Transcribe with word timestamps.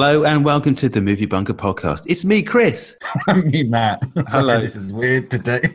Hello 0.00 0.22
and 0.22 0.44
welcome 0.44 0.76
to 0.76 0.88
the 0.88 1.00
Movie 1.00 1.26
Bunker 1.26 1.52
podcast. 1.52 2.04
It's 2.06 2.24
me, 2.24 2.40
Chris. 2.40 2.96
I 3.28 3.40
me, 3.40 3.64
Matt. 3.64 4.00
Hello. 4.28 4.60
this 4.60 4.76
is 4.76 4.94
weird 4.94 5.28
today. 5.28 5.74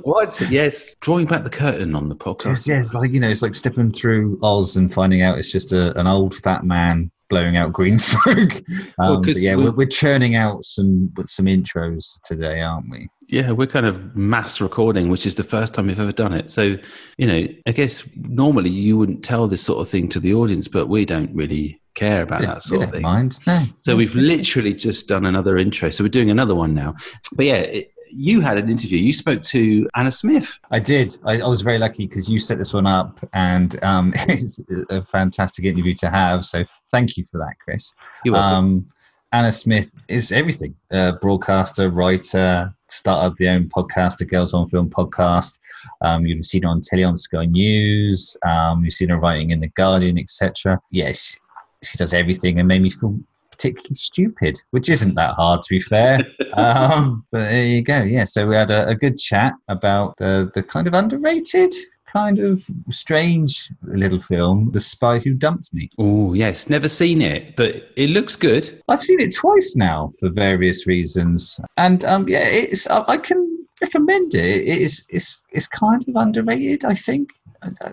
what? 0.00 0.40
Yes, 0.48 0.96
drawing 1.02 1.26
back 1.26 1.44
the 1.44 1.50
curtain 1.50 1.94
on 1.94 2.08
the 2.08 2.16
podcast. 2.16 2.66
Yes, 2.66 2.68
yes, 2.68 2.94
like 2.94 3.10
you 3.10 3.20
know, 3.20 3.28
it's 3.28 3.42
like 3.42 3.54
stepping 3.54 3.92
through 3.92 4.38
Oz 4.42 4.76
and 4.76 4.90
finding 4.90 5.20
out 5.20 5.36
it's 5.36 5.52
just 5.52 5.74
a, 5.74 5.94
an 6.00 6.06
old 6.06 6.36
fat 6.36 6.64
man 6.64 7.10
blowing 7.28 7.58
out 7.58 7.70
green 7.70 7.98
smoke. 7.98 8.54
Um, 8.98 9.20
Well, 9.20 9.22
yeah, 9.26 9.56
we're, 9.56 9.72
we're 9.72 9.86
churning 9.86 10.34
out 10.34 10.64
some 10.64 11.12
some 11.26 11.44
intros 11.44 12.18
today, 12.24 12.62
aren't 12.62 12.88
we? 12.88 13.10
Yeah, 13.28 13.50
we're 13.50 13.66
kind 13.66 13.84
of 13.84 14.16
mass 14.16 14.58
recording, 14.58 15.10
which 15.10 15.26
is 15.26 15.34
the 15.34 15.44
first 15.44 15.74
time 15.74 15.88
we've 15.88 16.00
ever 16.00 16.12
done 16.12 16.32
it. 16.32 16.50
So, 16.50 16.78
you 17.18 17.26
know, 17.26 17.46
I 17.66 17.72
guess 17.72 18.08
normally 18.16 18.70
you 18.70 18.96
wouldn't 18.96 19.22
tell 19.22 19.48
this 19.48 19.62
sort 19.62 19.80
of 19.80 19.88
thing 19.90 20.08
to 20.08 20.18
the 20.18 20.32
audience, 20.32 20.66
but 20.66 20.88
we 20.88 21.04
don't 21.04 21.34
really 21.34 21.78
care 21.96 22.22
about 22.22 22.42
that 22.42 22.62
sort 22.62 22.82
of 22.82 22.90
thing. 22.90 23.02
mind. 23.02 23.40
No. 23.46 23.60
So 23.74 23.96
we've 23.96 24.14
literally 24.14 24.74
just 24.74 25.08
done 25.08 25.26
another 25.26 25.58
intro. 25.58 25.90
So 25.90 26.04
we're 26.04 26.08
doing 26.08 26.30
another 26.30 26.54
one 26.54 26.74
now. 26.74 26.94
But 27.32 27.46
yeah, 27.46 27.56
it, 27.56 27.92
you 28.10 28.40
had 28.40 28.56
an 28.58 28.70
interview. 28.70 28.98
You 28.98 29.12
spoke 29.12 29.42
to 29.42 29.88
Anna 29.96 30.10
Smith. 30.10 30.58
I 30.70 30.78
did. 30.78 31.18
I, 31.24 31.40
I 31.40 31.46
was 31.46 31.62
very 31.62 31.78
lucky 31.78 32.06
because 32.06 32.28
you 32.30 32.38
set 32.38 32.58
this 32.58 32.72
one 32.72 32.86
up, 32.86 33.18
and 33.32 33.82
um, 33.82 34.12
it's 34.28 34.60
a 34.90 35.02
fantastic 35.04 35.64
interview 35.64 35.94
to 35.94 36.10
have. 36.10 36.44
So 36.44 36.64
thank 36.92 37.16
you 37.16 37.24
for 37.24 37.38
that, 37.38 37.54
Chris. 37.64 37.92
You're 38.24 38.34
welcome. 38.34 38.54
Um, 38.54 38.88
Anna 39.32 39.52
Smith 39.52 39.90
is 40.08 40.30
everything 40.30 40.74
uh, 40.92 41.12
broadcaster, 41.20 41.90
writer, 41.90 42.72
started 42.88 43.36
the 43.38 43.48
own 43.48 43.68
podcast, 43.68 44.18
the 44.18 44.24
Girls 44.24 44.54
on 44.54 44.68
Film 44.68 44.88
podcast. 44.88 45.58
Um, 46.00 46.24
you've 46.24 46.44
seen 46.44 46.62
her 46.62 46.68
on 46.68 46.80
telly 46.80 47.04
on 47.04 47.16
Sky 47.16 47.44
News. 47.44 48.36
Um, 48.46 48.84
you've 48.84 48.94
seen 48.94 49.08
her 49.08 49.18
writing 49.18 49.50
in 49.50 49.60
The 49.60 49.68
Guardian, 49.68 50.18
etc. 50.18 50.80
Yes, 50.90 51.38
she 51.82 51.96
does 51.98 52.14
everything 52.14 52.58
and 52.58 52.68
made 52.68 52.82
me 52.82 52.90
feel 52.90 53.18
particularly 53.50 53.94
stupid, 53.94 54.60
which 54.70 54.88
isn't 54.88 55.14
that 55.14 55.34
hard 55.34 55.62
to 55.62 55.68
be 55.70 55.80
fair. 55.80 56.20
um, 56.54 57.24
but 57.30 57.42
there 57.42 57.64
you 57.64 57.82
go. 57.82 58.02
Yeah, 58.02 58.24
so 58.24 58.46
we 58.46 58.54
had 58.54 58.70
a, 58.70 58.88
a 58.88 58.94
good 58.94 59.18
chat 59.18 59.54
about 59.68 60.16
the, 60.18 60.50
the 60.54 60.62
kind 60.62 60.86
of 60.86 60.94
underrated, 60.94 61.74
kind 62.12 62.38
of 62.38 62.64
strange 62.90 63.70
little 63.82 64.18
film, 64.18 64.70
The 64.72 64.80
Spy 64.80 65.18
Who 65.18 65.34
Dumped 65.34 65.72
Me. 65.72 65.88
Oh, 65.98 66.34
yes. 66.34 66.68
Never 66.68 66.88
seen 66.88 67.22
it, 67.22 67.56
but 67.56 67.90
it 67.96 68.10
looks 68.10 68.36
good. 68.36 68.82
I've 68.88 69.02
seen 69.02 69.20
it 69.20 69.34
twice 69.34 69.74
now 69.76 70.12
for 70.20 70.28
various 70.30 70.86
reasons, 70.86 71.60
and 71.76 72.04
um, 72.04 72.26
yeah, 72.28 72.44
it's 72.44 72.88
I, 72.88 73.04
I 73.08 73.16
can 73.18 73.66
recommend 73.80 74.34
it. 74.34 74.44
It 74.44 74.78
is 74.78 75.06
it's 75.10 75.42
it's 75.50 75.68
kind 75.68 76.04
of 76.08 76.16
underrated, 76.16 76.84
I 76.84 76.94
think. 76.94 77.30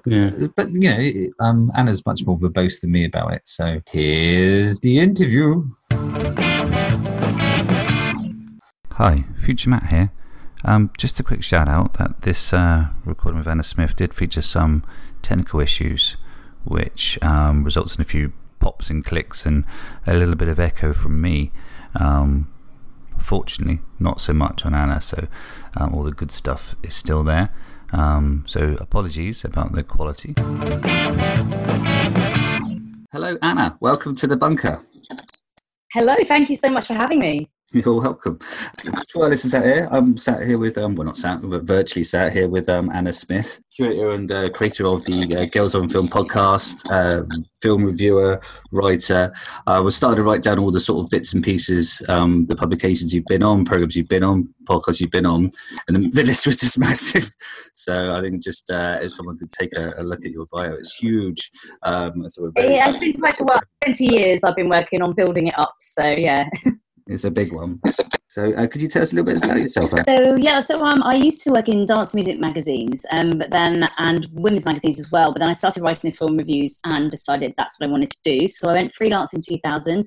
Yeah. 0.06 0.31
But 0.56 0.72
you 0.72 0.80
know, 0.81 0.97
it- 1.00 1.31
um, 1.39 1.72
Anna's 1.75 2.06
much 2.06 2.25
more 2.25 2.38
verbose 2.38 2.81
than 2.81 2.92
me 2.92 3.06
about 3.06 3.33
it. 3.33 3.42
So 3.45 3.81
here's 3.92 4.80
the 4.80 5.00
interview. 5.00 5.64
Hi, 8.94 9.25
Future 9.44 9.69
Matt 9.69 9.88
here. 9.88 10.11
Um, 10.66 10.91
just 10.97 11.19
a 11.19 11.23
quick 11.23 11.44
shout 11.44 11.67
out 11.67 11.95
that 11.95 12.22
this 12.22 12.53
uh, 12.53 12.88
recording 13.06 13.39
with 13.39 13.47
Anna 13.47 13.64
Smith 13.64 13.95
did 13.95 14.14
feature 14.14 14.41
some 14.41 14.84
technical 15.22 15.59
issues, 15.59 16.16
which 16.64 17.17
um, 17.22 17.64
results 17.64 17.95
in 17.95 18.02
a 18.02 18.06
few 18.06 18.31
pops 18.59 18.89
and 18.89 19.03
clicks 19.03 19.45
and 19.45 19.66
a 20.08 20.14
little 20.14 20.36
bit 20.36 20.47
of 20.47 20.59
echo 20.59 20.94
from 20.94 21.19
me. 21.22 21.52
Um, 22.00 22.47
fortunately, 23.19 23.81
not 24.00 24.22
so 24.22 24.31
much 24.31 24.66
on 24.66 24.73
Anna, 24.73 25.02
so 25.02 25.28
um, 25.75 25.94
all 25.94 26.03
the 26.03 26.11
good 26.11 26.31
stuff 26.31 26.75
is 26.84 26.94
still 26.94 27.23
there. 27.23 27.50
Um, 27.94 28.44
so 28.48 28.76
apologies 28.80 29.46
about 29.46 29.74
the 29.74 29.84
quality. 29.84 30.34
Hello, 33.12 33.38
Anna. 33.44 33.78
Welcome 33.80 34.16
to 34.16 34.28
the 34.28 34.36
bunker. 34.36 34.81
Hello, 35.92 36.16
thank 36.26 36.50
you 36.50 36.56
so 36.56 36.72
much 36.72 36.88
for 36.88 36.96
having 36.96 37.20
me. 37.20 37.50
You're 37.85 37.95
welcome. 37.95 38.38
To 39.07 39.22
our 39.23 39.29
listeners 39.29 39.56
out 39.56 39.66
here, 39.66 39.88
I'm 39.91 40.16
sat 40.16 40.45
here 40.45 40.59
with, 40.59 40.78
um, 40.78 40.94
well, 40.94 41.06
not 41.06 41.17
sat, 41.17 41.41
but 41.41 41.63
virtually 41.63 42.03
sat 42.03 42.31
here 42.31 42.47
with 42.47 42.69
um, 42.69 42.91
Anna 42.91 43.11
Smith, 43.11 43.61
curator 43.75 44.11
and 44.11 44.31
uh, 44.31 44.50
creator 44.51 44.85
of 44.85 45.03
the 45.06 45.35
uh, 45.35 45.45
Girls 45.45 45.73
on 45.73 45.89
Film 45.89 46.07
podcast, 46.07 46.88
um, 46.91 47.28
film 47.63 47.84
reviewer, 47.84 48.39
writer. 48.72 49.34
I 49.66 49.79
was 49.79 49.95
starting 49.95 50.17
to 50.17 50.23
write 50.23 50.44
down 50.44 50.59
all 50.59 50.69
the 50.69 50.79
sort 50.79 51.00
of 51.00 51.09
bits 51.09 51.34
and 51.34 51.44
pieces, 51.44 52.00
um, 52.09 52.45
the 52.45 52.56
publications 52.56 53.11
you've 53.11 53.25
been 53.25 53.41
on, 53.41 53.66
programs 53.66 53.95
you've 53.95 54.07
been 54.07 54.23
on, 54.23 54.53
podcasts 54.66 55.01
you've 55.01 55.09
been 55.09 55.25
on, 55.25 55.50
and 55.88 56.13
the, 56.13 56.23
list 56.25 56.45
was 56.45 56.57
just 56.57 56.78
massive. 56.78 57.28
So 57.73 58.13
I 58.13 58.22
think 58.22 58.44
just 58.44 58.69
uh, 58.69 59.00
if 59.01 59.13
someone 59.13 59.40
could 59.40 59.51
take 59.51 59.73
a, 59.75 59.95
a 59.97 60.03
look 60.03 60.23
at 60.23 60.31
your 60.31 60.45
bio, 60.51 60.73
it's 60.73 60.94
huge. 60.94 61.50
Um, 61.81 62.29
so 62.29 62.44
we're 62.44 62.51
very, 62.51 62.75
It 62.75 62.81
has 62.81 62.97
been 62.97 63.13
quite 63.13 63.40
a 63.40 63.45
while. 63.45 63.61
20 63.84 64.16
years 64.16 64.44
I've 64.44 64.55
been 64.55 64.69
working 64.69 65.01
on 65.01 65.13
building 65.13 65.47
it 65.47 65.57
up. 65.57 65.73
So, 65.79 66.07
yeah. 66.07 66.47
it's 67.08 67.24
a 67.24 67.31
big 67.31 67.53
one. 67.53 67.80
So 68.34 68.52
uh, 68.53 68.66
could 68.66 68.81
you 68.81 68.88
tell 68.88 69.03
us 69.03 69.14
a 69.14 69.16
little 69.16 69.31
bit 69.31 69.46
about 69.46 69.59
yourself? 69.59 69.91
Anna? 69.94 70.03
So, 70.08 70.36
yeah, 70.38 70.59
so 70.59 70.84
um, 70.84 71.03
I 71.03 71.14
used 71.14 71.44
to 71.44 71.52
work 71.52 71.69
in 71.69 71.86
dance 71.86 72.16
music 72.16 72.40
magazines, 72.40 73.06
um, 73.12 73.38
but 73.38 73.52
then, 73.52 73.88
and 74.00 74.28
women's 74.31 74.66
magazines 74.66 75.00
as 75.00 75.12
well. 75.12 75.31
But 75.31 75.41
then 75.41 75.50
I 75.52 75.53
started 75.53 75.84
writing 75.84 76.09
the 76.09 76.18
film 76.18 76.38
reviews 76.38 76.80
and 76.84 77.12
decided 77.12 77.53
that's 77.56 77.75
what 77.78 77.88
I 77.88 77.91
wanted 77.91 78.09
to 78.09 78.18
do. 78.24 78.47
So 78.47 78.69
I 78.69 78.74
went 78.74 78.91
freelance 78.91 79.34
in 79.34 79.41
2000. 79.41 80.03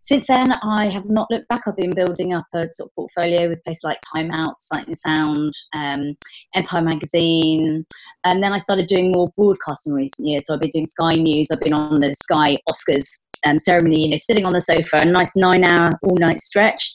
Since 0.00 0.28
then, 0.28 0.50
I 0.62 0.86
have 0.86 1.10
not 1.10 1.30
looked 1.30 1.48
back. 1.48 1.62
I've 1.66 1.76
been 1.76 1.94
building 1.94 2.32
up 2.32 2.46
a 2.54 2.72
sort 2.72 2.88
of 2.88 2.94
portfolio 2.94 3.50
with 3.50 3.62
places 3.62 3.84
like 3.84 3.98
Time 4.14 4.30
Out, 4.30 4.62
Sight 4.62 4.86
and 4.86 4.96
Sound, 4.96 5.52
um, 5.74 6.16
Empire 6.54 6.80
Magazine, 6.80 7.84
and 8.24 8.42
then 8.42 8.54
I 8.54 8.58
started 8.58 8.86
doing 8.86 9.12
more 9.12 9.30
broadcasting 9.36 9.92
in 9.92 9.96
recent 9.96 10.26
years. 10.26 10.46
So 10.46 10.54
I've 10.54 10.60
been 10.60 10.70
doing 10.70 10.86
Sky 10.86 11.16
News. 11.16 11.50
I've 11.50 11.60
been 11.60 11.74
on 11.74 12.00
the 12.00 12.14
Sky 12.14 12.56
Oscars 12.66 13.24
um, 13.46 13.58
ceremony. 13.58 14.04
You 14.04 14.10
know, 14.10 14.16
sitting 14.16 14.46
on 14.46 14.52
the 14.52 14.60
sofa, 14.60 14.98
a 14.98 15.04
nice 15.04 15.34
nine-hour 15.36 15.98
all-night 16.02 16.40
stretch. 16.40 16.94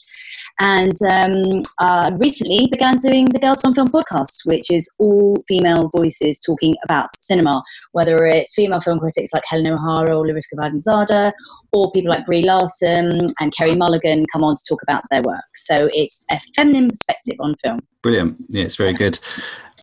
And 0.60 0.92
um, 1.10 1.62
uh, 1.80 2.12
recently 2.20 2.68
began 2.70 2.94
doing 2.94 3.24
the 3.24 3.40
Girls 3.40 3.64
on 3.64 3.74
Film 3.74 3.88
podcast, 3.88 4.36
which 4.44 4.70
is 4.70 4.88
all 5.00 5.36
female 5.48 5.90
voices 5.96 6.38
talking 6.38 6.76
about 6.84 7.08
cinema, 7.18 7.60
whether 7.90 8.24
it's 8.26 8.54
female 8.54 8.80
film 8.80 9.00
critics 9.00 9.32
like 9.32 9.42
Helen 9.48 9.66
O'Hara 9.66 10.16
or 10.16 10.24
Larushka 10.24 10.62
Ivan-Zadeh, 10.62 11.32
or 11.72 11.90
people 11.90 12.10
like 12.10 12.24
Brie 12.24 12.42
Larson 12.42 13.26
and 13.40 13.52
Carey 13.56 13.74
Mulligan 13.74 14.26
come 14.32 14.44
on 14.44 14.54
to 14.54 14.62
talk 14.68 14.80
about 14.84 15.02
their 15.10 15.22
work. 15.22 15.42
So 15.54 15.88
it's 15.92 16.24
a 16.30 16.38
feminine 16.54 16.88
perspective 16.88 17.34
on 17.40 17.56
film. 17.56 17.80
Brilliant. 18.02 18.36
Yeah, 18.48 18.62
it's 18.62 18.76
very 18.76 18.92
good. 18.92 19.18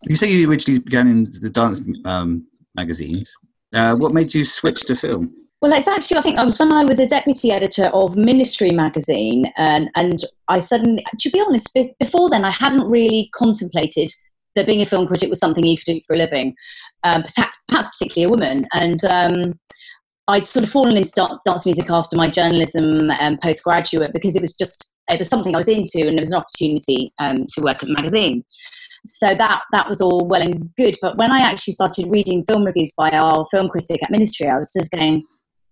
You 0.04 0.16
say 0.16 0.32
you 0.32 0.50
originally 0.50 0.80
began 0.80 1.08
in 1.10 1.32
the 1.42 1.50
dance 1.50 1.82
um, 2.06 2.48
magazines. 2.76 3.34
Uh, 3.74 3.98
what 3.98 4.14
made 4.14 4.34
you 4.34 4.46
switch 4.46 4.82
to 4.86 4.96
film? 4.96 5.34
Well, 5.62 5.74
it's 5.74 5.88
actually, 5.88 6.18
I 6.18 6.22
think 6.22 6.40
I 6.40 6.44
was 6.44 6.58
when 6.58 6.74
I 6.74 6.84
was 6.84 6.98
a 6.98 7.06
deputy 7.06 7.52
editor 7.52 7.86
of 7.94 8.18
Ministry 8.18 8.72
magazine, 8.72 9.46
and, 9.58 9.92
and 9.96 10.20
I 10.48 10.60
suddenly, 10.60 11.06
to 11.20 11.30
be 11.30 11.40
honest, 11.40 11.72
be- 11.76 11.94
before 12.00 12.32
then, 12.32 12.44
I 12.44 12.50
hadn't 12.50 12.90
really 12.90 13.30
contemplated 13.36 14.12
that 14.56 14.66
being 14.66 14.82
a 14.82 14.88
film 14.88 15.06
critic 15.06 15.30
was 15.30 15.40
something 15.40 15.64
you 15.64 15.78
could 15.78 15.86
do 15.86 16.02
for 16.08 16.16
a 16.16 16.18
living, 16.18 16.56
um, 17.04 17.24
perhaps, 17.24 17.60
perhaps 17.68 17.90
particularly 17.90 18.26
a 18.26 18.30
woman. 18.30 18.68
And 18.74 19.04
um, 19.06 19.60
I'd 20.28 20.48
sort 20.48 20.66
of 20.66 20.72
fallen 20.72 20.98
into 20.98 21.12
dan- 21.12 21.38
dance 21.46 21.66
music 21.68 21.92
after 21.92 22.18
my 22.18 22.28
journalism 22.28 23.12
um, 23.12 23.38
postgraduate 23.38 24.14
because 24.14 24.36
it 24.36 24.42
was 24.42 24.56
just 24.56 24.92
it 25.12 25.20
was 25.20 25.28
something 25.28 25.54
I 25.54 25.60
was 25.60 25.68
into, 25.68 26.08
and 26.08 26.18
there 26.18 26.24
was 26.24 26.32
an 26.32 26.42
opportunity 26.42 27.14
um, 27.20 27.46
to 27.50 27.62
work 27.62 27.84
at 27.84 27.90
a 27.90 27.94
magazine. 27.94 28.44
So 29.06 29.36
that 29.36 29.62
that 29.74 29.88
was 29.88 30.02
all 30.02 30.26
well 30.26 30.42
and 30.42 30.74
good. 30.76 30.98
But 31.04 31.18
when 31.18 31.32
I 31.32 31.42
actually 31.42 31.74
started 31.74 32.08
reading 32.10 32.42
film 32.42 32.64
reviews 32.64 32.94
by 32.98 33.12
our 33.12 33.46
film 33.52 33.70
critic 33.70 34.02
at 34.04 34.10
Ministry, 34.10 34.48
I 34.48 34.58
was 34.58 34.74
just 34.76 34.90
going, 34.90 35.24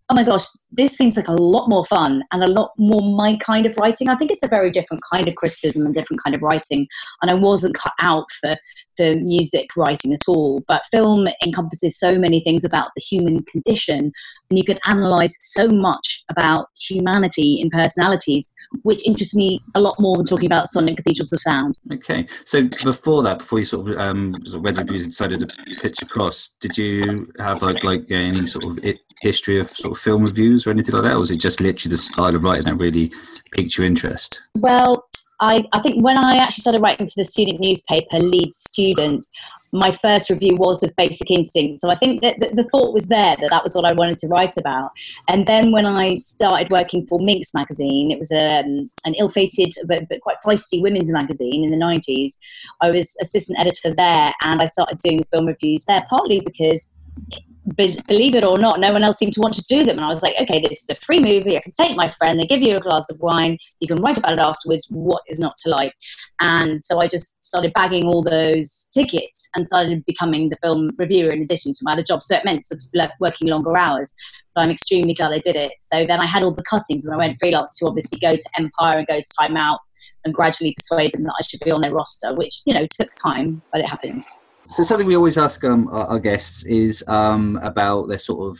oh 0.09 0.15
my 0.15 0.23
gosh, 0.23 0.45
this 0.71 0.97
seems 0.97 1.15
like 1.17 1.27
a 1.27 1.33
lot 1.33 1.69
more 1.69 1.85
fun 1.85 2.23
and 2.31 2.43
a 2.43 2.47
lot 2.47 2.71
more 2.77 3.01
my 3.15 3.37
kind 3.37 3.65
of 3.65 3.75
writing. 3.77 4.09
I 4.09 4.15
think 4.15 4.31
it's 4.31 4.43
a 4.43 4.47
very 4.47 4.71
different 4.71 5.03
kind 5.11 5.27
of 5.27 5.35
criticism 5.35 5.85
and 5.85 5.93
different 5.93 6.21
kind 6.23 6.35
of 6.35 6.41
writing. 6.41 6.87
And 7.21 7.29
I 7.29 7.35
wasn't 7.35 7.75
cut 7.75 7.93
out 8.01 8.25
for, 8.41 8.55
for 8.97 9.15
music 9.15 9.69
writing 9.77 10.13
at 10.13 10.23
all. 10.27 10.63
But 10.67 10.83
film 10.91 11.27
encompasses 11.45 11.99
so 11.99 12.17
many 12.17 12.39
things 12.39 12.63
about 12.63 12.89
the 12.95 13.01
human 13.01 13.43
condition, 13.43 14.11
and 14.49 14.57
you 14.57 14.63
can 14.63 14.79
analyze 14.85 15.35
so 15.41 15.67
much 15.67 16.23
about 16.29 16.67
humanity 16.79 17.59
in 17.61 17.69
personalities, 17.69 18.51
which 18.81 19.05
interests 19.05 19.35
me 19.35 19.61
a 19.75 19.79
lot 19.79 19.99
more 19.99 20.15
than 20.15 20.25
talking 20.25 20.47
about 20.47 20.67
sonic 20.67 20.97
cathedrals 20.97 21.31
of 21.31 21.39
sound. 21.39 21.77
Okay, 21.93 22.25
so 22.45 22.63
before 22.83 23.21
that, 23.23 23.39
before 23.39 23.59
you 23.59 23.65
sort 23.65 23.89
of 23.89 23.97
um, 23.97 24.35
sort 24.45 24.67
of 24.67 24.75
the 24.75 24.81
and 24.81 25.05
decided 25.05 25.39
to 25.41 25.81
pitch 25.81 26.01
across, 26.01 26.55
did 26.59 26.77
you 26.77 27.31
have 27.39 27.61
like 27.61 27.83
like 27.83 28.05
any 28.09 28.45
sort 28.45 28.65
of 28.65 28.79
i 28.83 28.95
history 29.21 29.59
of 29.59 29.69
sort 29.69 29.95
of 29.95 30.01
film 30.01 30.23
reviews 30.23 30.65
or 30.65 30.71
anything 30.71 30.93
like 30.93 31.03
that, 31.03 31.15
or 31.15 31.19
was 31.19 31.31
it 31.31 31.39
just 31.39 31.61
literally 31.61 31.91
the 31.91 31.97
style 31.97 32.35
of 32.35 32.43
writing 32.43 32.65
that 32.65 32.75
really 32.75 33.11
piqued 33.51 33.77
your 33.77 33.85
interest? 33.85 34.41
Well, 34.55 35.07
I, 35.39 35.63
I 35.71 35.79
think 35.79 36.03
when 36.03 36.17
I 36.17 36.37
actually 36.37 36.61
started 36.61 36.81
writing 36.81 37.07
for 37.07 37.13
the 37.15 37.25
student 37.25 37.59
newspaper, 37.59 38.19
Leeds 38.19 38.57
Student, 38.57 39.25
my 39.71 39.91
first 39.91 40.29
review 40.29 40.57
was 40.57 40.83
of 40.83 40.95
Basic 40.95 41.29
Instinct. 41.29 41.79
So 41.79 41.89
I 41.89 41.95
think 41.95 42.21
that 42.23 42.39
the, 42.39 42.63
thought 42.65 42.93
was 42.93 43.07
there 43.07 43.35
that 43.39 43.49
that 43.49 43.63
was 43.63 43.75
what 43.75 43.85
I 43.85 43.93
wanted 43.93 44.17
to 44.19 44.27
write 44.27 44.57
about. 44.57 44.91
And 45.27 45.45
then 45.45 45.71
when 45.71 45.85
I 45.85 46.15
started 46.15 46.71
working 46.71 47.05
for 47.05 47.19
Minx 47.19 47.53
magazine, 47.53 48.11
it 48.11 48.17
was 48.17 48.31
um, 48.31 48.89
an 49.05 49.13
ill-fated 49.15 49.75
but, 49.85 50.09
but 50.09 50.21
quite 50.21 50.37
feisty 50.43 50.81
women's 50.81 51.11
magazine 51.11 51.63
in 51.63 51.71
the 51.71 51.77
90s. 51.77 52.37
I 52.81 52.89
was 52.89 53.15
assistant 53.21 53.59
editor 53.59 53.93
there, 53.93 54.33
and 54.43 54.61
I 54.61 54.65
started 54.65 54.97
doing 54.99 55.23
film 55.31 55.45
reviews 55.45 55.85
there 55.85 56.05
partly 56.09 56.41
because 56.41 56.91
be- 57.29 57.45
believe 57.75 58.35
it 58.35 58.45
or 58.45 58.57
not, 58.57 58.79
no 58.79 58.91
one 58.91 59.03
else 59.03 59.17
seemed 59.17 59.33
to 59.33 59.41
want 59.41 59.53
to 59.55 59.63
do 59.67 59.83
them. 59.83 59.97
And 59.97 60.05
I 60.05 60.07
was 60.07 60.23
like, 60.23 60.35
okay, 60.41 60.59
this 60.59 60.83
is 60.83 60.89
a 60.89 60.95
free 60.95 61.19
movie. 61.19 61.57
I 61.57 61.61
can 61.61 61.71
take 61.71 61.95
my 61.95 62.09
friend. 62.11 62.39
They 62.39 62.45
give 62.45 62.61
you 62.61 62.77
a 62.77 62.79
glass 62.79 63.09
of 63.09 63.19
wine. 63.19 63.57
You 63.79 63.87
can 63.87 64.01
write 64.01 64.17
about 64.17 64.33
it 64.33 64.39
afterwards. 64.39 64.87
What 64.89 65.23
is 65.27 65.39
not 65.39 65.57
to 65.63 65.69
like? 65.69 65.93
And 66.39 66.81
so 66.81 66.99
I 66.99 67.07
just 67.07 67.43
started 67.43 67.73
bagging 67.73 68.05
all 68.05 68.23
those 68.23 68.87
tickets 68.93 69.49
and 69.55 69.65
started 69.65 70.05
becoming 70.05 70.49
the 70.49 70.57
film 70.63 70.91
reviewer 70.97 71.31
in 71.31 71.41
addition 71.41 71.73
to 71.73 71.79
my 71.83 71.93
other 71.93 72.03
job. 72.03 72.23
So 72.23 72.35
it 72.35 72.45
meant 72.45 72.65
sort 72.65 72.81
of 72.81 73.11
working 73.19 73.47
longer 73.47 73.77
hours. 73.77 74.13
But 74.55 74.61
I'm 74.61 74.71
extremely 74.71 75.13
glad 75.13 75.31
I 75.31 75.39
did 75.39 75.55
it. 75.55 75.73
So 75.79 76.05
then 76.05 76.19
I 76.19 76.25
had 76.25 76.43
all 76.43 76.51
the 76.51 76.63
cuttings 76.63 77.05
when 77.05 77.13
I 77.13 77.17
went 77.17 77.37
freelance 77.39 77.77
to 77.77 77.87
obviously 77.87 78.19
go 78.19 78.35
to 78.35 78.49
Empire 78.57 78.97
and 78.97 79.07
go 79.07 79.19
to 79.19 79.29
Time 79.39 79.55
Out 79.55 79.79
and 80.25 80.33
gradually 80.33 80.73
persuade 80.75 81.13
them 81.13 81.23
that 81.23 81.35
I 81.39 81.43
should 81.43 81.59
be 81.63 81.71
on 81.71 81.81
their 81.81 81.93
roster, 81.93 82.33
which, 82.33 82.61
you 82.65 82.73
know, 82.73 82.87
took 82.91 83.13
time, 83.15 83.61
but 83.71 83.81
it 83.81 83.87
happened. 83.87 84.25
So 84.69 84.83
something 84.83 85.07
we 85.07 85.15
always 85.15 85.37
ask 85.37 85.63
um, 85.63 85.87
our, 85.87 86.05
our, 86.07 86.19
guests 86.19 86.63
is 86.65 87.03
um, 87.07 87.59
about 87.63 88.07
their 88.07 88.19
sort 88.19 88.51
of 88.51 88.59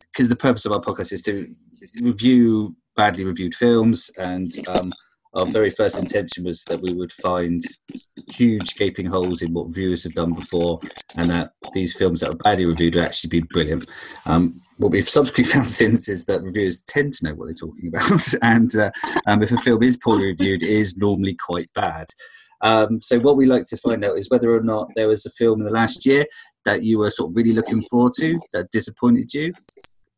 because 0.00 0.28
the 0.28 0.36
purpose 0.36 0.66
of 0.66 0.72
our 0.72 0.80
podcast 0.80 1.12
is 1.12 1.22
to, 1.22 1.54
is 1.80 1.92
to 1.92 2.04
review 2.04 2.76
badly 2.96 3.24
reviewed 3.24 3.54
films, 3.54 4.10
and 4.18 4.52
um, 4.68 4.92
our 5.34 5.46
very 5.46 5.70
first 5.70 5.98
intention 5.98 6.44
was 6.44 6.64
that 6.64 6.82
we 6.82 6.92
would 6.92 7.12
find 7.12 7.62
huge 8.28 8.74
gaping 8.74 9.06
holes 9.06 9.40
in 9.40 9.54
what 9.54 9.68
viewers 9.68 10.02
have 10.04 10.12
done 10.12 10.34
before, 10.34 10.80
and 11.16 11.30
that 11.30 11.50
these 11.72 11.94
films 11.94 12.20
that 12.20 12.30
are 12.30 12.36
badly 12.36 12.66
reviewed 12.66 12.96
would 12.96 13.04
actually 13.04 13.40
be 13.40 13.46
brilliant. 13.46 13.86
Um, 14.26 14.60
what 14.82 14.92
we've 14.92 15.08
subsequently 15.08 15.52
found 15.54 15.70
since 15.70 16.08
is 16.08 16.24
that 16.24 16.42
reviewers 16.42 16.80
tend 16.82 17.12
to 17.14 17.24
know 17.24 17.34
what 17.34 17.46
they're 17.46 17.54
talking 17.54 17.88
about, 17.88 18.34
and 18.42 18.74
uh, 18.76 18.90
um, 19.26 19.42
if 19.42 19.52
a 19.52 19.56
film 19.58 19.82
is 19.82 19.96
poorly 19.96 20.26
reviewed, 20.26 20.62
it 20.62 20.68
is 20.68 20.96
normally 20.96 21.34
quite 21.34 21.70
bad. 21.74 22.06
Um, 22.62 23.00
so 23.02 23.18
what 23.18 23.36
we 23.36 23.46
like 23.46 23.64
to 23.66 23.76
find 23.76 24.04
out 24.04 24.18
is 24.18 24.30
whether 24.30 24.54
or 24.54 24.62
not 24.62 24.88
there 24.94 25.08
was 25.08 25.26
a 25.26 25.30
film 25.30 25.60
in 25.60 25.66
the 25.66 25.72
last 25.72 26.06
year 26.06 26.24
that 26.64 26.82
you 26.84 26.98
were 26.98 27.10
sort 27.10 27.30
of 27.30 27.36
really 27.36 27.52
looking 27.52 27.82
forward 27.90 28.12
to 28.18 28.38
that 28.52 28.70
disappointed 28.70 29.34
you. 29.34 29.52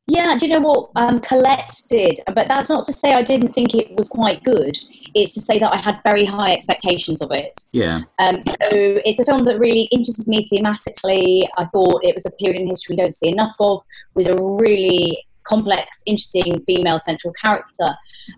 Yeah, 0.07 0.37
do 0.37 0.47
you 0.47 0.53
know 0.53 0.61
what 0.61 0.91
um, 0.97 1.21
Colette 1.21 1.73
did? 1.89 2.19
But 2.35 2.47
that's 2.47 2.69
not 2.69 2.85
to 2.87 2.93
say 2.93 3.15
I 3.15 3.23
didn't 3.23 3.55
think 3.55 3.75
it 3.75 3.97
was 3.97 4.09
quite 4.09 4.43
good. 4.45 4.77
It's 5.15 5.33
to 5.33 5.41
say 5.41 5.59
that 5.59 5.73
I 5.73 5.79
had 5.79 6.01
very 6.05 6.27
high 6.27 6.53
expectations 6.53 7.23
of 7.23 7.31
it. 7.33 7.59
Yeah. 7.73 8.01
Um, 8.19 8.41
so 8.41 8.55
it's 8.71 9.19
a 9.19 9.25
film 9.25 9.45
that 9.45 9.59
really 9.59 9.89
interested 9.93 10.29
me 10.29 10.47
thematically. 10.53 11.47
I 11.57 11.65
thought 11.67 12.05
it 12.05 12.15
was 12.15 12.27
a 12.27 12.31
period 12.33 12.61
in 12.61 12.67
history 12.67 12.95
we 12.95 13.03
don't 13.03 13.15
see 13.15 13.31
enough 13.31 13.55
of, 13.61 13.81
with 14.15 14.29
a 14.29 14.37
really 14.61 15.25
complex, 15.47 16.03
interesting 16.07 16.61
female 16.63 16.99
central 16.99 17.33
character. 17.35 17.89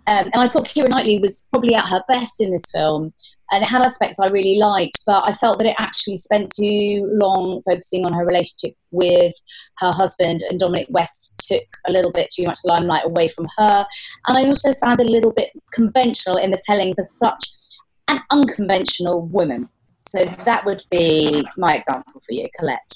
Um, 0.06 0.30
and 0.32 0.36
I 0.36 0.48
thought 0.48 0.68
Keira 0.68 0.88
Knightley 0.88 1.18
was 1.18 1.46
probably 1.50 1.74
at 1.74 1.88
her 1.88 2.02
best 2.08 2.40
in 2.40 2.50
this 2.50 2.64
film 2.74 3.12
and 3.52 3.62
it 3.62 3.68
had 3.68 3.82
aspects 3.82 4.18
I 4.18 4.28
really 4.28 4.58
liked, 4.58 5.04
but 5.06 5.22
I 5.24 5.32
felt 5.32 5.58
that 5.58 5.68
it 5.68 5.76
actually 5.78 6.16
spent 6.16 6.52
too 6.54 7.08
long 7.20 7.62
focusing 7.64 8.04
on 8.04 8.12
her 8.12 8.24
relationship 8.24 8.74
with 8.90 9.34
her 9.78 9.92
husband, 9.92 10.42
and 10.48 10.58
Dominic 10.58 10.88
West 10.90 11.44
took 11.46 11.64
a 11.86 11.92
little 11.92 12.12
bit 12.12 12.28
too 12.30 12.44
much 12.44 12.58
limelight 12.64 13.04
away 13.04 13.28
from 13.28 13.46
her. 13.56 13.86
And 14.26 14.38
I 14.38 14.46
also 14.46 14.74
found 14.74 15.00
it 15.00 15.06
a 15.06 15.10
little 15.10 15.32
bit 15.32 15.50
conventional 15.72 16.36
in 16.36 16.50
the 16.50 16.60
telling 16.66 16.94
for 16.94 17.04
such 17.04 17.52
an 18.08 18.20
unconventional 18.30 19.26
woman. 19.26 19.68
So 19.98 20.24
that 20.24 20.64
would 20.64 20.82
be 20.90 21.46
my 21.56 21.76
example 21.76 22.20
for 22.26 22.32
you, 22.32 22.48
Colette. 22.58 22.94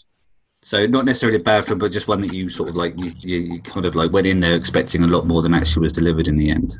So 0.62 0.86
not 0.86 1.06
necessarily 1.06 1.38
a 1.38 1.42
bad 1.42 1.64
film, 1.64 1.78
but 1.78 1.90
just 1.90 2.08
one 2.08 2.20
that 2.20 2.34
you 2.34 2.50
sort 2.50 2.68
of 2.68 2.76
like 2.76 2.94
you, 2.98 3.12
you 3.20 3.62
kind 3.62 3.86
of 3.86 3.94
like 3.96 4.12
went 4.12 4.26
in 4.26 4.40
there 4.40 4.54
expecting 4.54 5.02
a 5.04 5.06
lot 5.06 5.26
more 5.26 5.42
than 5.42 5.54
actually 5.54 5.82
was 5.82 5.92
delivered 5.92 6.28
in 6.28 6.36
the 6.36 6.50
end. 6.50 6.78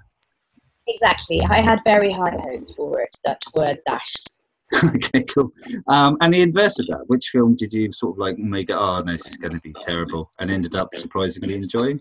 Exactly. 0.87 1.41
I 1.49 1.63
had 1.63 1.81
very 1.85 2.13
high 2.13 2.37
hopes 2.39 2.73
for 2.75 3.01
it 3.01 3.17
that 3.25 3.43
were 3.55 3.77
dashed. 3.87 4.31
okay, 4.85 5.23
cool. 5.23 5.51
Um, 5.89 6.17
and 6.21 6.33
the 6.33 6.43
inverse 6.43 6.79
of 6.79 6.87
that, 6.89 7.05
which 7.07 7.29
film 7.33 7.57
did 7.57 7.73
you 7.73 7.91
sort 7.93 8.15
of 8.15 8.19
like 8.19 8.39
make 8.39 8.71
it, 8.71 8.77
oh, 8.77 8.99
no, 8.99 9.13
this 9.13 9.27
is 9.27 9.37
going 9.37 9.53
to 9.53 9.61
be 9.61 9.75
terrible, 9.81 10.31
and 10.39 10.51
ended 10.51 10.77
up 10.77 10.95
surprisingly 10.95 11.55
enjoying? 11.55 11.99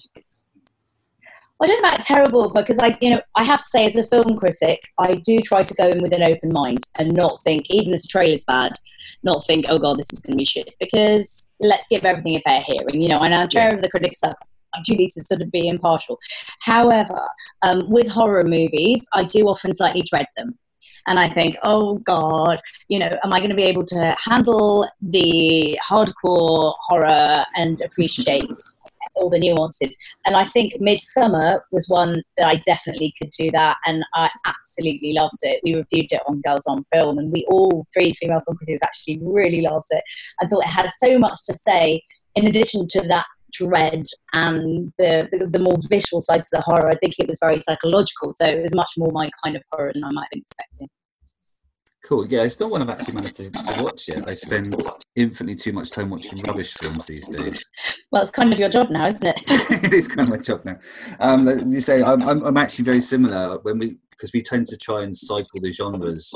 I 1.61 1.67
don't 1.67 1.81
know 1.81 1.89
about 1.89 2.01
terrible 2.01 2.53
because 2.53 2.79
I, 2.79 2.97
you 3.01 3.09
know, 3.09 3.21
I 3.35 3.43
have 3.43 3.59
to 3.59 3.65
say 3.65 3.85
as 3.85 3.97
a 3.97 4.03
film 4.05 4.37
critic, 4.37 4.79
I 4.97 5.15
do 5.15 5.41
try 5.41 5.63
to 5.63 5.73
go 5.73 5.89
in 5.89 6.01
with 6.01 6.13
an 6.13 6.23
open 6.23 6.53
mind 6.53 6.79
and 6.97 7.13
not 7.13 7.39
think, 7.43 7.65
even 7.69 7.93
if 7.93 8.01
the 8.01 8.07
trailer's 8.07 8.45
bad, 8.45 8.71
not 9.23 9.45
think, 9.45 9.65
oh 9.67 9.77
god, 9.77 9.99
this 9.99 10.13
is 10.13 10.21
going 10.21 10.33
to 10.33 10.37
be 10.37 10.45
shit. 10.45 10.73
Because 10.79 11.51
let's 11.59 11.87
give 11.87 12.05
everything 12.05 12.35
a 12.35 12.41
fair 12.41 12.61
hearing, 12.61 13.01
you 13.01 13.09
know. 13.09 13.19
And 13.19 13.35
I'm 13.35 13.49
chair 13.49 13.73
of 13.73 13.81
the 13.81 13.89
critics 13.89 14.23
up 14.23 14.37
I 14.75 14.81
do 14.83 14.95
need 14.95 15.09
to 15.11 15.23
sort 15.23 15.41
of 15.41 15.51
be 15.51 15.67
impartial. 15.67 16.19
However, 16.61 17.27
um, 17.61 17.89
with 17.89 18.07
horror 18.07 18.43
movies, 18.43 19.07
I 19.13 19.23
do 19.23 19.47
often 19.47 19.73
slightly 19.73 20.03
dread 20.03 20.27
them. 20.37 20.57
And 21.07 21.17
I 21.17 21.29
think, 21.29 21.55
oh 21.63 21.97
God, 21.99 22.59
you 22.87 22.99
know, 22.99 23.09
am 23.23 23.33
I 23.33 23.39
going 23.39 23.49
to 23.49 23.55
be 23.55 23.63
able 23.63 23.85
to 23.85 24.15
handle 24.23 24.87
the 25.01 25.79
hardcore 25.83 26.73
horror 26.87 27.45
and 27.55 27.81
appreciate 27.81 28.51
all 29.19 29.29
the 29.29 29.39
nuances? 29.39 29.97
And 30.25 30.35
I 30.35 30.43
think 30.43 30.73
Midsommar 30.81 31.59
was 31.71 31.87
one 31.87 32.23
that 32.37 32.47
I 32.47 32.55
definitely 32.65 33.13
could 33.17 33.29
do 33.37 33.49
that, 33.51 33.77
and 33.85 34.03
I 34.15 34.29
absolutely 34.45 35.13
loved 35.13 35.39
it. 35.41 35.61
We 35.63 35.75
reviewed 35.75 36.11
it 36.11 36.21
on 36.27 36.41
Girls 36.41 36.65
on 36.67 36.83
Film, 36.93 37.17
and 37.17 37.31
we 37.31 37.45
all 37.49 37.85
three 37.93 38.13
female 38.13 38.41
film 38.45 38.57
critics 38.57 38.81
actually 38.83 39.19
really 39.21 39.61
loved 39.61 39.87
it. 39.91 40.03
I 40.41 40.47
thought 40.47 40.65
it 40.65 40.71
had 40.71 40.89
so 40.91 41.19
much 41.19 41.39
to 41.45 41.55
say. 41.55 42.01
In 42.35 42.47
addition 42.47 42.85
to 42.87 43.01
that 43.07 43.25
dread 43.51 44.03
and 44.33 44.91
the, 44.97 45.27
the, 45.31 45.49
the 45.51 45.59
more 45.59 45.77
visual 45.89 46.21
sides 46.21 46.47
of 46.51 46.59
the 46.59 46.61
horror. 46.61 46.89
I 46.89 46.95
think 46.95 47.15
it 47.17 47.27
was 47.27 47.39
very 47.41 47.59
psychological, 47.61 48.31
so 48.31 48.45
it 48.45 48.61
was 48.61 48.75
much 48.75 48.91
more 48.97 49.11
my 49.11 49.29
kind 49.43 49.55
of 49.55 49.63
horror 49.71 49.91
than 49.93 50.03
I 50.03 50.11
might 50.11 50.23
have 50.23 50.31
been 50.31 50.41
expecting. 50.41 50.87
Cool. 52.09 52.25
Yeah, 52.25 52.41
it's 52.41 52.59
not 52.59 52.71
one 52.71 52.81
I've 52.81 52.89
actually 52.89 53.13
managed 53.13 53.35
to, 53.35 53.51
to 53.51 53.83
watch 53.83 54.07
yet. 54.07 54.27
I 54.27 54.33
spend 54.33 54.75
infinitely 55.15 55.55
too 55.55 55.71
much 55.73 55.91
time 55.91 56.09
watching 56.09 56.39
rubbish 56.47 56.73
films 56.73 57.05
these 57.05 57.27
days. 57.27 57.63
Well, 58.11 58.23
it's 58.23 58.31
kind 58.31 58.51
of 58.51 58.57
your 58.57 58.69
job 58.69 58.89
now, 58.89 59.05
isn't 59.05 59.27
it? 59.27 59.39
it 59.83 59.93
is 59.93 60.07
kind 60.07 60.21
of 60.21 60.29
my 60.29 60.41
job 60.41 60.65
now. 60.65 60.79
Um, 61.19 61.71
you 61.71 61.79
say 61.79 62.01
I'm, 62.01 62.27
I'm, 62.27 62.41
I'm 62.43 62.57
actually 62.57 62.85
very 62.85 63.01
similar. 63.01 63.59
When 63.59 63.77
we 63.77 63.97
because 64.09 64.33
we 64.33 64.41
tend 64.41 64.65
to 64.67 64.77
try 64.77 65.03
and 65.03 65.15
cycle 65.15 65.61
the 65.61 65.71
genres. 65.71 66.33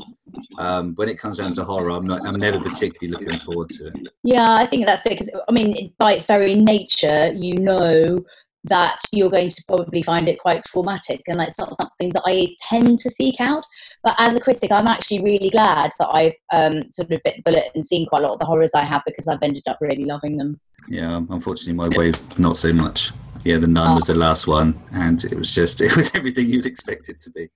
Um, 0.60 0.94
when 0.96 1.10
it 1.10 1.18
comes 1.18 1.40
down 1.40 1.54
to 1.54 1.66
horror, 1.66 1.90
I'm 1.90 2.06
not, 2.06 2.26
I'm 2.26 2.40
never 2.40 2.60
particularly 2.60 3.18
looking 3.18 3.40
forward 3.40 3.70
to 3.72 3.88
it. 3.88 4.08
Yeah, 4.24 4.54
I 4.54 4.68
think 4.68 4.86
that's 4.86 5.06
it. 5.08 5.10
Because 5.10 5.32
I 5.50 5.52
mean, 5.52 5.92
by 5.98 6.14
its 6.14 6.28
very 6.28 6.54
nature, 6.54 7.34
you 7.34 7.56
know 7.56 8.24
that 8.66 8.98
you're 9.12 9.30
going 9.30 9.50
to 9.50 9.64
probably 9.68 10.02
find 10.02 10.30
it 10.30 10.40
quite 10.40 10.64
traumatic 10.64 11.22
and 11.28 11.42
it's 11.42 11.60
not 11.60 11.76
something 11.76 12.10
that 12.14 12.24
I 12.26 12.56
tend 12.70 12.98
to 13.00 13.10
seek 13.10 13.42
out. 13.42 13.64
But 14.04 14.16
as 14.20 14.36
a 14.36 14.40
critic, 14.40 14.72
I'm 14.72 14.88
actually 14.88 15.22
really 15.22 15.50
glad 15.50 15.92
that 16.00 16.10
I've 16.12 16.36
um, 16.54 16.84
sort 16.92 17.12
of 17.12 17.22
bit 17.24 17.36
the 17.36 17.42
bullet 17.44 17.66
and 17.76 17.84
seen 17.84 18.08
quite 18.08 18.24
a 18.24 18.28
lot 18.28 18.34
of 18.34 18.40
the 18.40 18.46
horrors 18.46 18.74
I 18.74 18.84
have 18.84 19.04
because 19.06 19.28
I've 19.28 19.44
ended 19.44 19.64
up 19.68 19.78
really 19.82 20.06
loving 20.06 20.38
them. 20.38 20.60
Yeah, 20.88 21.22
unfortunately, 21.30 21.74
my 21.74 21.90
way 21.98 22.14
not 22.38 22.58
so 22.58 22.74
much. 22.74 23.12
Yeah, 23.44 23.58
the 23.58 23.68
nun 23.68 23.88
oh. 23.90 23.96
was 23.96 24.06
the 24.06 24.16
last 24.16 24.48
one, 24.48 24.82
and 24.94 25.24
it 25.26 25.36
was 25.36 25.54
just 25.54 25.82
it 25.82 25.96
was 25.96 26.12
everything 26.16 26.48
you'd 26.48 26.66
expect 26.66 27.10
it 27.10 27.20
to 27.22 27.30
be. 27.32 27.50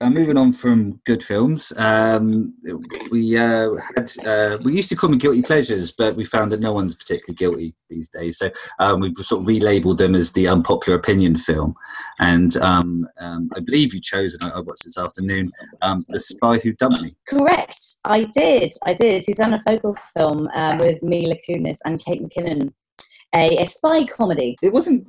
Uh, 0.00 0.10
moving 0.10 0.36
on 0.36 0.52
from 0.52 1.00
good 1.04 1.22
films, 1.22 1.72
um, 1.76 2.52
we 3.10 3.36
uh, 3.36 3.70
had 3.94 4.10
uh, 4.26 4.58
we 4.62 4.74
used 4.74 4.90
to 4.90 4.96
call 4.96 5.08
them 5.08 5.18
guilty 5.18 5.40
pleasures, 5.42 5.92
but 5.92 6.14
we 6.16 6.24
found 6.24 6.52
that 6.52 6.60
no 6.60 6.72
one's 6.72 6.94
particularly 6.94 7.34
guilty 7.34 7.74
these 7.88 8.08
days. 8.08 8.36
So 8.36 8.50
um, 8.78 9.00
we've 9.00 9.14
sort 9.14 9.42
of 9.42 9.48
relabeled 9.48 9.98
them 9.98 10.14
as 10.14 10.32
the 10.32 10.48
unpopular 10.48 10.98
opinion 10.98 11.36
film. 11.36 11.74
And 12.18 12.56
um, 12.58 13.08
um 13.20 13.50
I 13.56 13.60
believe 13.60 13.94
you 13.94 14.00
chose, 14.00 14.34
and 14.34 14.52
I, 14.52 14.60
watched 14.60 14.84
this 14.84 14.98
afternoon, 14.98 15.50
um, 15.82 15.98
The 16.08 16.20
Spy 16.20 16.58
Who 16.58 16.72
Dumped 16.72 17.00
Me. 17.00 17.14
Correct, 17.28 17.78
I 18.04 18.24
did. 18.24 18.74
I 18.84 18.92
did. 18.92 19.24
Susanna 19.24 19.58
Fogel's 19.66 20.10
film 20.10 20.48
uh, 20.52 20.76
with 20.78 21.02
Mila 21.02 21.36
Kunis 21.48 21.78
and 21.84 22.04
Kate 22.04 22.22
McKinnon 22.22 22.72
a, 23.36 23.62
a 23.62 23.66
spy 23.66 24.04
comedy. 24.04 24.56
It 24.62 24.72
wasn't, 24.72 25.06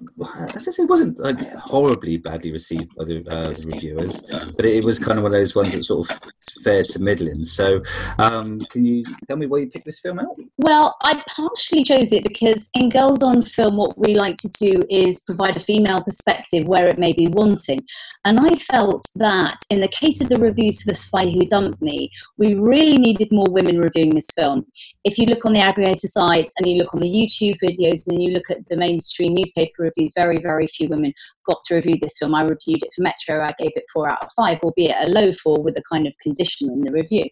as 0.56 0.68
I 0.68 0.72
say, 0.72 0.84
it 0.84 0.90
wasn't 0.90 1.20
like 1.20 1.40
horribly 1.58 2.18
badly 2.18 2.52
received 2.52 2.96
by 2.96 3.06
the, 3.06 3.26
uh, 3.30 3.54
reviewers, 3.74 4.22
but 4.56 4.66
it, 4.66 4.78
it, 4.78 4.84
was 4.84 5.00
kind 5.00 5.18
of 5.18 5.24
one 5.24 5.34
of 5.34 5.40
those 5.40 5.56
ones 5.56 5.74
that 5.74 5.84
sort 5.84 6.10
of 6.10 6.20
fair 6.64 6.84
to 6.84 7.00
middling. 7.00 7.46
So, 7.46 7.82
um, 8.18 8.60
can 8.70 8.86
you 8.86 9.04
tell 9.28 9.38
me 9.38 9.46
why 9.46 9.60
you 9.60 9.70
picked 9.70 9.86
this 9.86 10.00
film 10.00 10.20
out? 10.20 10.36
Well, 10.58 10.96
I 11.02 11.24
partially 11.28 11.84
chose 11.84 12.12
it 12.12 12.24
because 12.24 12.70
in 12.74 12.90
Girls 12.90 13.24
on 13.24 13.42
Film, 13.42 13.78
what 13.78 13.98
we 13.98 14.16
like 14.16 14.38
to 14.38 14.50
do 14.60 14.84
is 14.90 15.22
provide 15.24 15.58
a 15.58 15.62
female 15.62 16.02
perspective 16.04 16.68
where 16.68 16.88
it 16.88 17.00
may 17.00 17.14
be 17.14 17.28
wanting. 17.28 17.82
And 18.26 18.40
I 18.40 18.56
felt 18.56 19.06
that 19.16 19.58
in 19.70 19.82
the 19.82 19.88
case 19.88 20.22
of 20.22 20.30
the 20.30 20.38
reviews 20.38 20.82
for 20.82 20.92
The 20.92 20.96
Spy 20.96 21.30
Who 21.30 21.46
Dumped 21.46 21.82
Me, 21.82 22.10
we 22.38 22.56
really 22.56 22.98
needed 22.98 23.32
more 23.32 23.48
women 23.50 23.80
reviewing 23.80 24.16
this 24.16 24.28
film. 24.36 24.66
If 25.04 25.18
you 25.18 25.26
look 25.26 25.46
on 25.46 25.54
the 25.54 25.60
aggregator 25.60 26.08
sites 26.08 26.54
and 26.58 26.68
you 26.68 26.78
look 26.78 26.94
on 26.94 27.02
the 27.02 27.10
YouTube 27.10 27.58
videos 27.64 28.08
and 28.08 28.17
you 28.20 28.32
look 28.32 28.50
at 28.50 28.68
the 28.70 28.78
mainstream 28.78 29.34
newspaper 29.34 29.84
reviews, 29.84 30.14
very, 30.16 30.38
very 30.40 30.68
few 30.68 30.90
women 30.90 31.14
got 31.48 31.60
to 31.66 31.76
review 31.76 31.96
this 32.02 32.18
film. 32.18 32.36
I 32.36 32.42
reviewed 32.42 32.84
it 32.84 32.94
for 32.96 33.02
Metro, 33.02 33.44
I 33.44 33.54
gave 33.58 33.72
it 33.76 33.84
four 33.94 34.10
out 34.10 34.24
of 34.24 34.30
five, 34.36 34.60
albeit 34.64 34.96
a 35.00 35.10
low 35.10 35.32
four 35.34 35.62
with 35.62 35.78
a 35.78 35.84
kind 35.92 36.08
of 36.08 36.14
condition 36.22 36.70
in 36.70 36.82
the 36.82 36.92
review. 36.92 37.26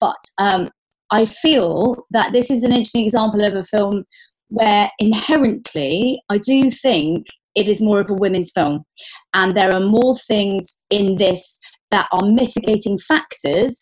But 0.00 0.16
um, 0.38 0.70
I 1.10 1.26
feel 1.26 2.06
that 2.10 2.32
this 2.32 2.50
is 2.50 2.62
an 2.62 2.72
interesting 2.72 3.04
example 3.04 3.44
of 3.44 3.54
a 3.54 3.64
film 3.64 4.04
where 4.48 4.90
inherently 4.98 6.22
I 6.28 6.38
do 6.38 6.70
think 6.70 7.26
it 7.54 7.68
is 7.68 7.80
more 7.80 8.00
of 8.00 8.10
a 8.10 8.14
women's 8.14 8.52
film. 8.52 8.84
And 9.34 9.56
there 9.56 9.72
are 9.72 9.80
more 9.80 10.16
things 10.16 10.78
in 10.90 11.16
this 11.16 11.58
that 11.90 12.08
are 12.12 12.26
mitigating 12.26 12.98
factors 12.98 13.78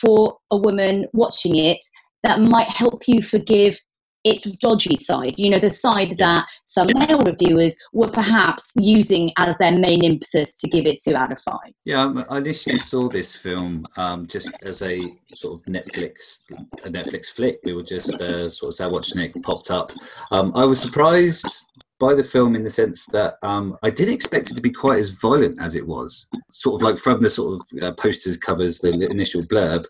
for 0.00 0.36
a 0.50 0.56
woman 0.56 1.06
watching 1.12 1.56
it 1.56 1.78
that 2.22 2.40
might 2.40 2.68
help 2.68 3.02
you 3.06 3.22
forgive 3.22 3.78
its 4.24 4.44
dodgy 4.58 4.96
side, 4.96 5.38
you 5.38 5.50
know, 5.50 5.58
the 5.58 5.70
side 5.70 6.16
that 6.18 6.46
some 6.64 6.88
male 6.94 7.20
reviewers 7.20 7.76
were 7.92 8.08
perhaps 8.08 8.72
using 8.76 9.30
as 9.38 9.56
their 9.58 9.72
main 9.72 10.04
impetus 10.04 10.58
to 10.58 10.68
give 10.68 10.86
it 10.86 11.00
two 11.02 11.16
out 11.16 11.32
of 11.32 11.40
five. 11.40 11.72
Yeah, 11.84 12.02
um, 12.02 12.24
I 12.28 12.38
initially 12.38 12.78
saw 12.78 13.08
this 13.08 13.34
film 13.34 13.86
um, 13.96 14.26
just 14.26 14.50
as 14.62 14.82
a 14.82 15.00
sort 15.34 15.58
of 15.58 15.64
Netflix 15.66 16.40
a 16.84 16.88
Netflix 16.88 17.26
flick. 17.26 17.60
We 17.64 17.72
were 17.72 17.82
just 17.82 18.20
uh, 18.20 18.48
sort 18.50 18.68
of 18.68 18.74
sat 18.74 18.90
watching 18.90 19.22
it, 19.22 19.42
popped 19.42 19.70
up. 19.70 19.92
Um, 20.30 20.52
I 20.54 20.64
was 20.64 20.80
surprised 20.80 21.46
by 22.00 22.14
the 22.14 22.24
film 22.24 22.56
in 22.56 22.64
the 22.64 22.70
sense 22.70 23.04
that 23.06 23.34
um, 23.42 23.76
I 23.82 23.90
didn't 23.90 24.14
expect 24.14 24.50
it 24.50 24.54
to 24.54 24.62
be 24.62 24.72
quite 24.72 24.98
as 24.98 25.10
violent 25.10 25.60
as 25.60 25.76
it 25.76 25.86
was. 25.86 26.28
Sort 26.50 26.80
of 26.80 26.82
like 26.82 26.98
from 26.98 27.20
the 27.20 27.28
sort 27.28 27.60
of 27.60 27.82
uh, 27.82 27.92
posters 27.92 28.38
covers, 28.38 28.78
the 28.78 29.08
initial 29.10 29.42
blurb, 29.42 29.84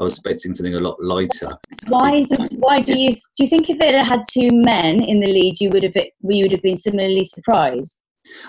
I 0.00 0.04
was 0.04 0.14
expecting 0.14 0.52
something 0.52 0.74
a 0.74 0.80
lot 0.80 0.96
lighter. 1.02 1.56
Why? 1.88 2.22
Did, 2.24 2.48
why 2.58 2.80
do 2.80 2.98
you 2.98 3.10
do 3.10 3.44
you 3.44 3.46
think 3.46 3.70
if 3.70 3.80
it 3.80 3.94
had 3.94 4.22
two 4.32 4.50
men 4.52 5.02
in 5.02 5.20
the 5.20 5.26
lead, 5.26 5.60
you 5.60 5.70
would 5.70 5.82
have 5.82 5.94
you 5.96 6.44
would 6.44 6.52
have 6.52 6.62
been 6.62 6.76
similarly 6.76 7.24
surprised? 7.24 7.98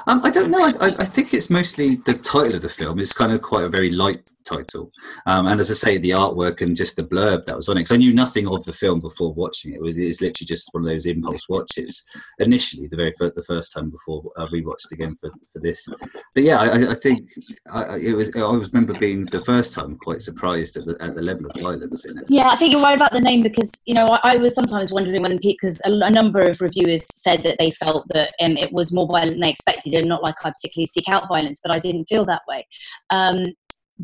Um, 0.08 0.22
I 0.24 0.32
don't 0.32 0.50
know. 0.50 0.66
I, 0.82 0.88
I, 1.00 1.06
think 1.06 1.36
it's 1.36 1.52
mostly 1.52 1.98
the 1.98 2.16
title 2.16 2.56
of 2.56 2.62
the 2.62 2.70
film. 2.70 2.98
It's 3.00 3.14
kind 3.14 3.32
of 3.32 3.44
quite 3.44 3.64
a 3.64 3.70
very 3.70 3.92
light 3.92 4.18
title. 4.48 4.92
Um, 5.26 5.48
and 5.48 5.60
as 5.60 5.70
I 5.70 5.74
say, 5.74 5.98
the 5.98 6.12
artwork 6.12 6.62
and 6.62 6.76
just 6.76 6.96
the 6.96 7.04
blurb 7.04 7.46
that 7.46 7.56
was 7.56 7.70
on 7.70 7.78
it. 7.78 7.82
Because 7.82 7.94
I 7.94 7.98
knew 7.98 8.14
nothing 8.14 8.48
of 8.48 8.64
the 8.64 8.74
film 8.74 9.00
before 9.00 9.34
watching 9.34 9.74
it. 9.74 9.78
It 9.78 9.82
was 9.82 9.98
it's 9.98 10.22
literally 10.22 10.48
just 10.48 10.70
one 10.72 10.84
of 10.84 10.90
those 10.90 11.06
impulse 11.06 11.48
watches. 11.50 12.06
Initially, 12.40 12.88
the 12.88 12.98
very 12.98 13.14
first, 13.18 13.36
the 13.36 13.44
first 13.44 13.74
time 13.74 13.90
before 13.90 14.24
I 14.38 14.46
rewatched 14.46 14.92
again 14.92 15.14
for, 15.20 15.32
for 15.52 15.60
this. 15.60 15.88
But 16.34 16.44
yeah, 16.44 16.60
I, 16.60 16.92
I 16.92 16.96
think 16.96 17.30
I, 17.72 17.98
it 17.98 18.14
was. 18.14 18.36
I 18.36 18.42
always 18.42 18.72
remember 18.72 18.98
being 19.00 19.26
the 19.26 19.44
first 19.44 19.74
time 19.74 19.98
quite 19.98 20.22
surprised 20.22 20.78
at 20.78 20.86
the, 20.86 20.96
at 21.00 21.16
the 21.16 21.24
level 21.24 21.48
of 21.48 21.62
violence 21.62 22.06
in 22.06 22.18
it. 22.18 22.26
Yeah, 22.30 22.50
I 22.50 22.56
think 22.56 22.72
you're 22.72 22.82
right 22.82 22.96
about 22.96 23.12
the 23.12 23.22
name 23.22 23.44
because 23.44 23.72
you 23.86 23.94
know 23.94 24.08
I, 24.08 24.34
I 24.34 24.36
was 24.38 24.56
sometimes 24.56 24.92
wondering 24.92 25.22
when 25.22 25.38
because 25.38 25.82
a, 25.86 25.92
a, 25.92 26.10
number 26.10 26.42
of 26.42 26.62
reviewers 26.62 27.06
said 27.14 27.44
that 27.44 27.58
they 27.60 27.72
felt 27.72 28.06
that 28.10 28.34
um, 28.42 28.58
it 28.58 28.72
was 28.72 28.94
more 28.94 29.08
violent 29.08 29.34
than 29.34 29.42
they 29.42 29.50
expected, 29.50 29.94
and 29.94 30.08
not 30.08 30.24
like 30.24 30.36
I 30.44 30.50
particularly 30.50 30.88
seek 30.88 31.10
out 31.10 31.28
violence, 31.28 31.60
but 31.62 31.72
I 31.72 31.80
didn't 31.80 32.06
feel 32.06 32.26
that 32.26 32.42
way. 32.48 32.66
Um, 33.10 33.54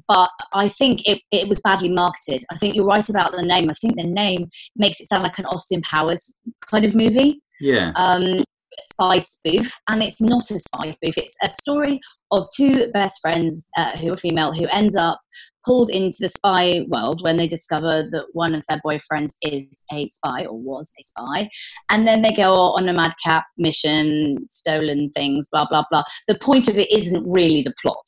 but 0.08 0.30
I 0.54 0.68
think 0.68 1.08
it, 1.08 1.22
it 1.32 1.48
was 1.48 1.62
badly 1.62 1.90
marketed. 1.90 2.44
I 2.52 2.56
think 2.56 2.76
you're 2.76 2.86
right 2.86 3.08
about 3.10 3.32
the 3.32 3.42
name. 3.42 3.70
I 3.70 3.74
think 3.74 3.96
the 3.96 4.04
name 4.04 4.48
makes 4.76 5.00
it 5.00 5.08
sound 5.08 5.24
like 5.24 5.40
an 5.40 5.46
Austin 5.46 5.82
Powers 5.82 6.36
kind 6.66 6.86
of 6.86 6.96
movie. 6.96 7.42
Yeah. 7.60 7.92
Um, 7.96 8.44
spy 8.82 9.20
spoof, 9.20 9.72
and 9.88 10.02
it's 10.02 10.22
not 10.22 10.50
a 10.50 10.60
spy 10.60 10.92
spoof. 10.92 11.18
It's 11.18 11.38
a 11.44 11.50
story 11.50 12.00
of 12.32 12.48
two 12.56 12.92
best 12.94 13.20
friends 13.22 13.68
uh, 13.78 13.96
who 13.98 14.14
are 14.14 14.18
female 14.18 14.52
who 14.52 14.66
end 14.72 14.96
up 14.98 15.20
pulled 15.66 15.90
into 15.92 16.18
the 16.20 16.28
spy 16.28 16.82
world 16.90 17.22
when 17.24 17.38
they 17.38 17.48
discover 17.48 18.10
that 18.12 18.26
one 18.34 18.54
of 18.54 18.64
their 18.68 18.82
boyfriends 18.86 19.34
is 19.44 19.82
a 19.94 20.08
spy 20.08 20.46
or 20.46 20.58
was 20.58 20.92
a 21.00 21.04
spy, 21.04 21.50
and 21.90 22.08
then 22.08 22.22
they 22.22 22.34
go 22.34 22.54
on 22.54 22.90
a 22.90 22.94
madcap 22.94 23.46
mission, 23.58 24.38
stolen 24.50 25.12
things, 25.12 25.48
blah 25.52 25.68
blah 25.70 25.84
blah. 25.92 26.04
The 26.28 26.40
point 26.40 26.68
of 26.68 26.78
it 26.78 26.92
isn't 26.92 27.26
really 27.28 27.62
the 27.62 27.74
plot 27.82 28.04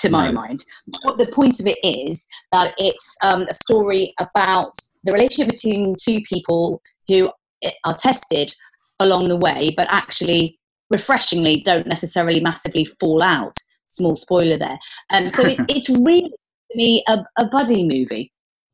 to 0.00 0.10
my 0.10 0.26
no. 0.26 0.32
mind. 0.32 0.64
But 1.04 1.18
the 1.18 1.26
point 1.26 1.60
of 1.60 1.66
it 1.66 1.78
is 1.82 2.26
that 2.52 2.74
it's 2.78 3.16
um, 3.22 3.42
a 3.42 3.54
story 3.54 4.14
about 4.18 4.72
the 5.04 5.12
relationship 5.12 5.54
between 5.54 5.94
two 6.02 6.20
people 6.28 6.80
who 7.08 7.30
eh, 7.62 7.70
are 7.84 7.96
tested 7.96 8.52
along 9.00 9.28
the 9.28 9.36
way, 9.36 9.72
but 9.76 9.88
actually, 9.90 10.58
refreshingly, 10.90 11.62
don't 11.62 11.86
necessarily 11.86 12.40
massively 12.40 12.84
fall 12.98 13.22
out. 13.22 13.54
Small 13.86 14.14
spoiler 14.14 14.56
there. 14.56 14.78
Um, 15.10 15.28
so 15.28 15.42
it's 15.44 15.60
it's 15.68 15.88
really 15.88 16.30
to 16.30 16.76
me 16.76 17.02
a, 17.08 17.18
a 17.38 17.46
buddy 17.46 17.86
movie. 17.88 18.32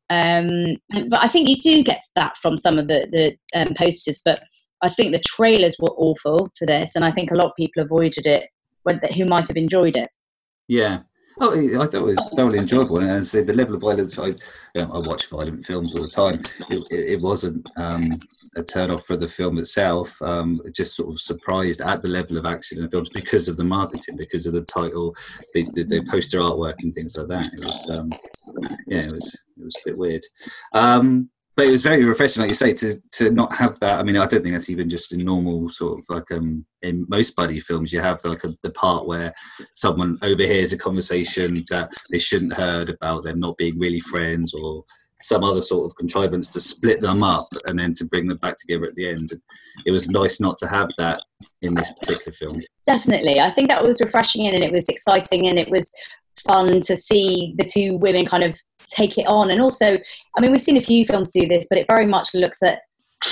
Um, 0.09 0.77
but 1.09 1.23
I 1.23 1.29
think 1.29 1.49
you 1.49 1.57
do 1.57 1.83
get 1.83 2.03
that 2.15 2.37
from 2.37 2.57
some 2.57 2.79
of 2.79 2.89
the 2.89 3.09
the 3.11 3.61
um, 3.61 3.75
posters. 3.75 4.21
But 4.25 4.43
I 4.83 4.89
think 4.89 5.13
the 5.13 5.23
trailers 5.27 5.77
were 5.79 5.95
awful 5.97 6.51
for 6.59 6.67
this, 6.67 6.97
and 6.97 7.05
I 7.05 7.11
think 7.11 7.31
a 7.31 7.37
lot 7.37 7.47
of 7.47 7.57
people 7.57 7.83
avoided 7.83 8.27
it 8.27 8.49
who 9.15 9.25
might 9.25 9.49
have 9.49 9.57
enjoyed 9.57 9.97
it. 9.97 10.09
Yeah, 10.69 11.01
Oh, 11.39 11.53
I 11.53 11.87
thought 11.87 11.95
it 11.95 12.03
was 12.03 12.29
thoroughly 12.35 12.59
enjoyable, 12.59 12.99
and 12.99 13.11
as 13.11 13.35
I 13.35 13.39
said, 13.39 13.47
the 13.47 13.53
level 13.55 13.75
of 13.75 13.83
violence. 13.83 14.19
I, 14.19 14.29
you 14.29 14.37
know, 14.77 14.91
I 14.93 14.99
watch 14.99 15.29
violent 15.29 15.67
films 15.67 15.95
all 15.95 16.03
the 16.03 16.09
time. 16.09 16.43
It, 16.71 16.87
it 16.91 17.21
wasn't 17.21 17.69
um, 17.77 18.19
a 18.57 18.63
turn 18.63 18.91
off 18.91 19.05
for 19.05 19.17
the 19.17 19.29
film 19.29 19.59
itself. 19.59 20.21
Um, 20.23 20.63
just 20.73 20.97
sort 20.97 21.11
of 21.11 21.21
surprised 21.21 21.83
at 21.83 22.01
the 22.01 22.09
level 22.09 22.39
of 22.39 22.47
action 22.47 22.79
in 22.79 22.85
the 22.85 22.91
films 22.91 23.11
because 23.11 23.49
of 23.49 23.59
the 23.59 23.65
marketing, 23.65 24.17
because 24.17 24.47
of 24.47 24.55
the 24.55 24.63
title, 24.63 25.15
the, 25.53 25.63
the, 25.75 25.85
the 25.85 26.07
poster 26.11 26.41
artwork, 26.41 26.83
and 26.83 26.95
things 26.95 27.17
like 27.17 27.29
that. 27.29 27.51
It 27.53 27.67
was, 27.67 27.91
um, 27.91 28.11
yeah, 28.87 29.01
it 29.01 29.13
was 29.13 29.35
it 29.59 29.65
was 29.65 29.77
a 29.77 29.89
bit 29.91 29.99
weird. 29.99 30.23
Um, 30.73 31.29
but 31.57 31.67
it 31.67 31.71
was 31.71 31.83
very 31.83 32.05
refreshing, 32.05 32.43
like 32.43 32.51
you 32.51 32.55
say, 32.55 32.75
to 32.75 32.95
to 33.13 33.31
not 33.31 33.57
have 33.57 33.81
that. 33.81 33.99
I 33.99 34.03
mean, 34.03 34.17
I 34.17 34.27
don't 34.27 34.43
think 34.43 34.53
that's 34.53 34.69
even 34.69 34.91
just 34.91 35.13
a 35.13 35.17
normal 35.17 35.71
sort 35.71 35.99
of 35.99 36.05
like 36.11 36.31
um 36.31 36.67
in 36.83 37.07
most 37.09 37.35
buddy 37.35 37.59
films. 37.59 37.93
You 37.93 38.01
have 38.03 38.23
like 38.25 38.45
a, 38.45 38.55
the 38.63 38.71
part 38.71 39.07
where 39.07 39.35
someone 39.75 40.19
overhears 40.21 40.75
a 40.75 40.79
conversation 40.79 41.65
that 41.71 41.91
they 42.11 42.19
shouldn't 42.19 42.53
heard 42.53 42.91
about 42.91 43.23
them 43.23 43.41
not 43.41 43.57
being 43.57 43.79
really 43.79 44.01
friends 44.01 44.53
or 44.53 44.85
some 45.23 45.43
other 45.43 45.61
sort 45.61 45.87
of 45.87 45.97
contrivance 45.97 46.51
to 46.51 46.61
split 46.61 47.01
them 47.01 47.23
up 47.23 47.45
and 47.69 47.79
then 47.79 47.93
to 47.95 48.05
bring 48.05 48.27
them 48.27 48.39
back 48.39 48.57
together 48.59 48.85
at 48.85 48.95
the 48.97 49.09
end. 49.09 49.31
It 49.87 49.91
was 49.91 50.09
nice 50.09 50.41
not 50.41 50.59
to 50.59 50.69
have 50.69 50.89
that 50.99 51.23
in 51.63 51.75
this 51.75 51.93
particular 51.93 52.33
film. 52.33 52.61
Definitely, 52.87 53.41
I 53.41 53.51
think 53.51 53.69
that 53.69 53.83
was 53.83 54.01
refreshing 54.01 54.47
and 54.47 54.63
it 54.63 54.73
was 54.73 54.89
exciting 54.89 55.49
and 55.49 55.59
it 55.59 55.71
was 55.71 55.91
fun 56.47 56.81
to 56.83 56.97
see 56.97 57.55
the 57.57 57.65
two 57.65 57.97
women 57.97 58.27
kind 58.27 58.45
of 58.45 58.59
take 58.89 59.19
it 59.19 59.27
on. 59.27 59.51
And 59.51 59.61
also, 59.61 59.97
I 60.37 60.41
mean, 60.41 60.53
we've 60.53 60.61
seen 60.61 60.77
a 60.77 60.81
few 60.81 61.05
films 61.05 61.33
do 61.33 61.47
this, 61.47 61.67
but 61.69 61.79
it 61.79 61.87
very 61.89 62.07
much 62.07 62.35
looks 62.35 62.63
at 62.63 62.81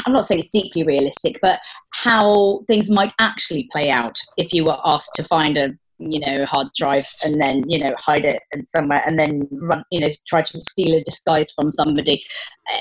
I'm 0.06 0.12
not 0.12 0.24
saying 0.24 0.40
it's 0.40 0.48
deeply 0.48 0.82
realistic, 0.82 1.38
but 1.42 1.60
how 1.90 2.60
things 2.66 2.90
might 2.90 3.12
actually 3.20 3.68
play 3.70 3.90
out 3.90 4.16
if 4.36 4.52
you 4.52 4.64
were 4.64 4.78
asked 4.84 5.14
to 5.16 5.24
find 5.24 5.58
a 5.58 5.74
you 5.98 6.18
know 6.20 6.44
hard 6.44 6.66
drive 6.76 7.06
and 7.24 7.40
then 7.40 7.68
you 7.68 7.78
know 7.78 7.94
hide 7.98 8.24
it 8.24 8.42
and 8.52 8.66
somewhere 8.66 9.02
and 9.06 9.18
then 9.18 9.46
run 9.52 9.84
you 9.90 10.00
know 10.00 10.08
try 10.26 10.42
to 10.42 10.58
steal 10.64 10.96
a 10.96 11.02
disguise 11.04 11.50
from 11.52 11.70
somebody 11.70 12.22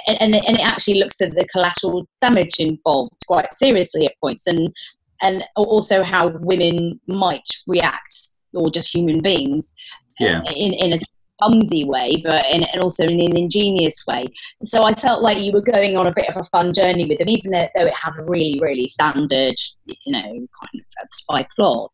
and, 0.08 0.20
and, 0.20 0.36
and 0.36 0.58
it 0.58 0.65
actually 0.65 1.00
looks 1.00 1.22
at 1.22 1.34
the 1.36 1.48
collateral 1.51 2.08
damage 2.22 2.60
involved 2.60 3.13
quite 3.27 3.51
seriously 3.55 4.05
at 4.05 4.13
points 4.20 4.48
and 4.48 4.74
and 5.22 5.43
also 5.55 6.03
how 6.03 6.29
women 6.39 7.00
might 7.08 7.48
react 7.67 8.29
or 8.53 8.70
just 8.70 8.93
human 8.93 9.22
beings 9.22 9.74
yeah. 10.20 10.41
Uh, 10.48 10.51
in, 10.55 10.74
in 10.74 10.93
a 10.93 11.00
clumsy 11.41 11.86
way, 11.86 12.22
but 12.24 12.46
in, 12.51 12.63
and 12.63 12.82
also 12.82 13.03
in 13.03 13.20
an 13.20 13.38
ingenious 13.38 14.03
way. 14.08 14.25
So 14.63 14.84
I 14.84 14.93
felt 14.93 15.22
like 15.22 15.39
you 15.39 15.51
were 15.51 15.62
going 15.62 15.98
on 15.98 16.08
a 16.08 16.13
bit 16.13 16.29
of 16.29 16.38
a 16.38 16.43
fun 16.43 16.74
journey 16.74 17.05
with 17.05 17.20
them, 17.20 17.29
even 17.29 17.51
though 17.51 17.67
it 17.75 17.93
had 17.93 18.13
a 18.17 18.24
really, 18.29 18.60
really 18.62 18.88
standard, 18.88 19.55
you 19.86 20.12
know, 20.12 20.22
kind 20.22 20.84
of 21.01 21.08
spy 21.12 21.48
plot. 21.55 21.91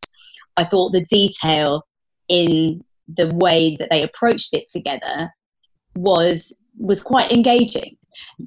I 0.59 0.65
thought 0.65 0.91
the 0.91 1.05
detail 1.09 1.83
in 2.27 2.83
the 3.07 3.31
way 3.35 3.75
that 3.79 3.89
they 3.89 4.03
approached 4.03 4.53
it 4.53 4.69
together 4.69 5.31
was 5.95 6.61
was 6.77 7.01
quite 7.01 7.31
engaging. 7.31 7.97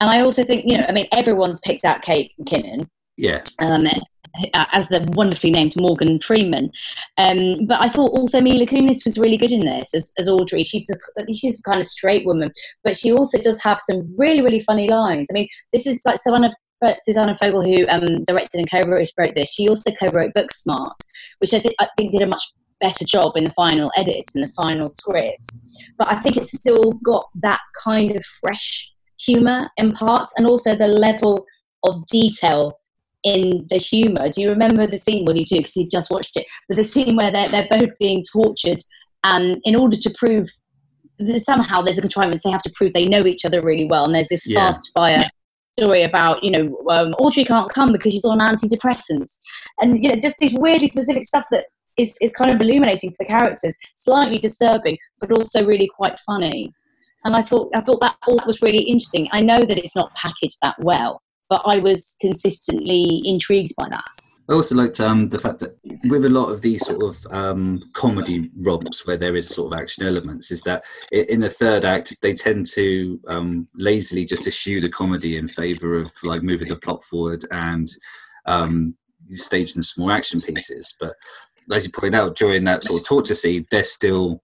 And 0.01 0.11
I 0.11 0.21
also 0.21 0.45
think, 0.45 0.65
you 0.67 0.77
know, 0.77 0.85
I 0.89 0.93
mean, 0.93 1.07
everyone's 1.13 1.61
picked 1.61 1.85
out 1.85 2.03
Kate 2.03 2.33
McKinnon. 2.41 2.89
Yeah. 3.17 3.43
Um, 3.59 3.87
as 4.55 4.89
the 4.89 5.07
wonderfully 5.15 5.51
named 5.51 5.75
Morgan 5.79 6.19
Freeman. 6.21 6.71
Um, 7.19 7.67
but 7.67 7.83
I 7.83 7.89
thought 7.89 8.19
also 8.19 8.41
Mila 8.41 8.67
Kunis 8.67 9.05
was 9.05 9.19
really 9.19 9.37
good 9.37 9.53
in 9.53 9.61
this 9.61 9.95
as, 9.95 10.13
as 10.19 10.29
Audrey. 10.29 10.65
She's 10.65 10.87
the, 10.87 11.35
she's 11.35 11.61
a 11.61 11.71
kind 11.71 11.81
of 11.81 11.87
straight 11.87 12.25
woman, 12.25 12.51
but 12.83 12.97
she 12.97 13.13
also 13.13 13.39
does 13.39 13.61
have 13.63 13.79
some 13.81 14.15
really 14.17 14.41
really 14.41 14.61
funny 14.61 14.89
lines. 14.89 15.29
I 15.31 15.35
mean, 15.35 15.49
this 15.73 15.87
is 15.87 16.01
like 16.07 16.19
Susanna 16.19 16.51
Susanna 17.01 17.37
Fogel, 17.37 17.63
who 17.63 17.87
um, 17.89 18.25
directed 18.25 18.59
and 18.59 18.71
co-wrote 18.71 19.11
wrote 19.19 19.35
this. 19.35 19.53
She 19.53 19.69
also 19.69 19.91
co-wrote 19.93 20.33
Booksmart, 20.35 20.95
which 21.39 21.55
I, 21.55 21.59
th- 21.59 21.75
I 21.79 21.89
think 21.97 22.13
did 22.13 22.23
a 22.23 22.27
much 22.27 22.43
better 22.81 23.05
job 23.05 23.37
in 23.37 23.45
the 23.45 23.51
final 23.51 23.91
edit 23.97 24.25
and 24.35 24.43
the 24.43 24.53
final 24.55 24.91
script. 24.91 25.47
But 25.99 26.11
I 26.11 26.17
think 26.17 26.37
it's 26.37 26.59
still 26.59 26.93
got 27.05 27.27
that 27.37 27.61
kind 27.83 28.17
of 28.17 28.25
fresh 28.41 28.91
humour 29.19 29.71
in 29.77 29.93
parts, 29.93 30.33
and 30.37 30.47
also 30.47 30.75
the 30.75 30.89
level 30.89 31.45
of 31.85 32.07
detail 32.07 32.79
in 33.25 33.67
the 33.71 33.77
humor. 33.79 34.29
Do 34.29 34.43
you 34.43 34.51
remember 34.51 34.87
the 34.87 34.99
scene? 34.99 35.25
Well, 35.25 35.37
you 35.37 35.47
do 35.47 35.59
because 35.59 35.77
you've 35.77 35.91
just 35.91 36.11
watched 36.11 36.37
it. 36.37 36.47
But 36.69 36.77
the 36.77 36.85
scene 36.85 37.17
where 37.17 37.31
they're 37.31 37.49
they're 37.49 37.69
both 37.71 37.97
being 37.99 38.25
tortured, 38.33 38.81
and 39.25 39.61
in 39.65 39.77
order 39.77 39.97
to 39.97 40.15
prove 40.19 40.49
somehow 41.37 41.83
there's 41.83 41.99
a 41.99 42.01
contrivance, 42.01 42.43
they 42.43 42.51
have 42.51 42.63
to 42.63 42.73
prove 42.75 42.93
they 42.93 43.07
know 43.07 43.25
each 43.25 43.45
other 43.45 43.63
really 43.63 43.87
well. 43.89 44.05
And 44.05 44.15
there's 44.15 44.29
this 44.29 44.49
yeah. 44.49 44.59
fast 44.59 44.91
fire 44.95 45.25
story 45.79 46.03
about 46.03 46.43
you 46.43 46.51
know 46.51 46.77
um, 46.89 47.15
Audrey 47.15 47.45
can't 47.45 47.73
come 47.73 47.93
because 47.93 48.13
she's 48.13 48.25
on 48.25 48.39
antidepressants, 48.39 49.39
and 49.81 50.03
you 50.03 50.09
know 50.09 50.17
just 50.21 50.39
these 50.39 50.55
weirdly 50.59 50.89
specific 50.89 51.25
stuff 51.25 51.47
that 51.51 51.67
is 51.97 52.17
is 52.21 52.33
kind 52.33 52.51
of 52.51 52.61
illuminating 52.61 53.11
for 53.11 53.17
the 53.21 53.27
characters, 53.27 53.77
slightly 53.97 54.39
disturbing, 54.39 54.99
but 55.21 55.33
also 55.33 55.65
really 55.65 55.89
quite 55.97 56.19
funny. 56.21 56.73
And 57.25 57.37
I 57.37 57.43
thought 57.43 57.71
I 57.75 57.81
thought 57.81 58.01
that 58.01 58.17
all 58.27 58.41
was 58.47 58.63
really 58.63 58.83
interesting. 58.83 59.29
I 59.33 59.41
know 59.41 59.61
that 59.61 59.79
it's 59.79 59.97
not 59.97 60.15
packaged 60.15 60.59
that 60.63 60.77
well, 60.81 61.23
but 61.49 61.63
I 61.65 61.79
was 61.79 62.17
consistently 62.21 63.23
intrigued 63.25 63.75
by 63.77 63.89
that. 63.91 64.32
I 64.49 64.55
also 64.55 64.75
liked 64.75 65.01
um, 65.01 65.29
the 65.29 65.39
fact 65.39 65.61
that 65.61 65.77
with 66.05 66.25
a 66.25 66.29
lot 66.29 66.51
of 66.51 66.63
these 66.63 66.85
sort 66.85 67.03
of 67.03 67.27
um, 67.33 67.83
comedy 67.95 68.51
romps 68.57 69.07
where 69.07 69.17
there 69.17 69.37
is 69.37 69.49
sort 69.49 69.73
of 69.73 69.79
action 69.79 70.05
elements, 70.05 70.51
is 70.51 70.63
that 70.63 70.85
in 71.13 71.41
the 71.41 71.49
third 71.49 71.85
act 71.85 72.17
they 72.23 72.35
tend 72.35 72.67
to 72.75 73.21
um, 73.29 73.67
lazily 73.77 74.25
just 74.25 74.47
eschew 74.47 74.81
the 74.81 74.89
comedy 74.89 75.39
in 75.39 75.47
favour 75.47 75.97
of 75.97 76.13
like 76.25 76.43
moving 76.43 76.69
the 76.69 76.77
plot 76.77 77.05
forward 77.05 77.45
and 77.53 77.89
um, 78.47 78.97
staging 79.31 79.83
some 79.83 80.03
more 80.03 80.13
action 80.13 80.41
pieces. 80.41 80.97
But 80.99 81.15
as 81.71 81.85
you 81.85 81.93
point 81.93 82.15
out, 82.15 82.37
during 82.37 82.65
that 82.65 82.83
sort 82.83 83.01
of 83.01 83.07
torture 83.07 83.37
scene, 83.37 83.67
there's 83.71 83.93
still 83.93 84.43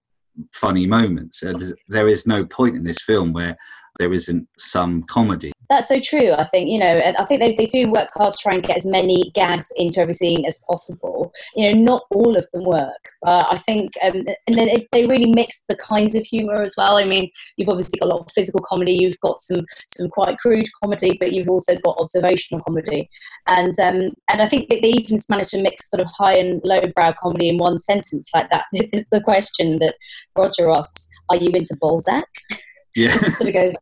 funny 0.53 0.85
moments. 0.87 1.43
Uh, 1.43 1.53
there 1.89 2.07
is 2.07 2.25
no 2.25 2.45
point 2.45 2.75
in 2.75 2.83
this 2.83 3.01
film 3.01 3.33
where 3.33 3.57
there 3.97 4.13
isn't 4.13 4.47
some 4.57 5.03
comedy. 5.03 5.51
That's 5.69 5.87
so 5.87 5.99
true. 5.99 6.31
I 6.31 6.45
think, 6.45 6.67
you 6.67 6.79
know, 6.79 6.99
I 7.19 7.23
think 7.25 7.41
they, 7.41 7.53
they 7.53 7.67
do 7.67 7.91
work 7.91 8.09
hard 8.13 8.33
to 8.33 8.39
try 8.41 8.53
and 8.53 8.63
get 8.63 8.77
as 8.77 8.87
many 8.87 9.31
gags 9.35 9.71
into 9.77 10.01
every 10.01 10.15
scene 10.15 10.43
as 10.45 10.63
possible. 10.67 11.31
You 11.55 11.71
know, 11.71 11.79
not 11.79 12.03
all 12.09 12.35
of 12.35 12.49
them 12.51 12.65
work, 12.65 13.13
but 13.21 13.45
I 13.51 13.57
think, 13.57 13.91
um, 14.01 14.25
and 14.47 14.57
then 14.57 14.69
they 14.91 15.05
really 15.05 15.31
mix 15.31 15.65
the 15.69 15.77
kinds 15.77 16.15
of 16.15 16.23
humour 16.23 16.63
as 16.63 16.73
well. 16.75 16.97
I 16.97 17.05
mean, 17.05 17.29
you've 17.55 17.69
obviously 17.69 17.99
got 17.99 18.07
a 18.07 18.15
lot 18.15 18.21
of 18.21 18.31
physical 18.33 18.61
comedy, 18.65 18.93
you've 18.93 19.19
got 19.19 19.39
some, 19.39 19.63
some 19.87 20.09
quite 20.09 20.39
crude 20.39 20.65
comedy, 20.83 21.17
but 21.19 21.33
you've 21.33 21.49
also 21.49 21.75
got 21.85 21.99
observational 21.99 22.63
comedy. 22.63 23.07
And, 23.45 23.77
um, 23.79 24.11
and 24.27 24.41
I 24.41 24.49
think 24.49 24.69
they 24.69 24.79
even 24.79 25.19
managed 25.29 25.49
to 25.49 25.61
mix 25.61 25.91
sort 25.91 26.01
of 26.01 26.07
high 26.17 26.37
and 26.37 26.61
low 26.63 26.81
brow 26.95 27.13
comedy 27.19 27.47
in 27.47 27.59
one 27.59 27.77
sentence 27.77 28.31
like 28.33 28.49
that. 28.49 28.65
the 28.71 29.21
question 29.23 29.77
that 29.77 29.93
Roger 30.35 30.67
asks, 30.71 31.07
are 31.29 31.37
you 31.37 31.51
into 31.53 31.77
Balzac? 31.79 32.25
Yeah. 32.95 33.09
sort 33.17 33.49
of 33.49 33.53
goes, 33.53 33.75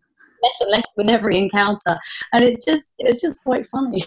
less 0.44 0.62
and 0.62 0.72
less 0.72 0.86
with 0.96 1.10
every 1.10 1.38
encounter, 1.38 1.98
and 2.34 2.44
it's 2.44 2.66
just 2.66 2.92
it's 3.00 3.22
just 3.22 3.44
quite 3.44 3.66
funny. 3.66 4.04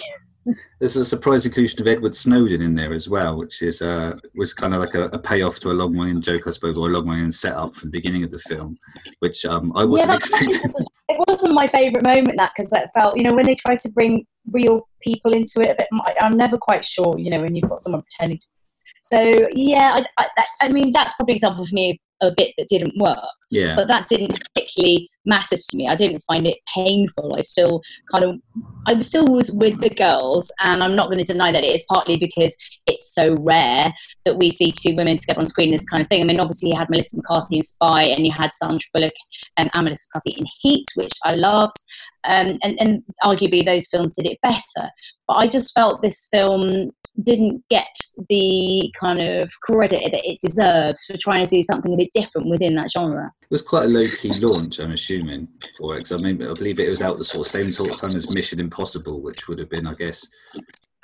There's 0.79 0.97
a 0.97 1.05
surprise 1.05 1.45
inclusion 1.45 1.81
of 1.83 1.87
Edward 1.87 2.17
Snowden 2.17 2.63
in 2.63 2.75
there 2.75 2.95
as 2.95 3.09
well, 3.09 3.37
which 3.37 3.61
is 3.61 3.83
uh, 3.83 4.17
was 4.35 4.55
kind 4.55 4.75
of 4.75 4.81
like 4.81 4.95
a, 4.95 5.05
a 5.05 5.19
payoff 5.19 5.59
to 5.61 5.71
a 5.71 5.73
long 5.73 5.97
running 5.97 6.23
joke, 6.23 6.47
I 6.47 6.51
suppose, 6.51 6.79
or 6.79 6.89
a 6.89 6.93
long 6.93 7.07
running 7.07 7.31
setup 7.31 7.75
from 7.75 7.91
the 7.91 7.99
beginning 7.99 8.25
of 8.25 8.31
the 8.31 8.39
film, 8.39 8.77
which 9.19 9.45
um, 9.45 9.73
I 9.77 9.85
wasn't 9.85 10.11
yeah, 10.11 10.17
expecting. 10.17 10.49
Wasn't, 10.49 10.89
it 11.11 11.25
wasn't 11.29 11.55
my 11.55 11.67
favourite 11.67 12.05
moment 12.05 12.39
that 12.39 12.53
because 12.57 12.71
that 12.71 12.91
felt, 12.95 13.19
you 13.19 13.25
know, 13.25 13.35
when 13.35 13.45
they 13.45 13.55
try 13.55 13.77
to 13.77 13.91
bring 13.91 14.27
real 14.51 14.89
people 15.03 15.35
into 15.35 15.61
it, 15.61 15.77
but 15.77 16.15
I'm 16.23 16.37
never 16.37 16.57
quite 16.57 16.85
sure, 16.85 17.19
you 17.19 17.31
know, 17.31 17.43
when 17.43 17.55
you've 17.55 17.69
got 17.69 17.83
someone 17.83 18.03
pretending 18.03 18.39
to 18.39 18.47
so 19.12 19.49
yeah, 19.52 20.00
I, 20.19 20.26
I, 20.37 20.45
I, 20.61 20.69
mean 20.69 20.93
that's 20.93 21.14
probably 21.14 21.33
an 21.33 21.37
example 21.37 21.67
for 21.67 21.75
me 21.75 22.00
a 22.23 22.33
bit 22.37 22.55
that 22.59 22.69
didn't 22.69 22.97
work. 22.99 23.19
Yeah. 23.50 23.75
But 23.75 23.88
that 23.88 24.09
didn't 24.09 24.38
particularly 24.55 25.09
matter 25.25 25.57
to 25.57 25.76
me. 25.76 25.88
I 25.88 25.97
didn't 25.97 26.23
find 26.26 26.47
it 26.47 26.59
painful. 26.73 27.35
I 27.37 27.40
still 27.40 27.81
kind 28.12 28.25
of, 28.25 28.37
I 28.87 28.99
still 29.00 29.26
was 29.26 29.50
with 29.50 29.81
the 29.81 29.90
girls, 29.90 30.52
and 30.62 30.83
I'm 30.83 30.95
not 30.95 31.09
going 31.09 31.19
to 31.19 31.25
deny 31.25 31.50
that 31.50 31.64
it 31.64 31.75
is 31.75 31.85
partly 31.90 32.17
because 32.17 32.57
it's 32.87 33.12
so 33.12 33.37
rare 33.40 33.93
that 34.25 34.38
we 34.38 34.50
see 34.50 34.73
two 34.73 34.95
women 34.95 35.17
together 35.17 35.40
on 35.40 35.47
screen. 35.47 35.71
This 35.71 35.85
kind 35.85 36.02
of 36.02 36.09
thing. 36.09 36.21
I 36.23 36.25
mean, 36.25 36.38
obviously 36.38 36.71
you 36.71 36.76
had 36.76 36.90
Melissa 36.90 37.17
McCarthy 37.17 37.57
in 37.57 37.62
Spy, 37.62 38.05
and 38.05 38.25
you 38.25 38.33
had 38.33 38.52
Sandra 38.52 38.79
Bullock 38.95 39.14
and 39.57 39.71
Melissa 39.75 40.07
McCarthy 40.14 40.38
in 40.38 40.47
Heat, 40.61 40.87
which 40.95 41.12
I 41.25 41.35
loved. 41.35 41.76
Um, 42.25 42.59
and, 42.62 42.79
and 42.79 43.02
arguably 43.25 43.64
those 43.64 43.88
films 43.88 44.12
did 44.12 44.26
it 44.26 44.38
better. 44.43 44.90
But 45.26 45.38
I 45.38 45.49
just 45.49 45.75
felt 45.75 46.02
this 46.02 46.29
film 46.31 46.90
didn't 47.25 47.62
get 47.71 47.95
the 48.29 48.93
kind 48.99 49.21
of 49.21 49.50
credit 49.62 50.11
that 50.12 50.29
it 50.29 50.41
deserves 50.41 51.05
for 51.05 51.17
trying 51.19 51.45
to 51.45 51.57
do 51.57 51.62
something 51.62 51.93
a 51.93 51.97
bit 51.97 52.11
different 52.12 52.49
within 52.49 52.75
that 52.77 52.91
genre. 52.91 53.31
It 53.43 53.50
was 53.50 53.62
quite 53.62 53.87
a 53.87 53.89
low 53.89 54.07
key 54.07 54.33
launch, 54.35 54.79
I'm 54.79 54.93
assuming, 54.93 55.49
for 55.77 55.99
it. 55.99 56.11
I, 56.12 56.17
mean, 56.17 56.43
I 56.43 56.55
believe 56.55 56.79
it 56.79 56.87
was 56.87 57.03
out 57.03 57.19
the 57.19 57.25
sort 57.25 57.47
of 57.47 57.50
same 57.50 57.71
sort 57.71 57.91
of 57.91 57.97
time 57.97 58.15
as 58.15 58.35
Mission 58.35 58.61
Impossible, 58.61 59.21
which 59.21 59.49
would 59.49 59.59
have 59.59 59.71
been, 59.71 59.87
I 59.87 59.95
guess, 59.95 60.27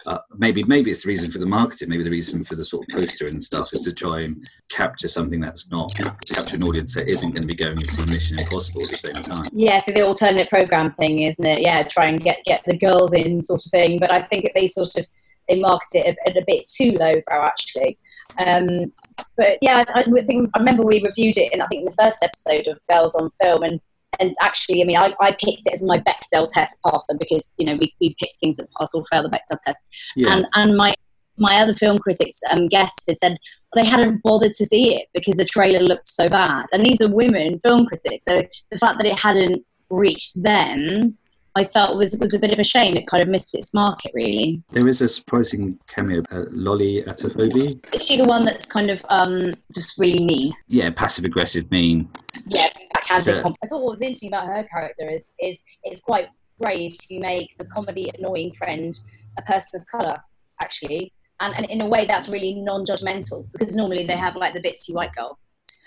uh, 0.06 0.18
maybe 0.36 0.62
maybe 0.64 0.90
it's 0.90 1.02
the 1.02 1.08
reason 1.08 1.30
for 1.30 1.38
the 1.38 1.46
marketing, 1.46 1.88
maybe 1.88 2.04
the 2.04 2.10
reason 2.10 2.44
for 2.44 2.54
the 2.54 2.64
sort 2.64 2.86
of 2.88 2.94
poster 2.94 3.26
and 3.26 3.42
stuff 3.42 3.72
is 3.72 3.82
to 3.82 3.92
try 3.92 4.20
and 4.20 4.46
capture 4.68 5.08
something 5.08 5.40
that's 5.40 5.70
not 5.70 5.92
capture 5.96 6.56
an 6.56 6.62
audience 6.62 6.94
that 6.94 7.08
isn't 7.08 7.30
going 7.30 7.42
to 7.42 7.48
be 7.48 7.54
going 7.54 7.76
to 7.76 7.88
see 7.88 8.04
Mission 8.04 8.38
Impossible 8.38 8.84
at 8.84 8.90
the 8.90 8.96
same 8.96 9.14
time. 9.14 9.42
Yeah, 9.52 9.78
so 9.78 9.92
the 9.92 10.06
alternate 10.06 10.48
program 10.48 10.92
thing, 10.94 11.20
isn't 11.20 11.44
it? 11.44 11.60
Yeah, 11.60 11.82
try 11.88 12.06
and 12.06 12.20
get 12.20 12.44
get 12.44 12.62
the 12.66 12.78
girls 12.78 13.14
in, 13.14 13.42
sort 13.42 13.64
of 13.64 13.70
thing. 13.70 13.98
But 13.98 14.12
I 14.12 14.22
think 14.22 14.48
they 14.54 14.66
sort 14.66 14.94
of 14.96 15.06
they 15.48 15.60
market 15.60 16.06
it 16.06 16.18
at 16.26 16.36
a 16.36 16.44
bit 16.46 16.66
too 16.66 16.92
lowbrow 16.92 17.44
actually. 17.44 17.98
Um, 18.44 18.92
but 19.36 19.58
yeah, 19.62 19.84
I, 19.88 20.00
I, 20.00 20.22
think 20.22 20.50
I 20.54 20.58
remember 20.58 20.82
we 20.82 21.02
reviewed 21.02 21.38
it 21.38 21.52
in 21.52 21.60
I 21.60 21.66
think 21.66 21.80
in 21.80 21.86
the 21.86 22.02
first 22.02 22.22
episode 22.22 22.66
of 22.66 22.78
Girls 22.90 23.14
on 23.14 23.30
Film, 23.40 23.62
and 23.62 23.80
and 24.20 24.34
actually, 24.40 24.82
I 24.82 24.84
mean, 24.84 24.96
I, 24.96 25.14
I 25.20 25.32
picked 25.32 25.66
it 25.66 25.74
as 25.74 25.82
my 25.82 25.98
Bechdel 25.98 26.52
test 26.52 26.80
passer 26.82 27.16
because 27.18 27.50
you 27.56 27.66
know 27.66 27.76
we 27.76 27.94
we 28.00 28.14
pick 28.18 28.30
things 28.40 28.56
that 28.56 28.68
pass 28.78 28.94
or 28.94 29.04
fail 29.10 29.22
the 29.22 29.28
Bechdel 29.28 29.58
test, 29.64 30.12
yeah. 30.16 30.34
and 30.34 30.46
and 30.54 30.76
my 30.76 30.94
my 31.38 31.56
other 31.56 31.74
film 31.74 31.98
critics 31.98 32.40
um, 32.50 32.66
guests 32.68 33.04
had 33.06 33.16
said 33.18 33.36
they 33.74 33.84
hadn't 33.84 34.22
bothered 34.22 34.52
to 34.52 34.64
see 34.64 34.96
it 34.96 35.08
because 35.12 35.36
the 35.36 35.44
trailer 35.44 35.80
looked 35.80 36.08
so 36.08 36.28
bad, 36.28 36.66
and 36.72 36.84
these 36.84 37.00
are 37.00 37.08
women 37.08 37.58
film 37.60 37.86
critics, 37.86 38.24
so 38.24 38.42
the 38.70 38.78
fact 38.78 38.98
that 38.98 39.06
it 39.06 39.18
hadn't 39.18 39.64
reached 39.88 40.42
them 40.42 41.16
I 41.56 41.64
felt 41.64 41.96
was 41.96 42.18
was 42.20 42.34
a 42.34 42.38
bit 42.38 42.52
of 42.52 42.58
a 42.58 42.64
shame. 42.64 42.96
It 42.96 43.06
kind 43.06 43.22
of 43.22 43.28
missed 43.28 43.54
its 43.54 43.72
market, 43.72 44.12
really. 44.14 44.62
There 44.72 44.86
is 44.86 45.00
a 45.00 45.08
surprising 45.08 45.78
cameo, 45.86 46.22
uh, 46.30 46.44
Lolly 46.50 47.02
Adefope. 47.02 47.94
Is 47.94 48.06
she 48.06 48.18
the 48.18 48.24
one 48.24 48.44
that's 48.44 48.66
kind 48.66 48.90
of 48.90 49.04
um, 49.08 49.54
just 49.74 49.94
really 49.96 50.22
mean? 50.22 50.52
Yeah, 50.68 50.90
passive 50.90 51.24
aggressive, 51.24 51.70
mean. 51.70 52.10
Yeah, 52.46 52.68
backhanded. 52.92 53.42
So, 53.42 53.54
I 53.64 53.66
thought 53.68 53.82
what 53.82 53.88
was 53.88 54.02
interesting 54.02 54.28
about 54.28 54.46
her 54.46 54.64
character 54.64 55.08
is 55.08 55.32
is 55.40 55.62
it's 55.82 56.02
quite 56.02 56.28
brave 56.58 56.96
to 56.98 57.20
make 57.20 57.56
the 57.56 57.64
comedy 57.64 58.10
annoying 58.18 58.52
friend 58.52 58.92
a 59.38 59.42
person 59.42 59.80
of 59.80 59.86
color, 59.86 60.18
actually, 60.60 61.10
and, 61.40 61.54
and 61.56 61.64
in 61.70 61.80
a 61.80 61.86
way 61.86 62.04
that's 62.04 62.28
really 62.28 62.54
non-judgmental 62.54 63.46
because 63.52 63.74
normally 63.74 64.06
they 64.06 64.16
have 64.16 64.36
like 64.36 64.52
the 64.52 64.60
bitchy 64.60 64.92
white 64.92 65.12
girl. 65.14 65.38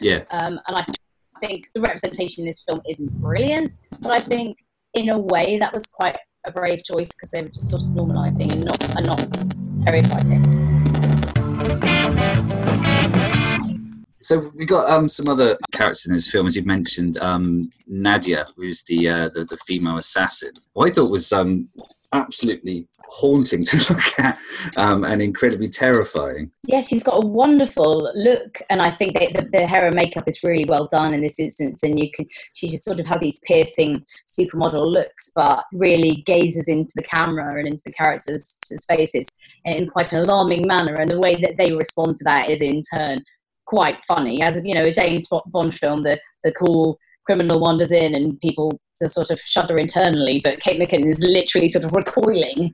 Yeah. 0.02 0.24
Um, 0.32 0.60
and 0.68 0.78
I 0.78 0.86
think 1.40 1.70
the 1.76 1.82
representation 1.82 2.44
in 2.44 2.48
this 2.48 2.64
film 2.68 2.82
isn't 2.90 3.12
brilliant, 3.20 3.74
but 4.02 4.16
I 4.16 4.20
think 4.20 4.58
in 4.94 5.10
a 5.10 5.18
way, 5.18 5.58
that 5.60 5.74
was 5.74 5.86
quite 5.86 6.18
a 6.46 6.52
brave 6.52 6.84
choice 6.84 7.10
because 7.10 7.32
they 7.32 7.44
were 7.44 7.50
just 7.50 7.68
sort 7.68 7.84
of 7.84 7.90
normalising 7.90 8.52
and 8.52 8.66
not 8.66 8.96
and 8.96 9.06
not 9.06 9.20
stereotyping. 9.84 10.44
So 14.22 14.52
we 14.58 14.66
got 14.66 14.90
um, 14.90 15.08
some 15.08 15.28
other 15.30 15.58
characters 15.72 16.06
in 16.08 16.14
this 16.14 16.30
film, 16.30 16.46
as 16.46 16.56
you 16.56 16.64
mentioned, 16.64 17.18
um, 17.20 17.72
Nadia, 17.88 18.48
who's 18.56 18.84
the, 18.84 19.08
uh, 19.08 19.30
the, 19.34 19.46
the 19.46 19.58
female 19.66 19.98
assassin. 19.98 20.52
What 20.74 20.90
I 20.90 20.94
thought 20.94 21.10
was 21.10 21.32
um, 21.32 21.68
absolutely 22.12 22.89
haunting 23.08 23.64
to 23.64 23.78
look 23.94 24.20
at 24.20 24.38
um, 24.78 25.04
and 25.04 25.22
incredibly 25.22 25.70
terrifying. 25.70 26.52
Yes, 26.68 26.88
she's 26.88 27.04
got 27.04 27.24
a 27.24 27.28
wonderful 27.28 28.12
look, 28.16 28.62
and 28.70 28.82
I 28.82 28.92
think 28.92 29.14
that 29.14 29.34
the, 29.34 29.50
the 29.52 29.68
hair 29.68 29.88
and 29.88 29.96
makeup 29.96 30.28
is 30.28 30.44
really 30.44 30.66
well 30.66 30.88
done 30.92 31.14
in 31.14 31.22
this 31.22 31.40
instance. 31.40 31.84
And 31.84 32.00
you 32.00 32.10
can, 32.12 32.26
she 32.54 32.68
just 32.68 32.86
sort 32.86 33.00
of 33.00 33.08
has 33.08 33.20
these 33.20 33.40
piercing 33.46 34.04
supermodel 34.28 34.92
looks, 34.92 35.32
but 35.36 35.64
really 35.74 36.24
gazes 36.26 36.68
into 36.68 36.94
the 36.96 37.04
camera 37.04 37.58
and 37.58 37.68
into 37.68 37.84
the 37.86 37.94
characters' 37.94 38.58
faces 38.88 39.26
in 39.66 39.90
quite 39.90 40.14
an 40.14 40.24
alarming 40.24 40.68
manner. 40.68 40.96
And 40.96 41.10
the 41.10 41.20
way 41.20 41.36
that 41.42 41.58
they 41.58 41.74
respond 41.74 42.16
to 42.18 42.24
that 42.26 42.50
is 42.50 42.62
in 42.62 42.82
turn 42.94 43.24
quite 43.66 44.04
funny. 44.06 44.42
As 44.42 44.60
you 44.66 44.74
know, 44.74 44.86
a 44.86 44.92
James 44.92 45.28
Bond 45.48 45.74
film, 45.74 46.04
the 46.04 46.20
the 46.44 46.52
cool 46.54 46.98
criminal 47.30 47.60
wanders 47.60 47.92
in 47.92 48.16
and 48.16 48.40
people 48.40 48.72
to 48.96 49.08
sort 49.08 49.30
of 49.30 49.40
shudder 49.42 49.78
internally, 49.78 50.42
but 50.44 50.60
Kate 50.60 50.82
McKinnon 50.82 51.12
is 51.12 51.20
literally 51.20 51.70
sort 51.70 51.86
of 51.86 51.94
recoiling, 51.94 52.74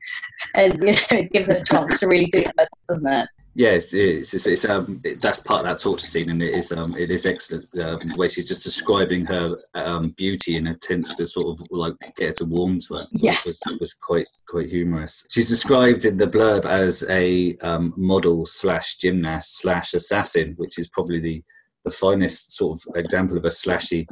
and 0.54 0.74
you 0.82 0.94
know, 0.94 1.00
it 1.12 1.30
gives 1.34 1.50
her 1.50 1.58
a 1.58 1.66
chance 1.66 2.00
to 2.00 2.08
really 2.08 2.28
do 2.28 2.40
it, 2.40 2.70
doesn't 2.88 3.12
it? 3.12 3.28
Yes, 3.54 3.94
it's, 3.94 4.34
it's, 4.34 4.48
it's 4.48 4.64
um, 4.64 5.02
it, 5.04 5.22
that's 5.22 5.42
part 5.42 5.60
of 5.60 5.66
that 5.66 5.80
torture 5.80 6.06
scene, 6.06 6.30
and 6.30 6.42
it 6.42 6.54
is 6.54 6.72
um, 6.72 6.96
it 6.98 7.10
is 7.10 7.26
excellent 7.26 7.68
um, 7.80 8.00
where 8.16 8.30
she's 8.30 8.48
just 8.48 8.64
describing 8.64 9.26
her 9.26 9.58
um, 9.74 10.12
beauty 10.12 10.56
and 10.56 10.70
attempts 10.70 11.16
to 11.16 11.26
sort 11.26 11.48
of 11.60 11.68
like 11.70 11.96
get 12.16 12.30
her 12.30 12.36
to 12.36 12.46
warm 12.46 12.80
to 12.80 12.96
her. 12.96 13.06
Yeah, 13.12 13.36
was, 13.46 13.62
was 13.82 13.94
quite 13.94 14.28
quite 14.48 14.70
humorous. 14.70 15.26
She's 15.30 15.50
described 15.50 16.06
in 16.06 16.16
the 16.16 16.28
blurb 16.28 16.64
as 16.66 17.04
a 17.10 17.58
um, 17.58 17.94
model 17.98 18.46
slash 18.46 18.96
gymnast 18.96 19.58
slash 19.58 19.94
assassin, 19.94 20.54
which 20.56 20.80
is 20.80 20.88
probably 20.88 21.20
the 21.20 21.44
the 21.86 21.92
finest 21.92 22.54
sort 22.54 22.80
of 22.80 22.98
example 22.98 23.38
of 23.38 23.46
a 23.46 23.50
slashy 23.50 24.06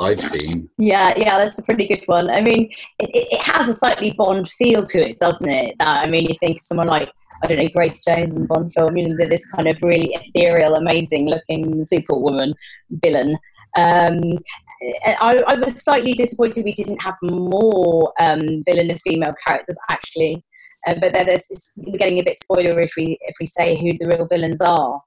I've 0.00 0.20
seen. 0.20 0.68
Yeah, 0.78 1.14
yeah, 1.16 1.38
that's 1.38 1.58
a 1.58 1.62
pretty 1.62 1.86
good 1.86 2.04
one. 2.06 2.28
I 2.28 2.42
mean, 2.42 2.70
it, 2.98 3.10
it 3.32 3.40
has 3.40 3.68
a 3.68 3.74
slightly 3.74 4.12
Bond 4.12 4.48
feel 4.48 4.84
to 4.84 4.98
it, 4.98 5.18
doesn't 5.18 5.48
it? 5.48 5.76
That, 5.78 6.04
I 6.04 6.10
mean, 6.10 6.26
you 6.26 6.34
think 6.40 6.58
of 6.58 6.64
someone 6.64 6.88
like 6.88 7.10
I 7.42 7.46
don't 7.46 7.58
know 7.58 7.68
Grace 7.74 8.02
Jones 8.04 8.34
and 8.34 8.48
Bond 8.48 8.72
film, 8.76 8.96
you 8.96 9.08
know, 9.08 9.28
this 9.28 9.46
kind 9.46 9.68
of 9.68 9.76
really 9.82 10.14
ethereal, 10.14 10.74
amazing-looking 10.74 11.84
superwoman 11.84 12.54
villain. 12.90 13.36
Um, 13.76 14.20
I, 15.04 15.40
I, 15.46 15.54
was 15.56 15.82
slightly 15.82 16.12
disappointed 16.12 16.64
we 16.64 16.72
didn't 16.72 17.02
have 17.02 17.16
more 17.22 18.12
um, 18.20 18.62
villainous 18.64 19.02
female 19.02 19.34
characters 19.44 19.76
actually, 19.90 20.44
uh, 20.86 20.94
but 21.00 21.12
there's 21.12 21.72
we're 21.78 21.98
getting 21.98 22.18
a 22.18 22.22
bit 22.22 22.34
spoiler 22.34 22.80
if 22.80 22.92
we 22.96 23.18
if 23.22 23.34
we 23.40 23.46
say 23.46 23.76
who 23.76 23.96
the 23.98 24.06
real 24.06 24.26
villains 24.26 24.60
are. 24.60 25.00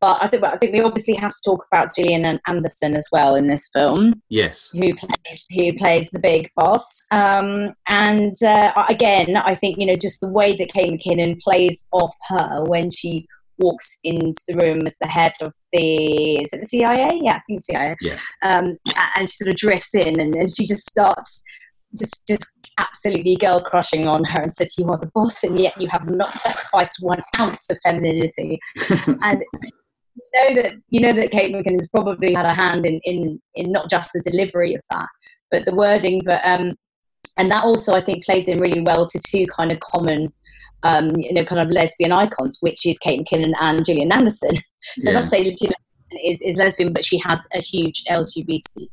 But 0.00 0.22
I 0.22 0.28
think 0.28 0.44
I 0.44 0.56
think 0.56 0.72
we 0.72 0.80
obviously 0.80 1.14
have 1.14 1.30
to 1.30 1.42
talk 1.44 1.66
about 1.70 1.94
Gillian 1.94 2.40
Anderson 2.46 2.96
as 2.96 3.06
well 3.12 3.34
in 3.34 3.48
this 3.48 3.68
film. 3.72 4.14
Yes. 4.30 4.70
Who 4.72 4.94
plays 4.94 5.46
who 5.54 5.72
plays 5.74 6.10
the 6.10 6.18
big 6.18 6.50
boss? 6.56 7.04
Um, 7.10 7.74
and 7.88 8.34
uh, 8.42 8.72
again, 8.88 9.36
I 9.36 9.54
think 9.54 9.78
you 9.78 9.86
know 9.86 9.96
just 9.96 10.20
the 10.20 10.28
way 10.28 10.56
that 10.56 10.72
Kate 10.72 10.92
McKinnon 10.92 11.38
plays 11.40 11.86
off 11.92 12.16
her 12.28 12.64
when 12.64 12.90
she 12.90 13.26
walks 13.58 13.98
into 14.04 14.40
the 14.48 14.56
room 14.56 14.86
as 14.86 14.96
the 15.02 15.06
head 15.06 15.34
of 15.42 15.54
the 15.72 16.36
is 16.36 16.52
it 16.54 16.60
the 16.60 16.66
CIA? 16.66 17.20
Yeah, 17.22 17.36
I 17.36 17.40
think 17.46 17.60
CIA. 17.60 17.96
Yeah. 18.00 18.18
Um, 18.42 18.78
and 19.16 19.28
she 19.28 19.36
sort 19.36 19.50
of 19.50 19.56
drifts 19.56 19.94
in, 19.94 20.18
and, 20.18 20.34
and 20.34 20.50
she 20.54 20.66
just 20.66 20.88
starts 20.88 21.44
just 21.98 22.26
just 22.26 22.56
absolutely 22.78 23.36
girl 23.36 23.60
crushing 23.60 24.06
on 24.06 24.24
her 24.24 24.40
and 24.40 24.52
says 24.52 24.74
you 24.78 24.86
are 24.86 24.98
the 24.98 25.10
boss 25.14 25.42
and 25.44 25.58
yet 25.58 25.78
you 25.80 25.88
have 25.88 26.08
not 26.08 26.30
sacrificed 26.30 26.98
one 27.00 27.20
ounce 27.38 27.68
of 27.68 27.78
femininity 27.84 28.58
and 29.22 29.44
you 30.34 30.54
know 30.54 30.62
that 30.62 30.72
you 30.88 31.00
know 31.00 31.12
that 31.12 31.30
Kate 31.30 31.54
McKinnon's 31.54 31.88
probably 31.88 32.34
had 32.34 32.46
a 32.46 32.54
hand 32.54 32.86
in, 32.86 33.00
in 33.04 33.40
in 33.54 33.72
not 33.72 33.88
just 33.88 34.10
the 34.12 34.22
delivery 34.30 34.74
of 34.74 34.80
that 34.90 35.08
but 35.50 35.64
the 35.64 35.74
wording 35.74 36.20
but 36.24 36.40
um 36.44 36.74
and 37.38 37.50
that 37.50 37.64
also 37.64 37.94
I 37.94 38.00
think 38.00 38.24
plays 38.24 38.48
in 38.48 38.60
really 38.60 38.82
well 38.82 39.06
to 39.06 39.20
two 39.30 39.46
kind 39.46 39.72
of 39.72 39.80
common 39.80 40.32
um, 40.82 41.14
you 41.16 41.32
know, 41.32 41.44
kind 41.44 41.60
of 41.60 41.70
lesbian 41.70 42.12
icons, 42.12 42.58
which 42.60 42.86
is 42.86 42.98
Kate 42.98 43.20
McKinnon 43.20 43.52
and 43.60 43.84
Gillian 43.84 44.12
Anderson. 44.12 44.54
So 44.98 45.10
Yeah. 45.10 45.16
not 45.16 45.26
say 45.26 45.42
Gillian 45.42 45.74
is, 46.24 46.40
is 46.42 46.56
lesbian, 46.56 46.92
but 46.92 47.04
she 47.04 47.18
has 47.18 47.46
a 47.54 47.60
huge 47.60 48.02
LGBT 48.10 48.88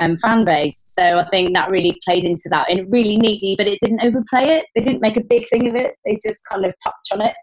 um, 0.00 0.16
fan 0.18 0.44
base. 0.44 0.84
So 0.86 1.18
I 1.18 1.26
think 1.28 1.54
that 1.54 1.70
really 1.70 1.98
played 2.04 2.24
into 2.24 2.48
that 2.50 2.70
and 2.70 2.90
really 2.92 3.16
neatly, 3.16 3.54
but 3.56 3.66
it 3.66 3.78
didn't 3.80 4.04
overplay 4.04 4.44
it. 4.58 4.66
They 4.74 4.82
didn't 4.82 5.00
make 5.00 5.16
a 5.16 5.24
big 5.24 5.48
thing 5.48 5.68
of 5.68 5.74
it. 5.74 5.94
They 6.04 6.18
just 6.22 6.44
kind 6.50 6.64
of 6.64 6.74
touch 6.84 6.94
on 7.12 7.22
it, 7.22 7.34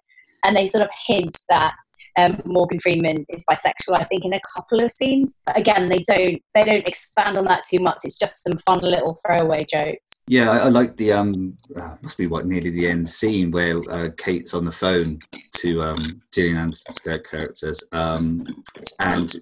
and 0.45 0.55
they 0.55 0.67
sort 0.67 0.83
of 0.83 0.89
hint 1.07 1.37
that 1.49 1.73
um, 2.19 2.41
Morgan 2.45 2.79
Freeman 2.79 3.25
is 3.29 3.45
bisexual. 3.49 3.97
I 3.97 4.03
think 4.03 4.25
in 4.25 4.33
a 4.33 4.39
couple 4.55 4.81
of 4.81 4.91
scenes. 4.91 5.41
But 5.45 5.57
again, 5.57 5.89
they 5.89 6.03
don't 6.07 6.41
they 6.53 6.63
don't 6.63 6.87
expand 6.87 7.37
on 7.37 7.45
that 7.45 7.63
too 7.69 7.79
much. 7.79 7.99
It's 8.03 8.17
just 8.17 8.43
some 8.43 8.57
fun 8.65 8.79
little 8.81 9.17
throwaway 9.25 9.65
jokes. 9.71 10.23
Yeah, 10.27 10.51
I, 10.51 10.57
I 10.57 10.69
like 10.69 10.97
the 10.97 11.13
um, 11.13 11.57
uh, 11.75 11.95
must 12.01 12.17
be 12.17 12.27
what 12.27 12.45
nearly 12.45 12.69
the 12.69 12.87
end 12.87 13.07
scene 13.07 13.51
where 13.51 13.77
uh, 13.89 14.09
Kate's 14.17 14.53
on 14.53 14.65
the 14.65 14.71
phone 14.71 15.19
to 15.57 15.83
um, 15.83 16.21
Gillian 16.33 16.57
Anderson's 16.57 17.01
char- 17.01 17.19
characters, 17.19 17.83
um, 17.91 18.45
and 18.99 19.33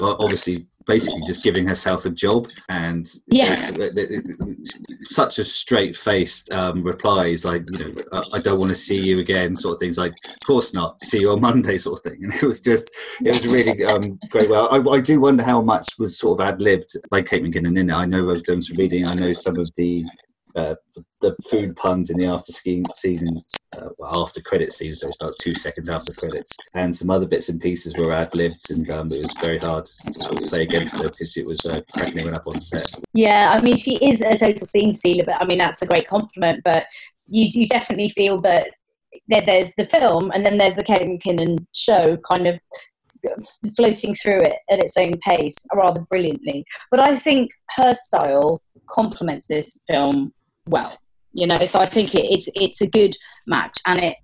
obviously 0.00 0.66
basically 0.86 1.20
just 1.26 1.42
giving 1.42 1.66
herself 1.66 2.04
a 2.04 2.10
job, 2.10 2.46
and 2.68 3.08
Yeah. 3.26 3.52
it's- 3.52 3.96
it- 3.96 3.96
it- 3.96 4.24
it- 4.38 4.72
such 5.04 5.38
a 5.38 5.44
straight 5.44 5.96
faced 5.96 6.50
um, 6.52 6.82
replies 6.82 7.44
like 7.44 7.64
you 7.70 7.78
know 7.78 7.94
I, 8.12 8.22
I 8.34 8.38
don't 8.40 8.58
want 8.58 8.70
to 8.70 8.74
see 8.74 9.00
you 9.00 9.18
again, 9.20 9.54
sort 9.56 9.74
of 9.74 9.78
things 9.80 9.98
like 9.98 10.12
of 10.28 10.46
course 10.46 10.72
not, 10.74 11.02
see 11.02 11.20
you 11.20 11.30
on 11.30 11.40
Monday, 11.50 11.78
sort 11.78 11.98
of 11.98 12.02
thing, 12.12 12.24
and 12.24 12.34
it 12.34 12.42
was 12.42 12.60
just 12.60 12.90
it 13.24 13.30
was 13.30 13.46
really 13.46 13.84
um, 13.84 14.04
great. 14.30 14.48
Well, 14.50 14.68
I, 14.70 14.78
I 14.96 15.00
do 15.00 15.20
wonder 15.20 15.42
how 15.42 15.60
much 15.60 15.86
was 15.98 16.18
sort 16.18 16.40
of 16.40 16.46
ad 16.46 16.60
libbed 16.60 16.92
by 17.10 17.22
Kate 17.22 17.42
McKinnon 17.42 17.78
in 17.78 17.90
it. 17.90 17.94
I 17.94 18.06
know 18.06 18.30
I've 18.30 18.42
done 18.44 18.60
some 18.60 18.76
reading. 18.76 19.04
I 19.06 19.14
know 19.14 19.32
some 19.32 19.58
of 19.58 19.68
the 19.76 20.04
uh, 20.56 20.74
the, 20.94 21.04
the 21.20 21.36
food 21.48 21.76
puns 21.76 22.10
in 22.10 22.18
the 22.18 22.26
after 22.26 22.52
scene, 22.52 22.84
scene 22.94 23.38
uh, 23.76 23.88
well, 23.98 24.24
after 24.24 24.40
credit 24.40 24.72
scene, 24.72 24.94
so 24.94 25.08
it's 25.08 25.16
about 25.20 25.34
two 25.40 25.54
seconds 25.54 25.88
after 25.88 26.12
credits, 26.14 26.56
and 26.74 26.94
some 26.94 27.10
other 27.10 27.26
bits 27.26 27.48
and 27.48 27.60
pieces 27.60 27.94
were 27.96 28.12
ad 28.12 28.34
libbed, 28.34 28.70
and 28.70 28.90
um, 28.90 29.06
it 29.10 29.22
was 29.22 29.34
very 29.40 29.58
hard 29.58 29.84
to 29.84 30.12
sort 30.12 30.40
of 30.40 30.48
play 30.48 30.62
against 30.62 30.96
her 30.98 31.04
because 31.04 31.36
it 31.36 31.46
was 31.46 31.64
uh, 31.66 31.80
cracking 31.92 32.18
everyone 32.18 32.34
up 32.36 32.46
on 32.48 32.60
set. 32.60 32.86
Yeah, 33.12 33.50
I 33.52 33.60
mean, 33.60 33.76
she 33.76 33.96
is 33.96 34.22
a 34.22 34.36
total 34.38 34.66
scene 34.66 34.92
stealer, 34.92 35.24
but 35.24 35.42
I 35.42 35.46
mean, 35.46 35.58
that's 35.58 35.82
a 35.82 35.86
great 35.86 36.08
compliment. 36.08 36.62
But 36.64 36.86
you, 37.26 37.48
you 37.52 37.68
definitely 37.68 38.08
feel 38.08 38.40
that 38.42 38.70
there's 39.28 39.74
the 39.74 39.86
film 39.86 40.30
and 40.32 40.44
then 40.44 40.58
there's 40.58 40.74
the 40.74 40.84
Kate 40.84 41.06
McKinnon 41.06 41.64
show 41.74 42.16
kind 42.18 42.46
of 42.46 42.58
floating 43.76 44.14
through 44.14 44.40
it 44.42 44.56
at 44.70 44.78
its 44.78 44.96
own 44.96 45.18
pace 45.18 45.56
rather 45.74 46.00
brilliantly. 46.10 46.64
But 46.90 47.00
I 47.00 47.16
think 47.16 47.50
her 47.76 47.94
style 47.94 48.62
complements 48.88 49.46
this 49.46 49.82
film 49.88 50.32
well, 50.68 50.96
you 51.32 51.46
know, 51.46 51.58
so 51.66 51.80
I 51.80 51.86
think 51.86 52.14
it, 52.14 52.24
it's, 52.24 52.48
it's 52.54 52.80
a 52.80 52.86
good 52.86 53.14
match 53.46 53.78
and 53.86 53.98
it, 53.98 54.16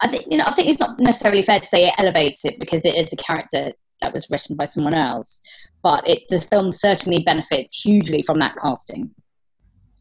I 0.00 0.08
think, 0.08 0.26
you 0.30 0.38
know, 0.38 0.44
I 0.46 0.52
think 0.52 0.68
it's 0.68 0.80
not 0.80 0.98
necessarily 0.98 1.42
fair 1.42 1.60
to 1.60 1.66
say 1.66 1.86
it 1.86 1.94
elevates 1.98 2.44
it 2.44 2.58
because 2.60 2.84
it 2.84 2.96
is 2.96 3.12
a 3.12 3.16
character 3.16 3.72
that 4.02 4.12
was 4.12 4.28
written 4.30 4.56
by 4.56 4.66
someone 4.66 4.94
else 4.94 5.40
but 5.86 6.02
it's 6.08 6.24
the 6.28 6.40
film 6.40 6.72
certainly 6.72 7.22
benefits 7.22 7.80
hugely 7.80 8.20
from 8.20 8.40
that 8.40 8.56
casting. 8.56 9.08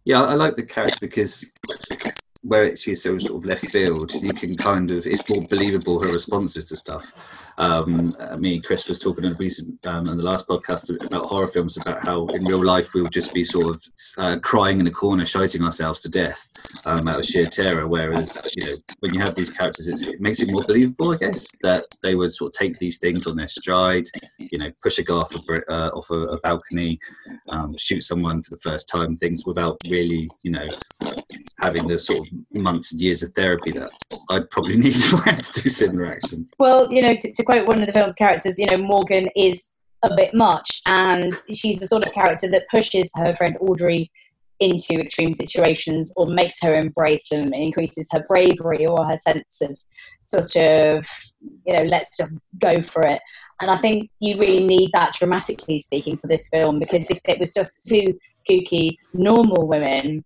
Yeah, 0.04 0.24
I 0.24 0.34
like 0.34 0.56
the 0.56 0.64
character 0.64 0.98
because 1.00 1.52
where 2.42 2.64
it's 2.64 2.86
so 2.86 3.20
sort 3.20 3.44
of 3.44 3.46
left 3.46 3.68
field, 3.68 4.12
you 4.16 4.34
can 4.34 4.56
kind 4.56 4.90
of 4.90 5.06
it's 5.06 5.30
more 5.30 5.44
believable 5.44 6.00
her 6.00 6.12
responses 6.12 6.66
to 6.66 6.76
stuff. 6.76 7.45
Um, 7.58 8.14
uh, 8.20 8.38
me 8.38 8.56
and 8.56 8.64
Chris 8.64 8.88
was 8.88 9.00
talking 9.00 9.24
in 9.24 9.34
recent 9.36 9.86
um, 9.86 10.08
on 10.08 10.18
the 10.18 10.24
last 10.24 10.48
podcast 10.48 10.90
about 11.06 11.26
horror 11.26 11.48
films 11.48 11.78
about 11.78 12.04
how 12.04 12.26
in 12.28 12.44
real 12.46 12.64
life 12.64 12.94
we 12.94 13.02
would 13.02 13.12
just 13.12 13.34
be 13.34 13.44
sort 13.44 13.76
of 13.76 13.84
uh, 14.18 14.38
crying 14.40 14.80
in 14.80 14.88
a 14.88 14.92
corner, 14.92 15.26
shouting 15.26 15.64
ourselves 15.64 16.02
to 16.02 16.10
death 16.10 16.50
um, 16.86 17.08
out 17.08 17.20
of 17.20 17.26
sheer 17.26 17.48
terror. 17.48 17.88
Whereas 17.88 18.46
you 18.56 18.68
know 18.68 18.78
when 19.00 19.14
you 19.14 19.20
have 19.20 19.36
these 19.36 19.52
characters, 19.52 19.88
it 19.88 20.20
makes 20.20 20.42
it 20.42 20.52
more 20.52 20.64
believable, 20.64 21.14
I 21.14 21.18
guess, 21.18 21.50
that 21.62 21.86
they 22.04 22.16
would 22.16 22.32
sort 22.32 22.54
of 22.54 22.60
take 22.60 22.78
these 22.80 23.00
things 23.00 23.28
on 23.28 23.36
their 23.36 23.48
stride. 23.48 24.06
You 24.38 24.58
know, 24.58 24.72
push 24.82 25.00
a 25.00 25.04
guy 25.04 25.16
off 25.16 25.34
a, 25.34 25.72
uh, 25.72 25.90
off 25.90 26.10
a, 26.10 26.20
a 26.20 26.40
balcony, 26.42 27.00
um, 27.50 27.76
shoot 27.78 28.02
someone 28.02 28.44
for 28.44 28.52
the 28.52 28.62
first 28.62 28.90
time, 28.90 29.16
things 29.16 29.46
without 29.46 29.78
really, 29.90 30.30
you 30.44 30.52
know, 30.52 30.68
having 31.60 31.88
the 31.88 31.98
sort 31.98 32.20
of 32.20 32.62
months 32.62 32.92
and 32.92 33.02
years 33.02 33.24
of 33.24 33.34
therapy 33.34 33.72
that 33.72 33.92
I'd 34.30 34.50
probably 34.50 34.76
need 34.84 34.96
if 34.96 35.14
I 35.14 35.32
had 35.32 35.44
to 35.44 35.62
do 35.62 35.70
similar 35.70 36.08
actions. 36.08 36.54
Well, 36.60 36.92
you 36.92 37.02
know, 37.02 37.14
to, 37.14 37.32
to 37.32 37.44
quote 37.46 37.68
one 37.68 37.80
of 37.80 37.88
the 37.88 37.94
film's 37.94 38.16
characters, 38.16 38.60
you 38.60 38.66
know, 38.66 38.78
Morgan 38.78 39.30
is 39.36 39.72
a 40.04 40.16
bit 40.16 40.34
much, 40.34 40.82
and 40.86 41.34
she's 41.54 41.80
the 41.80 41.88
sort 41.88 42.06
of 42.06 42.14
character 42.14 42.50
that 42.50 42.70
pushes 42.70 43.12
her 43.16 43.34
friend 43.36 43.58
Audrey 43.60 44.12
into 44.60 44.94
extreme 44.94 45.34
situations 45.34 46.14
or 46.16 46.28
makes 46.28 46.58
her 46.62 46.74
embrace 46.76 47.28
them 47.30 47.46
and 47.46 47.56
increases 47.56 48.08
her 48.12 48.24
bravery 48.28 48.86
or 48.86 49.06
her 49.06 49.18
sense 49.18 49.62
of 49.62 49.78
sort 50.22 50.56
of, 50.56 51.06
you 51.66 51.74
know, 51.74 51.84
let's 51.84 52.16
just 52.18 52.40
go 52.60 52.82
for 52.82 53.06
it. 53.06 53.22
And 53.62 53.70
I 53.70 53.78
think 53.78 54.10
you 54.20 54.36
really 54.38 54.66
need 54.66 54.92
that 54.94 55.14
dramatically 55.14 55.80
speaking 55.80 56.18
for 56.18 56.28
this 56.28 56.50
film 56.50 56.80
because 56.80 57.10
if 57.10 57.20
it 57.26 57.40
was 57.40 57.54
just 57.54 57.86
two 57.86 58.18
kooky, 58.50 58.96
normal 59.14 59.68
women, 59.68 60.24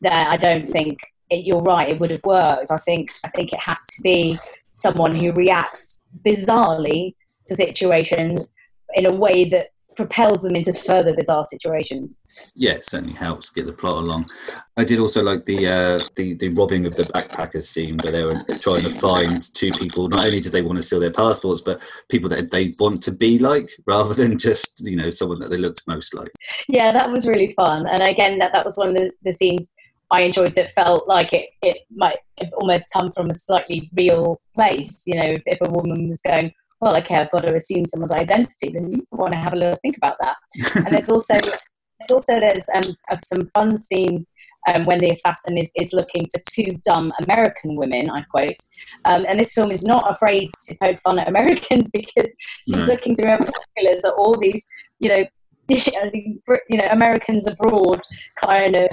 then 0.00 0.12
I 0.12 0.36
don't 0.36 0.66
think 0.66 0.98
it, 1.30 1.44
you're 1.44 1.62
right. 1.62 1.88
It 1.88 2.00
would 2.00 2.10
have 2.10 2.24
worked. 2.24 2.70
I 2.70 2.78
think 2.78 3.10
I 3.24 3.28
think 3.28 3.52
it 3.52 3.60
has 3.60 3.84
to 3.84 4.02
be 4.02 4.36
someone 4.70 5.14
who 5.14 5.32
reacts 5.32 5.87
bizarrely 6.26 7.14
to 7.46 7.56
situations 7.56 8.54
in 8.94 9.06
a 9.06 9.12
way 9.12 9.48
that 9.48 9.68
propels 9.98 10.42
them 10.42 10.54
into 10.54 10.72
further 10.72 11.12
bizarre 11.12 11.42
situations. 11.42 12.22
Yeah, 12.54 12.74
it 12.74 12.84
certainly 12.84 13.14
helps 13.14 13.50
get 13.50 13.66
the 13.66 13.72
plot 13.72 13.96
along. 13.96 14.30
I 14.76 14.84
did 14.84 15.00
also 15.00 15.24
like 15.24 15.44
the 15.44 15.66
uh, 15.66 16.08
the 16.14 16.34
the 16.34 16.50
robbing 16.50 16.86
of 16.86 16.94
the 16.94 17.02
backpackers 17.02 17.64
scene 17.64 17.98
where 17.98 18.12
they 18.12 18.22
were 18.22 18.40
trying 18.62 18.84
to 18.84 18.94
find 18.94 19.42
two 19.54 19.72
people. 19.72 20.08
Not 20.08 20.24
only 20.24 20.38
did 20.38 20.52
they 20.52 20.62
want 20.62 20.78
to 20.78 20.84
steal 20.84 21.00
their 21.00 21.10
passports, 21.10 21.62
but 21.62 21.82
people 22.08 22.28
that 22.28 22.52
they 22.52 22.76
want 22.78 23.02
to 23.02 23.10
be 23.10 23.40
like, 23.40 23.70
rather 23.86 24.14
than 24.14 24.38
just 24.38 24.86
you 24.86 24.94
know 24.94 25.10
someone 25.10 25.40
that 25.40 25.50
they 25.50 25.58
looked 25.58 25.82
most 25.88 26.14
like. 26.14 26.30
Yeah, 26.68 26.92
that 26.92 27.10
was 27.10 27.26
really 27.26 27.50
fun. 27.50 27.88
And 27.88 28.00
again, 28.00 28.38
that, 28.38 28.52
that 28.52 28.64
was 28.64 28.76
one 28.76 28.90
of 28.90 28.94
the, 28.94 29.10
the 29.24 29.32
scenes 29.32 29.72
I 30.10 30.22
enjoyed 30.22 30.54
that 30.54 30.70
felt 30.70 31.06
like 31.06 31.32
it, 31.32 31.50
it 31.62 31.78
might 31.90 32.18
have 32.38 32.52
almost 32.60 32.90
come 32.92 33.10
from 33.10 33.30
a 33.30 33.34
slightly 33.34 33.90
real 33.94 34.40
place. 34.54 35.04
You 35.06 35.16
know, 35.20 35.34
if 35.46 35.58
a 35.60 35.70
woman 35.70 36.08
was 36.08 36.20
going, 36.22 36.52
well, 36.80 36.96
okay, 36.96 37.16
I've 37.16 37.30
got 37.30 37.40
to 37.40 37.54
assume 37.54 37.84
someone's 37.84 38.12
identity, 38.12 38.70
then 38.72 38.92
you 38.92 39.06
want 39.10 39.32
to 39.32 39.38
have 39.38 39.52
a 39.52 39.56
little 39.56 39.78
think 39.82 39.96
about 39.96 40.16
that. 40.20 40.36
and 40.76 40.94
there's 40.94 41.08
also 41.08 41.34
there's 41.34 42.10
also 42.10 42.38
there's 42.40 42.66
um, 42.74 43.18
some 43.20 43.46
fun 43.54 43.76
scenes 43.76 44.30
um, 44.68 44.84
when 44.84 44.98
the 44.98 45.10
assassin 45.10 45.56
is, 45.56 45.72
is 45.76 45.92
looking 45.92 46.26
for 46.32 46.40
two 46.50 46.78
dumb 46.84 47.12
American 47.26 47.76
women, 47.76 48.10
I 48.10 48.22
quote. 48.22 48.56
Um, 49.04 49.24
and 49.28 49.38
this 49.38 49.54
film 49.54 49.70
is 49.70 49.84
not 49.84 50.10
afraid 50.10 50.48
to 50.68 50.76
poke 50.82 50.98
fun 51.00 51.18
at 51.18 51.28
Americans 51.28 51.90
because 51.92 52.34
she's 52.66 52.86
No. 52.86 52.92
looking 52.94 53.14
through 53.14 53.30
her 53.30 53.38
binoculars 53.38 54.04
at 54.04 54.14
all 54.14 54.36
these, 54.38 54.66
you 55.00 55.08
know, 55.08 55.24
you 55.68 56.78
know, 56.78 56.88
Americans 56.90 57.46
abroad 57.46 58.00
kind 58.42 58.74
of 58.74 58.88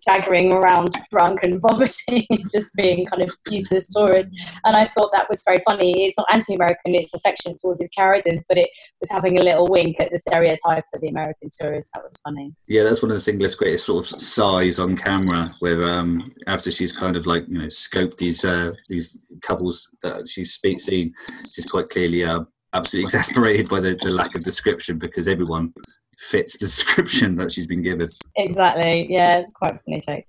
staggering 0.00 0.52
around 0.52 0.94
drunk 1.10 1.40
and 1.42 1.60
vomiting 1.68 2.26
just 2.52 2.74
being 2.74 3.06
kind 3.06 3.22
of 3.22 3.30
useless 3.48 3.92
tourists. 3.92 4.34
And 4.64 4.76
I 4.76 4.88
thought 4.88 5.10
that 5.12 5.28
was 5.28 5.42
very 5.44 5.60
funny. 5.66 6.06
It's 6.06 6.18
not 6.18 6.26
anti-American, 6.32 6.94
it's 6.94 7.14
affectionate 7.14 7.58
towards 7.60 7.80
his 7.80 7.90
characters, 7.90 8.44
but 8.48 8.58
it 8.58 8.70
was 9.00 9.10
having 9.10 9.38
a 9.38 9.42
little 9.42 9.68
wink 9.68 10.00
at 10.00 10.10
the 10.10 10.18
stereotype 10.18 10.84
of 10.94 11.00
the 11.00 11.08
American 11.08 11.50
tourist. 11.58 11.90
That 11.94 12.04
was 12.04 12.16
funny. 12.24 12.54
Yeah, 12.66 12.82
that's 12.84 13.02
one 13.02 13.10
of 13.10 13.22
the 13.22 13.30
English 13.30 13.54
greatest 13.56 13.86
sort 13.86 14.04
of 14.04 14.20
sighs 14.20 14.78
on 14.78 14.96
camera, 14.96 15.54
where 15.60 15.84
um, 15.84 16.30
after 16.46 16.70
she's 16.70 16.92
kind 16.92 17.16
of 17.16 17.26
like 17.26 17.44
you 17.48 17.58
know 17.58 17.66
scoped 17.66 18.18
these 18.18 18.44
uh, 18.44 18.72
these 18.88 19.18
couples 19.42 19.88
that 20.02 20.28
she's 20.28 20.58
seen, 20.78 21.12
she's 21.50 21.66
quite 21.66 21.88
clearly 21.88 22.24
uh, 22.24 22.40
absolutely 22.72 23.04
exasperated 23.06 23.68
by 23.68 23.80
the, 23.80 23.98
the 24.02 24.10
lack 24.10 24.34
of 24.34 24.42
description 24.42 24.98
because 24.98 25.28
everyone 25.28 25.72
fits 26.18 26.58
the 26.58 26.58
description 26.66 27.36
that 27.36 27.50
she's 27.50 27.66
been 27.66 27.82
given. 27.82 28.06
Exactly. 28.44 29.06
Yeah, 29.12 29.38
it's 29.38 29.50
quite 29.50 29.78
funny 29.84 30.00
joke. 30.00 30.24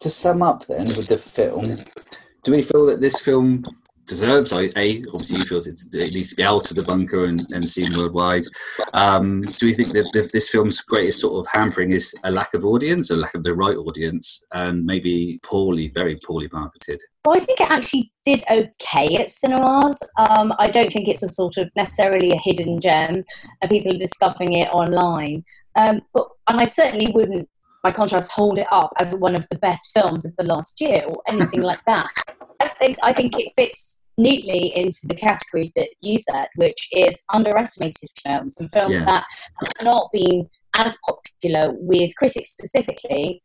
To 0.00 0.10
sum 0.10 0.42
up, 0.42 0.66
then 0.66 0.80
with 0.80 1.08
the 1.08 1.18
film, 1.18 1.76
do 2.44 2.52
we 2.52 2.62
feel 2.62 2.86
that 2.86 3.00
this 3.00 3.20
film 3.20 3.62
deserves. 4.06 4.52
A 4.52 4.56
obviously 4.56 5.40
you 5.40 5.44
feel 5.44 5.58
it, 5.58 5.94
at 5.94 6.12
least 6.12 6.36
be 6.36 6.44
out 6.44 6.70
of 6.70 6.76
the 6.76 6.82
bunker 6.82 7.24
and, 7.26 7.46
and 7.52 7.68
seen 7.68 7.96
worldwide. 7.96 8.44
Um, 8.94 9.42
do 9.42 9.68
you 9.68 9.74
think 9.74 9.92
that 9.92 10.30
this 10.32 10.48
film's 10.48 10.80
greatest 10.80 11.20
sort 11.20 11.44
of 11.44 11.52
hampering 11.52 11.92
is 11.92 12.14
a 12.24 12.30
lack 12.30 12.54
of 12.54 12.64
audience, 12.64 13.10
a 13.10 13.16
lack 13.16 13.34
of 13.34 13.42
the 13.42 13.54
right 13.54 13.76
audience, 13.76 14.44
and 14.52 14.84
maybe 14.84 15.38
poorly, 15.42 15.92
very 15.94 16.18
poorly 16.24 16.48
marketed? 16.52 17.00
Well, 17.26 17.36
I 17.36 17.40
think 17.40 17.60
it 17.60 17.68
actually 17.68 18.12
did 18.24 18.44
okay 18.48 19.16
at 19.16 19.30
cinemas. 19.30 20.00
Um, 20.16 20.52
I 20.60 20.70
don't 20.70 20.92
think 20.92 21.08
it's 21.08 21.24
a 21.24 21.28
sort 21.28 21.56
of 21.56 21.68
necessarily 21.74 22.30
a 22.30 22.36
hidden 22.36 22.78
gem, 22.80 23.24
and 23.60 23.70
people 23.70 23.92
are 23.92 23.98
discovering 23.98 24.52
it 24.52 24.68
online. 24.68 25.44
Um, 25.74 26.02
but 26.14 26.28
and 26.46 26.60
I 26.60 26.64
certainly 26.66 27.10
wouldn't, 27.12 27.48
by 27.82 27.90
contrast, 27.90 28.30
hold 28.30 28.60
it 28.60 28.68
up 28.70 28.92
as 29.00 29.16
one 29.16 29.34
of 29.34 29.44
the 29.50 29.58
best 29.58 29.90
films 29.92 30.24
of 30.24 30.36
the 30.38 30.44
last 30.44 30.80
year 30.80 31.02
or 31.08 31.20
anything 31.28 31.62
like 31.62 31.84
that. 31.86 32.12
I 32.60 32.68
think 32.68 32.96
I 33.02 33.12
think 33.12 33.36
it 33.40 33.52
fits 33.56 34.04
neatly 34.16 34.72
into 34.76 35.00
the 35.08 35.16
category 35.16 35.72
that 35.74 35.88
you 36.02 36.18
said, 36.18 36.46
which 36.54 36.88
is 36.92 37.24
underestimated 37.34 38.08
films 38.24 38.60
and 38.60 38.70
films 38.70 39.00
Yeah. 39.00 39.04
that 39.04 39.24
have 39.60 39.84
not 39.84 40.10
been 40.12 40.48
as 40.76 40.96
popular 41.04 41.72
with 41.80 42.14
critics 42.16 42.50
specifically 42.50 43.42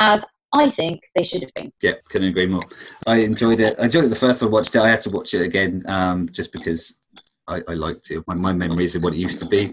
as 0.00 0.26
I 0.52 0.68
think 0.68 1.02
they 1.14 1.22
should 1.22 1.42
have 1.42 1.54
been. 1.54 1.72
Yeah, 1.80 1.94
couldn't 2.08 2.28
agree 2.28 2.46
more. 2.46 2.62
I 3.06 3.18
enjoyed 3.18 3.60
it. 3.60 3.78
I 3.78 3.84
enjoyed 3.84 4.04
it 4.04 4.08
the 4.08 4.16
first 4.16 4.40
time 4.40 4.48
I 4.48 4.52
watched 4.52 4.74
it. 4.74 4.80
I 4.80 4.88
had 4.88 5.00
to 5.02 5.10
watch 5.10 5.32
it 5.34 5.42
again 5.42 5.84
um, 5.86 6.28
just 6.30 6.52
because 6.52 7.00
I, 7.46 7.62
I 7.68 7.74
like 7.74 8.00
to. 8.02 8.24
My, 8.26 8.34
my 8.34 8.52
memories 8.52 8.96
of 8.96 9.04
what 9.04 9.14
it 9.14 9.18
used 9.18 9.38
to 9.40 9.46
be. 9.46 9.72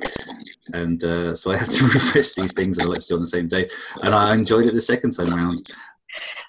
And 0.73 1.03
uh, 1.03 1.33
so 1.33 1.51
I 1.51 1.57
have 1.57 1.69
to 1.69 1.83
refresh 1.93 2.33
these 2.35 2.53
things. 2.53 2.77
I 2.79 2.85
like 2.85 2.99
to 2.99 3.07
do 3.07 3.15
on 3.15 3.21
the 3.21 3.27
same 3.27 3.47
day. 3.47 3.69
And 4.01 4.13
I 4.13 4.33
enjoyed 4.35 4.63
it 4.63 4.73
the 4.73 4.81
second 4.81 5.11
time 5.11 5.33
around. 5.33 5.71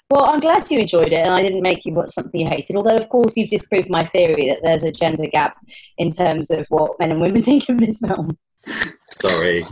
Well, 0.09 0.25
I'm 0.25 0.39
glad 0.39 0.69
you 0.71 0.79
enjoyed 0.79 1.13
it, 1.13 1.13
and 1.13 1.31
I 1.31 1.41
didn't 1.41 1.61
make 1.61 1.85
you 1.85 1.93
watch 1.93 2.11
something 2.11 2.41
you 2.41 2.47
hated. 2.47 2.75
Although, 2.75 2.97
of 2.97 3.09
course, 3.09 3.37
you've 3.37 3.51
disproved 3.51 3.89
my 3.89 4.03
theory 4.03 4.47
that 4.47 4.61
there's 4.63 4.83
a 4.83 4.91
gender 4.91 5.27
gap 5.27 5.57
in 5.99 6.09
terms 6.09 6.49
of 6.49 6.65
what 6.69 6.99
men 6.99 7.11
and 7.11 7.21
women 7.21 7.43
think 7.49 7.69
of 7.69 7.77
this 7.77 7.99
film. 7.99 8.37
Sorry. 9.11 9.63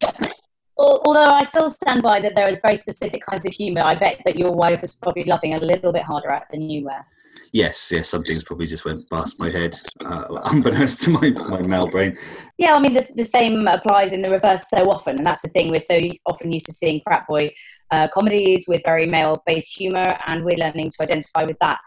Al- 0.80 1.02
Although 1.04 1.30
I 1.30 1.44
still 1.44 1.70
stand 1.70 2.02
by 2.02 2.20
that 2.20 2.34
there 2.34 2.48
is 2.48 2.60
very 2.60 2.76
specific 2.76 3.22
kinds 3.28 3.46
of 3.46 3.52
humour. 3.52 3.82
I 3.82 3.94
bet 3.94 4.20
that 4.24 4.36
your 4.36 4.52
wife 4.52 4.80
was 4.80 4.92
probably 4.92 5.24
laughing 5.24 5.54
a 5.54 5.58
little 5.58 5.92
bit 5.92 6.02
harder 6.02 6.30
at 6.30 6.46
than 6.50 6.68
you 6.68 6.84
were. 6.84 7.04
Yes, 7.52 7.90
yes, 7.92 8.10
some 8.10 8.24
things 8.24 8.44
probably 8.44 8.66
just 8.66 8.84
went 8.84 9.08
past 9.08 9.40
my 9.40 9.50
head, 9.50 9.74
uh, 10.04 10.24
unbeknownst 10.52 11.00
to 11.02 11.10
my, 11.10 11.30
my 11.30 11.62
male 11.62 11.86
brain. 11.86 12.16
Yeah, 12.58 12.74
I 12.74 12.78
mean, 12.78 12.92
the, 12.92 13.10
the 13.16 13.24
same 13.24 13.66
applies 13.66 14.12
in 14.12 14.20
the 14.20 14.30
reverse 14.30 14.68
so 14.68 14.90
often, 14.90 15.16
and 15.16 15.26
that's 15.26 15.42
the 15.42 15.48
thing. 15.48 15.70
We're 15.70 15.80
so 15.80 15.98
often 16.26 16.52
used 16.52 16.66
to 16.66 16.72
seeing 16.72 17.00
frat 17.04 17.26
boy 17.26 17.50
uh, 17.90 18.08
comedies 18.12 18.66
with 18.68 18.82
very 18.84 19.06
male 19.06 19.42
based 19.46 19.78
humour, 19.78 20.18
and 20.26 20.44
we're 20.44 20.58
learning 20.58 20.90
to 20.90 21.02
identify 21.02 21.44
with 21.44 21.56
that. 21.60 21.78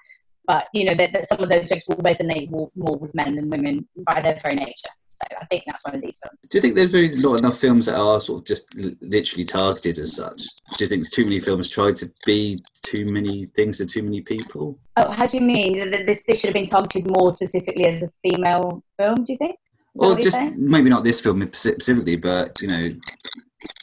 But, 0.47 0.67
you 0.73 0.85
know, 0.85 0.95
that, 0.95 1.13
that 1.13 1.27
some 1.27 1.39
of 1.39 1.49
those 1.49 1.69
jokes 1.69 1.87
will 1.87 1.97
resonate 1.97 2.49
more, 2.49 2.71
more 2.75 2.97
with 2.97 3.13
men 3.13 3.35
than 3.35 3.49
women 3.49 3.87
by 4.05 4.21
their 4.21 4.39
very 4.41 4.55
nature. 4.55 4.89
So 5.05 5.21
I 5.39 5.45
think 5.45 5.63
that's 5.67 5.85
one 5.85 5.95
of 5.95 6.01
these 6.01 6.19
films. 6.21 6.39
Do 6.49 6.57
you 6.57 6.61
think 6.61 6.75
there's 6.75 6.93
really 6.93 7.11
not 7.17 7.41
enough 7.41 7.59
films 7.59 7.85
that 7.85 7.99
are 7.99 8.19
sort 8.19 8.39
of 8.39 8.45
just 8.45 8.73
literally 9.01 9.43
targeted 9.43 9.99
as 9.99 10.15
such? 10.15 10.41
Do 10.77 10.83
you 10.83 10.87
think 10.87 11.09
too 11.11 11.25
many 11.25 11.37
films 11.39 11.69
try 11.69 11.91
to 11.91 12.11
be 12.25 12.57
too 12.83 13.05
many 13.05 13.45
things 13.55 13.77
to 13.77 13.85
too 13.85 14.03
many 14.03 14.21
people? 14.21 14.79
Oh, 14.97 15.11
how 15.11 15.27
do 15.27 15.37
you 15.37 15.43
mean? 15.43 15.91
This, 16.05 16.23
this 16.23 16.39
should 16.39 16.49
have 16.49 16.55
been 16.55 16.65
targeted 16.65 17.11
more 17.11 17.31
specifically 17.31 17.85
as 17.85 18.03
a 18.03 18.07
female 18.23 18.83
film, 18.97 19.23
do 19.23 19.33
you 19.33 19.37
think? 19.37 19.57
Or 19.95 20.15
just 20.15 20.41
maybe 20.55 20.89
not 20.89 21.03
this 21.03 21.19
film 21.19 21.47
specifically, 21.51 22.15
but 22.15 22.57
you 22.61 22.69
know, 22.69 22.95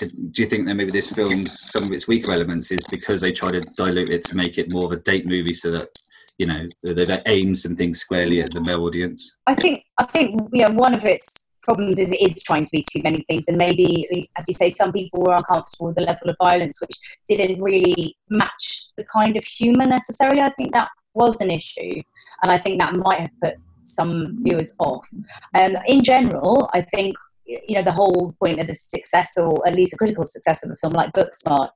do 0.00 0.08
do 0.30 0.42
you 0.42 0.48
think 0.48 0.64
that 0.66 0.74
maybe 0.74 0.90
this 0.90 1.12
film's 1.12 1.60
some 1.60 1.84
of 1.84 1.92
its 1.92 2.08
weaker 2.08 2.32
elements 2.32 2.72
is 2.72 2.80
because 2.90 3.20
they 3.20 3.30
try 3.30 3.50
to 3.50 3.60
dilute 3.76 4.08
it 4.08 4.22
to 4.24 4.36
make 4.36 4.56
it 4.56 4.72
more 4.72 4.86
of 4.86 4.92
a 4.92 4.96
date 4.96 5.26
movie, 5.26 5.52
so 5.52 5.70
that 5.70 5.90
you 6.38 6.46
know 6.46 6.66
they've 6.82 7.20
aimed 7.26 7.58
some 7.58 7.76
things 7.76 7.98
squarely 8.00 8.40
at 8.42 8.52
the 8.52 8.60
male 8.60 8.84
audience? 8.84 9.36
I 9.46 9.54
think 9.54 9.84
I 9.98 10.04
think 10.04 10.40
yeah, 10.52 10.70
one 10.70 10.94
of 10.94 11.04
its 11.04 11.32
problems 11.62 11.98
is 11.98 12.12
it 12.12 12.22
is 12.22 12.42
trying 12.42 12.64
to 12.64 12.70
be 12.72 12.84
too 12.90 13.02
many 13.02 13.24
things, 13.28 13.48
and 13.48 13.58
maybe, 13.58 14.08
as 14.38 14.44
you 14.48 14.54
say, 14.54 14.70
some 14.70 14.92
people 14.92 15.20
were 15.20 15.34
uncomfortable 15.34 15.88
with 15.88 15.96
the 15.96 16.02
level 16.02 16.30
of 16.30 16.36
violence, 16.40 16.80
which 16.80 16.96
didn't 17.26 17.60
really 17.60 18.16
match 18.30 18.88
the 18.96 19.04
kind 19.04 19.36
of 19.36 19.44
humour 19.44 19.84
necessary. 19.84 20.40
I 20.40 20.50
think 20.50 20.72
that 20.72 20.88
was 21.14 21.40
an 21.40 21.50
issue, 21.50 22.00
and 22.42 22.52
I 22.52 22.58
think 22.58 22.80
that 22.80 22.94
might 22.94 23.20
have 23.20 23.40
put 23.42 23.54
some 23.84 24.38
viewers 24.42 24.74
off. 24.78 25.08
Um, 25.54 25.76
in 25.86 26.02
general, 26.02 26.70
I 26.72 26.82
think 26.82 27.16
you 27.44 27.76
know 27.76 27.82
the 27.82 27.92
whole 27.92 28.34
point 28.40 28.60
of 28.60 28.66
the 28.66 28.74
success, 28.74 29.36
or 29.36 29.66
at 29.66 29.74
least 29.74 29.92
the 29.92 29.98
critical 29.98 30.24
success 30.24 30.64
of 30.64 30.70
a 30.70 30.76
film 30.76 30.92
like 30.92 31.12
Booksmart, 31.12 31.70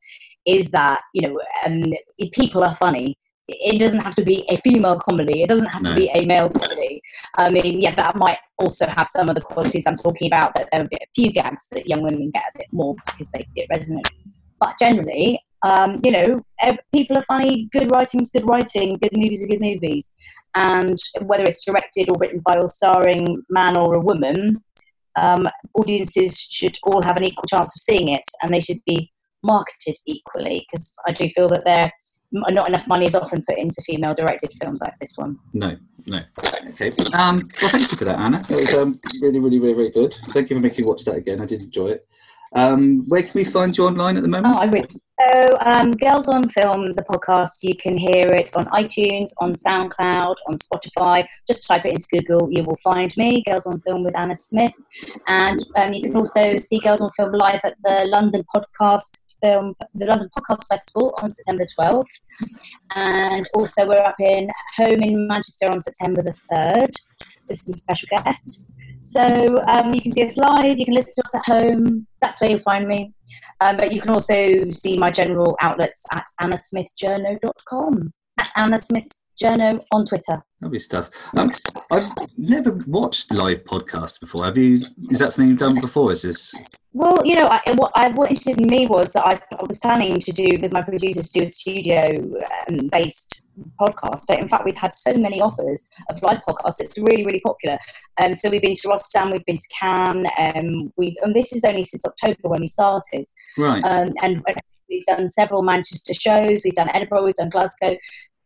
is 0.47 0.71
that 0.71 1.01
you 1.15 1.29
know 1.29 1.41
um, 1.67 1.93
people 2.33 2.63
are 2.63 2.75
funny. 2.75 3.17
It 3.49 3.79
doesn't 3.79 4.01
have 4.01 4.15
to 4.15 4.25
be 4.25 4.45
a 4.49 4.57
female 4.57 4.99
comedy. 5.01 5.43
It 5.43 5.49
doesn't 5.49 5.67
have 5.67 5.83
No. 5.83 5.91
to 5.91 5.97
be 5.97 6.11
a 6.15 6.25
male 6.25 6.49
comedy. 6.49 7.03
I 7.37 7.51
mean, 7.51 7.81
yeah, 7.81 7.95
that 7.97 8.17
might 8.17 8.39
also 8.59 8.87
have 8.87 9.09
some 9.09 9.29
of 9.29 9.35
the 9.35 9.41
qualities 9.41 9.87
I'm 9.87 9.97
talking 9.97 10.29
about. 10.29 10.55
That 10.55 10.69
there 10.71 10.83
would 10.83 10.91
be 10.91 10.97
a 10.97 11.13
few 11.15 11.33
gags 11.33 11.69
that 11.73 11.89
young 11.89 12.03
women 12.03 12.31
get 12.31 12.45
a 12.55 12.59
bit 12.59 12.69
more 12.73 12.95
because 13.07 13.31
they 13.31 13.47
get 13.57 13.69
resonate. 13.69 14.09
But 14.61 14.75
generally, 14.79 15.41
um, 15.65 16.01
you 16.05 16.13
know, 16.13 16.41
people 16.93 17.19
are 17.19 17.23
funny. 17.23 17.69
Good 17.73 17.91
writing's 17.91 18.31
good 18.31 18.47
writing. 18.47 18.97
Good 19.03 19.17
movies 19.17 19.43
are 19.45 19.49
good 19.49 19.61
movies. 19.61 20.15
And 20.55 20.97
whether 21.23 21.45
it's 21.45 21.65
directed 21.65 22.09
or 22.11 22.17
written 22.19 22.41
by 22.45 22.59
or 22.59 22.69
starring 22.69 23.43
man 23.51 23.77
or 23.77 23.95
a 23.95 24.01
woman, 24.01 24.63
um, 25.17 25.49
audiences 25.75 26.39
should 26.39 26.79
all 26.85 27.03
have 27.03 27.17
an 27.17 27.25
equal 27.25 27.45
chance 27.49 27.75
of 27.77 27.81
seeing 27.81 28.09
it, 28.09 28.23
and 28.43 28.53
they 28.53 28.61
should 28.61 28.81
be 28.87 29.11
marketed 29.43 29.97
equally. 30.07 30.65
Because 30.71 30.95
I 31.09 31.13
do 31.13 31.29
feel 31.31 31.49
that 31.51 31.65
there 31.65 31.91
not 32.33 32.69
enough 32.69 32.87
money 32.87 33.07
is 33.07 33.15
often 33.15 33.43
put 33.47 33.59
into 33.59 33.83
female-directed 33.83 34.53
films 34.61 34.81
like 34.81 34.99
this 35.01 35.13
one. 35.17 35.39
No, 35.53 35.77
no. 36.07 36.21
Okay. 36.71 36.91
Um, 37.13 37.49
well, 37.61 37.71
thank 37.71 37.91
you 37.91 37.99
for 37.99 38.05
that, 38.07 38.19
Anna. 38.19 38.39
That 38.39 38.51
was 38.51 38.75
um, 38.75 38.95
really, 39.21 39.39
really, 39.39 39.59
really, 39.59 39.75
very 39.75 39.91
good. 39.91 40.15
Thank 40.31 40.51
you 40.51 40.57
for 40.57 40.63
making 40.63 40.85
me 40.85 40.89
watch 40.89 41.05
that 41.05 41.17
again. 41.17 41.41
I 41.41 41.47
did 41.47 41.63
enjoy 41.63 41.89
it. 41.89 42.07
Um, 42.55 43.05
where 43.09 43.23
can 43.23 43.33
we 43.35 43.45
find 43.45 43.77
you 43.77 43.87
online 43.87 44.17
at 44.17 44.23
the 44.23 44.29
moment? 44.29 44.55
Oh, 44.55 44.59
I 44.59 44.65
really. 44.67 44.89
So, 45.21 45.57
um, 45.61 45.93
Girls 45.93 46.29
on 46.29 46.49
Film, 46.49 46.95
the 46.95 47.05
podcast, 47.05 47.63
you 47.63 47.77
can 47.77 47.97
hear 47.97 48.27
it 48.33 48.51
on 48.57 48.67
iTunes, 48.67 49.31
on 49.39 49.55
SoundCloud, 49.55 50.35
on 50.49 50.57
Spotify. 50.59 51.27
Just 51.47 51.67
type 51.67 51.85
it 51.85 51.93
into 51.93 52.07
Google, 52.11 52.49
you 52.51 52.65
will 52.65 52.77
find 52.83 53.15
me, 53.17 53.43
Girls 53.47 53.67
on 53.67 53.81
Film 53.83 54.05
with 54.05 54.19
Anna 54.19 54.35
Smith. 54.35 54.75
And 55.29 55.59
um, 55.77 55.93
you 55.93 56.03
can 56.03 56.17
also 56.17 56.57
see 56.57 56.81
Girls 56.81 57.01
on 57.01 57.11
Film 57.17 57.33
live 57.33 57.61
at 57.65 57.77
the 57.85 58.05
London 58.07 58.45
Podcast 58.55 59.21
Film, 59.43 59.75
the 59.95 60.07
London 60.07 60.29
Podcast 60.37 60.67
Festival 60.69 61.15
on 61.23 61.29
September 61.29 61.67
12th. 61.79 62.07
And 62.95 63.49
also, 63.55 63.87
we're 63.89 64.03
up 64.03 64.21
in 64.21 64.51
Home 64.77 65.03
in 65.03 65.27
Manchester 65.27 65.71
on 65.71 65.81
September 65.81 66.23
the 66.23 66.35
3rd 66.53 66.91
with 67.49 67.59
some 67.59 67.75
special 67.75 68.09
guests. 68.11 68.73
So 69.01 69.63
um, 69.67 69.93
you 69.93 70.01
can 70.01 70.13
see 70.13 70.25
us 70.25 70.37
live, 70.37 70.79
you 70.79 70.85
can 70.85 70.95
listen 70.95 71.15
to 71.17 71.25
us 71.25 71.35
at 71.35 71.43
home. 71.45 72.07
That's 72.21 72.41
where 72.41 72.51
you'll 72.51 72.61
find 72.61 72.87
me. 72.87 73.13
Um, 73.61 73.77
but 73.77 73.93
you 73.93 74.01
can 74.01 74.11
also 74.11 74.71
see 74.71 74.97
my 74.97 75.11
general 75.11 75.57
outlets 75.61 76.05
at 76.13 76.25
annasmithjourno.com. 76.41 78.13
At 78.39 78.51
Anna 78.57 78.79
Smith 78.79 79.09
Journo 79.41 79.83
on 79.93 80.07
Twitter. 80.07 80.43
Lovely 80.61 80.79
stuff. 80.79 81.11
Um, 81.37 81.51
I've 81.91 82.09
never 82.37 82.71
watched 82.87 83.33
live 83.33 83.65
podcasts 83.65 84.21
before. 84.21 84.45
Have 84.45 84.57
you? 84.57 84.83
Is 85.11 85.19
that 85.19 85.33
something 85.33 85.49
you've 85.49 85.59
done 85.59 85.81
before? 85.81 86.13
Is 86.13 86.23
this? 86.23 86.55
Well, 86.95 87.25
you 87.25 87.37
know, 87.37 87.49
I, 87.51 87.73
what, 87.73 87.91
I, 87.95 88.11
what 88.11 88.31
interested 88.31 88.61
in 88.61 88.69
me 88.69 88.87
was 88.87 89.15
that 89.15 89.27
I, 89.27 89.41
I 89.59 89.65
was 89.67 89.79
planning 89.79 90.19
to 90.19 90.33
do 90.33 90.59
with 90.61 90.73
my 90.73 90.83
producers 90.83 91.31
to 91.31 91.41
do 91.41 91.47
a 91.47 91.49
studio-based 91.49 93.49
podcast, 93.81 94.27
but 94.29 94.39
in 94.39 94.47
fact, 94.47 94.67
we've 94.67 94.77
had 94.77 94.93
so 94.93 95.15
many 95.15 95.41
offers 95.41 95.89
of 96.11 96.23
live 96.23 96.41
podcasts. 96.47 96.81
It's 96.81 96.99
really, 96.99 97.25
really 97.25 97.41
popular. 97.41 97.79
Um, 98.23 98.35
so 98.35 98.51
we've 98.51 98.61
been 98.61 98.75
to 98.75 98.89
Rotterdam, 98.89 99.31
we've 99.31 99.45
been 99.47 99.57
to 99.57 99.69
Cannes. 99.81 100.27
Um, 100.37 100.93
we've, 100.99 101.17
and 101.23 101.35
this 101.35 101.55
is 101.55 101.65
only 101.65 101.85
since 101.85 102.05
October 102.05 102.37
when 102.43 102.61
we 102.61 102.69
started. 102.69 103.25
Right. 103.57 103.83
um, 103.87 104.13
and 104.23 104.45
we've 104.91 105.07
done 105.07 105.31
several 105.31 105.63
Manchester 105.63 106.13
shows. 106.13 106.61
We've 106.63 106.75
done 106.75 106.91
Edinburgh. 106.93 107.25
We've 107.25 107.35
done 107.35 107.49
Glasgow. 107.49 107.97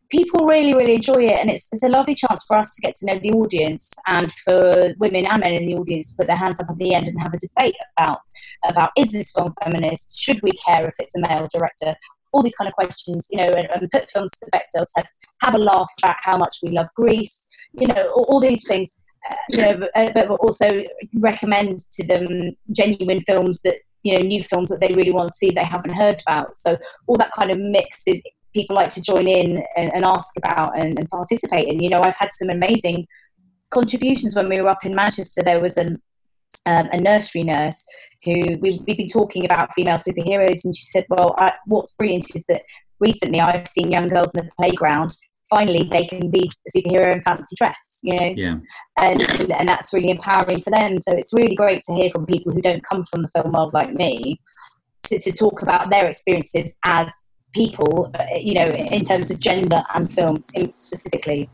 People 0.09 0.45
really, 0.45 0.73
really 0.73 0.95
enjoy 0.95 1.23
it, 1.25 1.39
and 1.39 1.49
it's, 1.49 1.67
it's 1.71 1.83
a 1.83 1.89
lovely 1.89 2.15
chance 2.15 2.43
for 2.47 2.57
us 2.57 2.75
to 2.75 2.81
get 2.81 2.95
to 2.97 3.05
know 3.05 3.19
the 3.19 3.31
audience, 3.31 3.93
and 4.07 4.31
for 4.31 4.93
women 4.99 5.25
and 5.25 5.41
men 5.41 5.53
in 5.53 5.65
the 5.65 5.75
audience 5.75 6.11
to 6.11 6.17
put 6.17 6.27
their 6.27 6.37
hands 6.37 6.59
up 6.59 6.69
at 6.69 6.77
the 6.77 6.93
end 6.93 7.07
and 7.07 7.21
have 7.21 7.33
a 7.33 7.37
debate 7.37 7.75
about 7.97 8.19
about 8.67 8.91
is 8.97 9.11
this 9.11 9.31
film 9.31 9.53
feminist? 9.63 10.17
Should 10.17 10.41
we 10.43 10.51
care 10.51 10.87
if 10.87 10.95
it's 10.99 11.15
a 11.17 11.21
male 11.21 11.47
director? 11.53 11.95
All 12.31 12.43
these 12.43 12.55
kind 12.55 12.67
of 12.67 12.73
questions, 12.73 13.27
you 13.31 13.37
know, 13.37 13.47
and, 13.47 13.67
and 13.69 13.89
put 13.91 14.09
films 14.11 14.31
to 14.31 14.45
the 14.45 14.57
Bechdel 14.57 14.85
test. 14.95 15.15
Have 15.41 15.55
a 15.55 15.59
laugh 15.59 15.91
about 16.01 16.15
how 16.21 16.37
much 16.37 16.57
we 16.63 16.69
love 16.69 16.87
Grease. 16.95 17.47
You 17.73 17.87
know, 17.87 18.11
all, 18.15 18.25
all 18.29 18.39
these 18.39 18.67
things. 18.67 18.97
Uh, 19.29 19.35
you 19.49 19.57
know, 19.57 19.77
but, 19.77 19.89
uh, 19.95 20.11
but 20.13 20.39
also 20.39 20.83
recommend 21.15 21.79
to 21.79 22.05
them 22.05 22.55
genuine 22.71 23.21
films 23.21 23.61
that 23.63 23.75
you 24.03 24.13
know 24.13 24.19
new 24.19 24.43
films 24.43 24.69
that 24.69 24.79
they 24.79 24.93
really 24.93 25.11
want 25.11 25.31
to 25.31 25.35
see 25.35 25.49
they 25.49 25.63
haven't 25.63 25.93
heard 25.93 26.21
about 26.25 26.53
so 26.53 26.77
all 27.07 27.17
that 27.17 27.31
kind 27.31 27.49
of 27.49 27.57
mix 27.57 28.03
is 28.05 28.21
people 28.53 28.75
like 28.75 28.89
to 28.89 29.01
join 29.01 29.27
in 29.27 29.63
and, 29.75 29.93
and 29.93 30.03
ask 30.05 30.35
about 30.37 30.77
and, 30.77 30.97
and 30.99 31.09
participate 31.09 31.67
in 31.67 31.81
you 31.81 31.89
know 31.89 32.01
i've 32.03 32.17
had 32.17 32.31
some 32.31 32.49
amazing 32.49 33.05
contributions 33.69 34.35
when 34.35 34.49
we 34.49 34.61
were 34.61 34.69
up 34.69 34.85
in 34.85 34.95
manchester 34.95 35.41
there 35.43 35.61
was 35.61 35.77
an 35.77 36.01
um, 36.65 36.87
a 36.91 36.99
nursery 36.99 37.43
nurse 37.43 37.85
who 38.23 38.57
we've, 38.61 38.79
we've 38.87 38.97
been 38.97 39.07
talking 39.07 39.45
about 39.45 39.73
female 39.73 39.97
superheroes 39.97 40.65
and 40.65 40.75
she 40.75 40.85
said 40.85 41.05
well 41.09 41.35
I, 41.37 41.53
what's 41.67 41.93
brilliant 41.93 42.25
is 42.35 42.45
that 42.47 42.63
recently 42.99 43.39
i've 43.39 43.67
seen 43.67 43.91
young 43.91 44.09
girls 44.09 44.33
in 44.35 44.45
the 44.45 44.51
playground 44.57 45.11
finally 45.49 45.87
they 45.91 46.05
can 46.05 46.29
be 46.29 46.49
a 46.67 46.77
superhero 46.77 47.13
in 47.13 47.21
fancy 47.21 47.55
dress, 47.57 48.01
you 48.03 48.15
know, 48.15 48.33
Yeah. 48.35 48.57
and, 48.97 49.21
and 49.51 49.67
that's 49.67 49.93
really 49.93 50.11
empowering 50.11 50.61
for 50.61 50.71
them. 50.71 50.99
So 50.99 51.13
it's 51.13 51.33
really 51.33 51.55
great 51.55 51.81
to 51.83 51.93
hear 51.93 52.09
from 52.09 52.25
people 52.25 52.51
who 52.51 52.61
don't 52.61 52.83
come 52.83 53.03
from 53.05 53.21
the 53.21 53.29
film 53.29 53.53
world 53.53 53.73
like 53.73 53.93
me 53.93 54.39
to, 55.03 55.19
to 55.19 55.31
talk 55.31 55.61
about 55.61 55.89
their 55.89 56.07
experiences 56.07 56.77
as 56.83 57.11
people, 57.57 58.11
uh, 58.13 58.25
you 58.39 58.53
know, 58.53 58.67
in 58.67 59.03
terms 59.03 59.31
of 59.31 59.39
gender 59.39 59.81
and 59.95 60.13
film 60.13 60.43
specifically. 60.77 61.49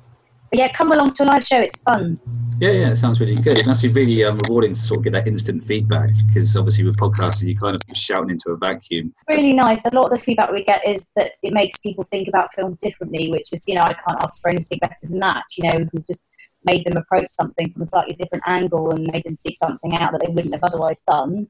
But 0.52 0.60
yeah, 0.60 0.72
come 0.72 0.92
along 0.92 1.14
to 1.14 1.24
a 1.24 1.26
live 1.26 1.44
show. 1.44 1.60
It's 1.60 1.82
fun. 1.82 2.20
Yeah, 2.60 2.72
yeah, 2.72 2.90
it 2.92 2.96
sounds 2.96 3.20
really 3.20 3.36
good. 3.36 3.58
It 3.58 3.66
must 3.66 3.82
be 3.82 3.90
really 3.90 4.24
um, 4.24 4.38
rewarding 4.44 4.74
to 4.74 4.80
sort 4.80 5.00
of 5.00 5.04
get 5.06 5.14
that 5.14 5.28
instant 5.28 5.66
feedback 5.66 6.10
because 6.28 6.56
obviously 6.56 6.84
with 6.84 6.98
podcasting, 6.98 7.50
you're 7.50 7.60
kind 7.60 7.76
of 7.76 7.82
shouting 7.98 8.30
into 8.30 8.52
a 8.52 8.58
vacuum. 8.58 9.14
really 9.28 9.54
nice. 9.54 9.86
A 9.86 9.96
lot 9.96 10.06
of 10.06 10.12
the 10.12 10.24
feedback 10.24 10.52
we 10.52 10.64
get 10.64 10.86
is 10.88 11.12
that 11.16 11.32
it 11.42 11.54
makes 11.54 11.78
people 11.78 12.04
think 12.04 12.28
about 12.28 12.54
films 12.54 12.78
differently, 12.78 13.32
which 13.32 13.52
is, 13.52 13.68
you 13.68 13.76
know, 13.76 13.82
I 13.82 13.94
can't 13.94 14.22
ask 14.22 14.40
for 14.42 14.50
anything 14.50 14.78
better 14.80 15.08
than 15.10 15.20
that. 15.20 15.44
You 15.58 15.70
know, 15.70 15.88
we've 15.92 16.06
just 16.06 16.30
made 16.66 16.86
them 16.86 16.98
approach 16.98 17.30
something 17.30 17.72
from 17.72 17.82
a 17.82 17.86
slightly 17.86 18.14
different 18.14 18.44
angle 18.48 18.92
and 18.92 19.10
made 19.12 19.24
them 19.24 19.36
seek 19.36 19.58
something 19.58 19.96
out 19.96 20.12
that 20.12 20.22
they 20.24 20.32
wouldn't 20.32 20.54
have 20.54 20.64
otherwise 20.64 21.02
done. 21.08 21.48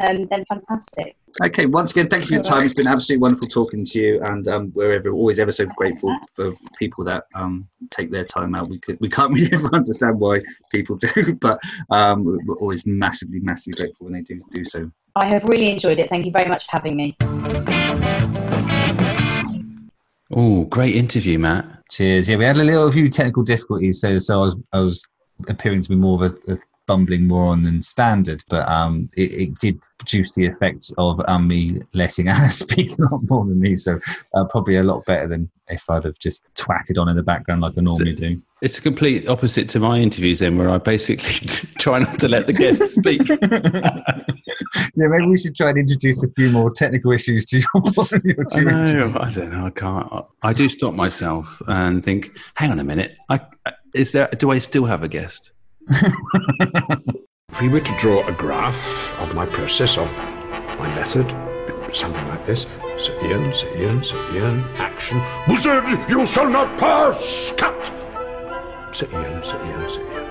Um, 0.00 0.26
then 0.30 0.44
fantastic. 0.48 1.16
Okay, 1.44 1.66
once 1.66 1.92
again, 1.92 2.08
thank 2.08 2.24
you 2.24 2.28
for 2.28 2.34
your 2.34 2.42
time. 2.42 2.64
It's 2.64 2.74
been 2.74 2.88
absolutely 2.88 3.22
wonderful 3.22 3.46
talking 3.46 3.84
to 3.84 4.00
you, 4.00 4.20
and 4.24 4.48
um, 4.48 4.72
we're 4.74 4.94
ever, 4.94 5.10
always 5.10 5.38
ever 5.38 5.52
so 5.52 5.66
grateful 5.66 6.16
for 6.34 6.52
people 6.76 7.04
that 7.04 7.24
um, 7.36 7.68
take 7.90 8.10
their 8.10 8.24
time 8.24 8.56
out. 8.56 8.68
We 8.68 8.80
could, 8.80 8.98
we 9.00 9.08
can't 9.08 9.32
really 9.34 9.52
ever 9.52 9.72
understand 9.72 10.18
why 10.18 10.38
people 10.72 10.96
do, 10.96 11.34
but 11.40 11.60
um, 11.90 12.24
we're 12.24 12.56
always 12.56 12.84
massively, 12.86 13.38
massively 13.38 13.76
grateful 13.76 14.06
when 14.06 14.14
they 14.14 14.22
do 14.22 14.40
do 14.52 14.64
so. 14.64 14.90
I 15.14 15.26
have 15.26 15.44
really 15.44 15.70
enjoyed 15.70 16.00
it. 16.00 16.08
Thank 16.08 16.26
you 16.26 16.32
very 16.32 16.48
much 16.48 16.64
for 16.64 16.72
having 16.72 16.96
me. 16.96 17.16
Oh, 20.32 20.64
great 20.64 20.96
interview, 20.96 21.38
Matt. 21.38 21.66
Cheers. 21.90 22.28
Yeah, 22.28 22.36
we 22.36 22.46
had 22.46 22.56
a 22.56 22.64
little 22.64 22.90
few 22.90 23.08
technical 23.08 23.44
difficulties, 23.44 24.00
so 24.00 24.18
so 24.18 24.40
I 24.40 24.44
was 24.44 24.56
I 24.72 24.80
was 24.80 25.06
appearing 25.48 25.82
to 25.82 25.88
be 25.88 25.94
more 25.94 26.22
of 26.22 26.32
a, 26.32 26.52
a 26.52 26.56
bumbling 26.88 27.28
moron 27.28 27.62
than 27.62 27.82
standard, 27.82 28.42
but 28.48 28.66
um, 28.68 29.08
it, 29.16 29.32
it 29.32 29.54
did 29.60 29.78
produce 29.98 30.34
the 30.34 30.46
effect 30.46 30.92
of 30.98 31.20
um, 31.28 31.46
me 31.46 31.80
letting 31.92 32.28
Anna 32.28 32.48
speak 32.48 32.98
a 32.98 33.02
lot 33.02 33.20
more 33.28 33.44
than 33.44 33.60
me, 33.60 33.76
so 33.76 34.00
uh, 34.34 34.44
probably 34.46 34.76
a 34.76 34.82
lot 34.82 35.04
better 35.04 35.28
than 35.28 35.48
if 35.68 35.88
I'd 35.90 36.04
have 36.04 36.18
just 36.18 36.42
twatted 36.54 36.98
on 36.98 37.08
in 37.08 37.16
the 37.16 37.22
background 37.22 37.62
like 37.62 37.76
I 37.76 37.82
normally 37.82 38.14
do. 38.14 38.40
It's 38.62 38.78
a 38.78 38.82
complete 38.82 39.28
opposite 39.28 39.68
to 39.70 39.80
my 39.80 39.98
interviews, 39.98 40.40
then, 40.40 40.56
where 40.58 40.70
I 40.70 40.78
basically 40.78 41.46
try 41.78 42.00
not 42.00 42.18
to 42.20 42.28
let 42.28 42.46
the 42.46 42.54
guests 42.54 42.94
speak. 42.94 43.28
yeah, 44.96 45.06
maybe 45.06 45.26
we 45.26 45.36
should 45.36 45.54
try 45.54 45.68
and 45.68 45.78
introduce 45.78 46.24
a 46.24 46.28
few 46.30 46.50
more 46.50 46.70
technical 46.70 47.12
issues 47.12 47.44
to 47.46 47.58
your, 47.58 48.16
your 48.24 48.46
I 48.56 48.92
know. 48.92 49.16
I 49.20 49.30
don't 49.30 49.52
know. 49.52 49.66
I 49.66 49.70
can't. 49.70 50.24
I 50.42 50.52
do 50.52 50.68
stop 50.68 50.94
myself 50.94 51.62
and 51.68 52.02
think, 52.02 52.38
"Hang 52.54 52.70
on 52.70 52.80
a 52.80 52.84
minute. 52.84 53.16
I 53.28 53.40
is 53.94 54.12
there? 54.12 54.28
Do 54.38 54.50
I 54.50 54.58
still 54.58 54.86
have 54.86 55.02
a 55.02 55.08
guest?" 55.08 55.52
If 57.50 57.62
we 57.62 57.68
were 57.70 57.80
to 57.80 57.96
draw 57.98 58.24
a 58.26 58.32
graph 58.32 59.18
of 59.20 59.34
my 59.34 59.46
process, 59.46 59.98
of 59.98 60.16
my 60.78 60.86
method, 60.94 61.26
something 61.92 62.28
like 62.28 62.44
this 62.46 62.66
Sir 62.96 63.18
Ian, 63.24 63.52
Sir 63.52 63.68
Ian, 63.76 64.04
Sir 64.04 64.22
Ian, 64.34 64.64
action. 64.76 65.20
Wizard, 65.48 65.84
you 66.08 66.26
shall 66.26 66.48
not 66.48 66.78
pass! 66.78 67.52
Cut! 67.56 67.86
Sir 68.92 69.08
Ian, 69.12 69.42
Sir 69.42 69.64
Ian, 69.64 69.88
Sir 69.88 70.02
Ian. 70.12 70.30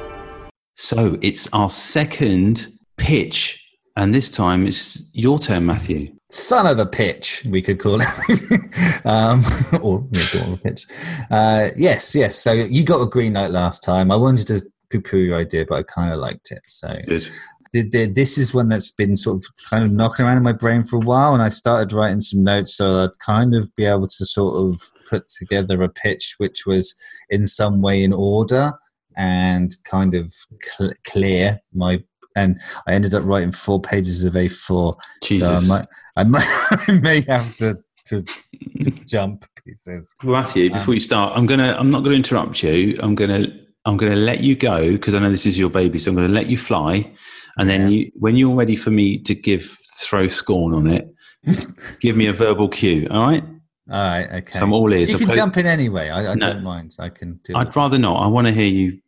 So 0.75 1.17
it's 1.21 1.51
our 1.53 1.69
second 1.69 2.67
pitch, 2.97 3.61
and 3.95 4.13
this 4.13 4.29
time 4.29 4.67
it's 4.67 5.09
your 5.13 5.39
turn, 5.39 5.65
Matthew. 5.65 6.13
son 6.29 6.67
of 6.67 6.77
a 6.79 6.85
pitch, 6.85 7.45
we 7.49 7.61
could 7.61 7.79
call 7.79 7.99
it, 7.99 9.05
um, 9.05 9.43
or 9.81 10.07
yeah, 10.11 10.21
daughter 10.31 10.39
of 10.39 10.53
a 10.53 10.57
pitch. 10.57 10.85
Uh, 11.31 11.69
yes, 11.75 12.15
yes. 12.15 12.35
So 12.37 12.53
you 12.53 12.83
got 12.83 13.01
a 13.01 13.07
green 13.07 13.33
light 13.33 13.51
last 13.51 13.83
time. 13.83 14.11
I 14.11 14.15
wanted 14.15 14.47
to 14.47 14.61
poo-poo 14.89 15.17
your 15.17 15.38
idea, 15.38 15.65
but 15.67 15.76
I 15.76 15.84
kind 15.84 16.13
of 16.13 16.19
liked 16.19 16.52
it. 16.52 16.62
So 16.67 16.95
Good. 17.08 17.28
th- 17.73 17.91
th- 17.91 18.13
this 18.13 18.38
is 18.38 18.54
one 18.54 18.69
that's 18.69 18.91
been 18.91 19.17
sort 19.17 19.38
of 19.38 19.45
kind 19.69 19.84
of 19.84 19.91
knocking 19.91 20.26
around 20.26 20.38
in 20.38 20.43
my 20.43 20.54
brain 20.54 20.84
for 20.84 20.97
a 20.97 21.06
while, 21.06 21.34
and 21.34 21.41
I 21.41 21.50
started 21.50 21.95
writing 21.95 22.21
some 22.21 22.43
notes 22.43 22.76
so 22.76 23.04
I'd 23.04 23.19
kind 23.19 23.56
of 23.56 23.73
be 23.76 23.86
able 23.86 24.08
to 24.08 24.26
sort 24.26 24.56
of 24.56 24.82
put 25.10 25.28
together 25.28 25.82
a 25.84 25.89
pitch 25.89 26.36
which 26.38 26.65
was 26.65 26.95
in 27.30 27.47
some 27.47 27.82
way 27.82 28.04
in 28.04 28.13
order 28.13 28.73
and 29.15 29.71
kind 29.86 30.13
of 30.13 30.34
cl- 30.63 30.93
clear 31.06 31.60
my. 31.73 32.04
And 32.36 32.62
I 32.88 32.93
ended 32.93 33.15
up 33.15 33.23
writing 33.26 33.52
four 33.52 33.82
pages 33.82 34.23
of 34.23 34.34
A4. 34.34 34.60
So 34.60 34.95
I 34.95 34.95
Jesus. 35.23 35.67
might, 35.67 35.88
I 36.17 36.23
might, 36.23 36.45
I 36.88 36.91
may 37.02 37.21
have 37.21 37.56
to, 37.56 37.73
to, 38.06 38.21
to 38.21 38.91
jump 39.08 39.45
pieces. 39.67 40.15
Matthew, 40.23 40.69
before 40.69 40.91
um, 40.91 40.93
you 40.93 41.00
start, 41.00 41.34
I'm 41.36 41.45
gonna. 41.45 41.76
I'm 41.78 41.91
not 41.91 42.04
gonna 42.04 42.15
interrupt 42.15 42.63
you. 42.63 42.97
I'm 43.02 43.15
gonna. 43.15 43.47
I'm 43.88 43.97
gonna 43.97 44.15
let 44.17 44.41
you 44.41 44.56
go 44.56 44.91
because 44.91 45.15
I 45.15 45.19
know 45.19 45.32
this 45.32 45.45
is 45.45 45.58
your 45.58 45.69
baby. 45.69 45.97
So 45.97 46.12
I'm 46.12 46.15
gonna 46.15 46.28
let 46.28 46.47
you 46.47 46.58
fly, 46.58 47.12
and 47.58 47.69
then 47.69 47.89
you, 47.89 48.12
when 48.15 48.36
you're 48.36 48.54
ready 48.54 48.76
for 48.76 48.91
me 48.91 49.17
to 49.19 49.34
give 49.34 49.63
throw 50.02 50.28
scorn 50.28 50.73
on 50.76 50.88
it, 50.88 51.10
give 52.02 52.15
me 52.17 52.28
a 52.28 52.34
verbal 52.34 52.67
cue. 52.69 53.08
All 53.10 53.26
right. 53.26 53.43
All 53.89 53.95
right, 54.04 54.28
okay. 54.30 54.52
So 54.52 54.63
I'm 54.63 54.73
all 54.73 54.93
ears. 54.93 55.10
you 55.10 55.15
I've 55.15 55.19
can 55.19 55.28
played- 55.30 55.36
jump 55.38 55.58
in 55.58 55.65
anyway. 55.65 56.10
I, 56.10 56.32
I 56.32 56.36
No. 56.36 56.54
don't 56.54 56.63
mind. 56.63 56.95
I 57.00 57.08
can 57.10 57.39
do 57.45 57.56
I'd 57.56 57.67
it. 57.69 57.76
rather 57.78 57.97
not. 57.97 58.21
I 58.21 58.28
want 58.28 58.45
to 58.47 58.54
hear 58.54 58.67
you 58.67 59.00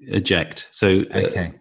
eject. 0.00 0.68
So 0.70 1.00
uh, 1.12 1.18
Okay. 1.18 1.52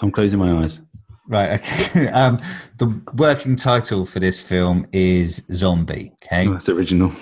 I'm 0.00 0.12
closing 0.12 0.38
my 0.38 0.52
eyes. 0.62 0.80
Right. 1.28 1.60
Okay. 1.60 2.08
Um, 2.12 2.38
the 2.78 2.86
working 3.14 3.56
title 3.56 4.06
for 4.06 4.20
this 4.20 4.40
film 4.40 4.86
is 4.92 5.42
Zombie. 5.50 6.12
Okay. 6.24 6.46
Oh, 6.46 6.52
that's 6.52 6.68
original. 6.68 7.12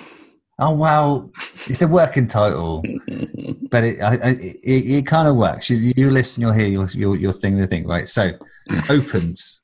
Oh 0.58 0.72
wow! 0.72 1.30
it's 1.68 1.80
a 1.80 1.88
working 1.88 2.26
title, 2.26 2.82
but 3.70 3.84
it 3.84 4.00
I, 4.00 4.14
I, 4.14 4.30
it, 4.30 4.98
it 4.98 5.06
kind 5.06 5.28
of 5.28 5.36
works. 5.36 5.70
You, 5.70 5.92
you 5.96 6.10
listen, 6.10 6.42
you'll 6.42 6.52
hear 6.52 6.66
your 6.66 6.86
your 6.88 7.16
your 7.16 7.32
thing 7.32 7.56
to 7.58 7.66
think. 7.66 7.86
Right. 7.86 8.08
So 8.08 8.32
opens 8.90 9.62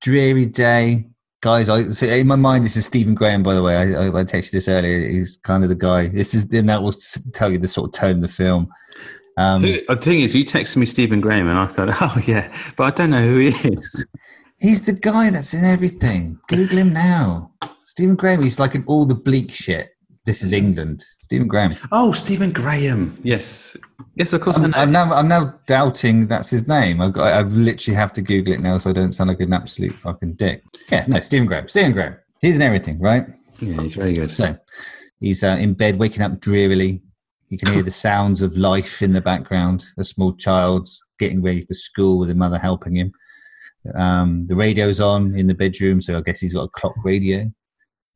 dreary 0.00 0.46
day. 0.46 1.06
Guys, 1.42 1.68
I 1.68 1.82
so 1.84 2.06
in 2.06 2.26
my 2.26 2.36
mind 2.36 2.64
this 2.64 2.76
is 2.76 2.86
Stephen 2.86 3.14
Graham. 3.14 3.42
By 3.42 3.54
the 3.54 3.62
way, 3.62 3.76
I, 3.76 4.04
I, 4.04 4.06
I 4.06 4.24
texted 4.24 4.52
this 4.52 4.68
earlier. 4.68 4.98
He's 4.98 5.36
kind 5.38 5.62
of 5.62 5.68
the 5.68 5.74
guy. 5.74 6.08
This 6.08 6.34
is 6.34 6.52
and 6.52 6.68
that 6.68 6.82
will 6.82 6.92
tell 7.32 7.50
you 7.50 7.58
the 7.58 7.68
sort 7.68 7.88
of 7.88 8.00
tone 8.00 8.16
of 8.16 8.22
the 8.22 8.28
film. 8.28 8.68
Um, 9.36 9.62
The 9.62 9.96
thing 9.96 10.20
is, 10.20 10.34
you 10.34 10.44
texted 10.44 10.76
me 10.76 10.86
Stephen 10.86 11.20
Graham, 11.20 11.48
and 11.48 11.58
I 11.58 11.66
thought, 11.66 11.88
oh 12.00 12.20
yeah, 12.26 12.54
but 12.76 12.84
I 12.84 12.90
don't 12.90 13.10
know 13.10 13.26
who 13.26 13.38
he 13.38 13.68
is. 13.68 14.06
He's 14.58 14.82
the 14.82 14.92
guy 14.92 15.30
that's 15.30 15.52
in 15.52 15.64
everything. 15.64 16.38
Google 16.48 16.78
him 16.78 16.92
now. 16.92 17.50
Stephen 17.82 18.14
Graham. 18.14 18.42
He's 18.42 18.58
like 18.58 18.74
in 18.74 18.84
all 18.86 19.04
the 19.04 19.14
bleak 19.14 19.50
shit. 19.50 19.90
This 20.24 20.42
is 20.42 20.54
England. 20.54 21.02
Stephen 21.20 21.48
Graham. 21.48 21.76
Oh, 21.92 22.12
Stephen 22.12 22.50
Graham. 22.50 23.18
Yes, 23.22 23.76
yes, 24.14 24.32
of 24.32 24.40
course. 24.40 24.58
I'm. 24.58 24.74
I'm 24.74 24.90
now. 24.90 25.12
I'm 25.12 25.28
now 25.28 25.54
doubting 25.66 26.26
that's 26.26 26.48
his 26.48 26.66
name. 26.66 27.02
I've 27.02 27.12
got. 27.12 27.32
I've 27.32 27.52
literally 27.52 27.94
have 27.94 28.12
to 28.14 28.22
Google 28.22 28.54
it 28.54 28.60
now, 28.60 28.78
so 28.78 28.88
I 28.88 28.94
don't 28.94 29.12
sound 29.12 29.28
like 29.28 29.40
an 29.40 29.52
absolute 29.52 30.00
fucking 30.00 30.34
dick. 30.34 30.62
Yeah, 30.90 31.04
no, 31.08 31.20
Stephen 31.20 31.46
Graham. 31.46 31.68
Stephen 31.68 31.92
Graham. 31.92 32.16
He's 32.40 32.56
in 32.56 32.62
everything, 32.62 32.98
right? 33.00 33.24
Yeah, 33.60 33.82
he's 33.82 33.94
very 33.94 34.14
good. 34.14 34.34
So 34.34 34.56
he's 35.20 35.44
uh, 35.44 35.56
in 35.60 35.74
bed, 35.74 35.98
waking 35.98 36.22
up 36.22 36.40
drearily. 36.40 37.02
You 37.50 37.58
can 37.58 37.72
hear 37.72 37.82
the 37.82 37.90
sounds 37.90 38.40
of 38.40 38.56
life 38.56 39.02
in 39.02 39.12
the 39.12 39.20
background. 39.20 39.84
A 39.98 40.04
small 40.04 40.34
child's 40.34 41.04
getting 41.18 41.42
ready 41.42 41.60
for 41.66 41.74
school 41.74 42.18
with 42.18 42.30
a 42.30 42.34
mother 42.34 42.58
helping 42.58 42.96
him. 42.96 43.12
Um, 43.94 44.46
the 44.48 44.56
radio's 44.56 45.00
on 45.00 45.34
in 45.38 45.46
the 45.46 45.54
bedroom, 45.54 46.00
so 46.00 46.16
I 46.16 46.22
guess 46.22 46.40
he's 46.40 46.54
got 46.54 46.64
a 46.64 46.68
clock 46.68 46.94
radio. 47.04 47.52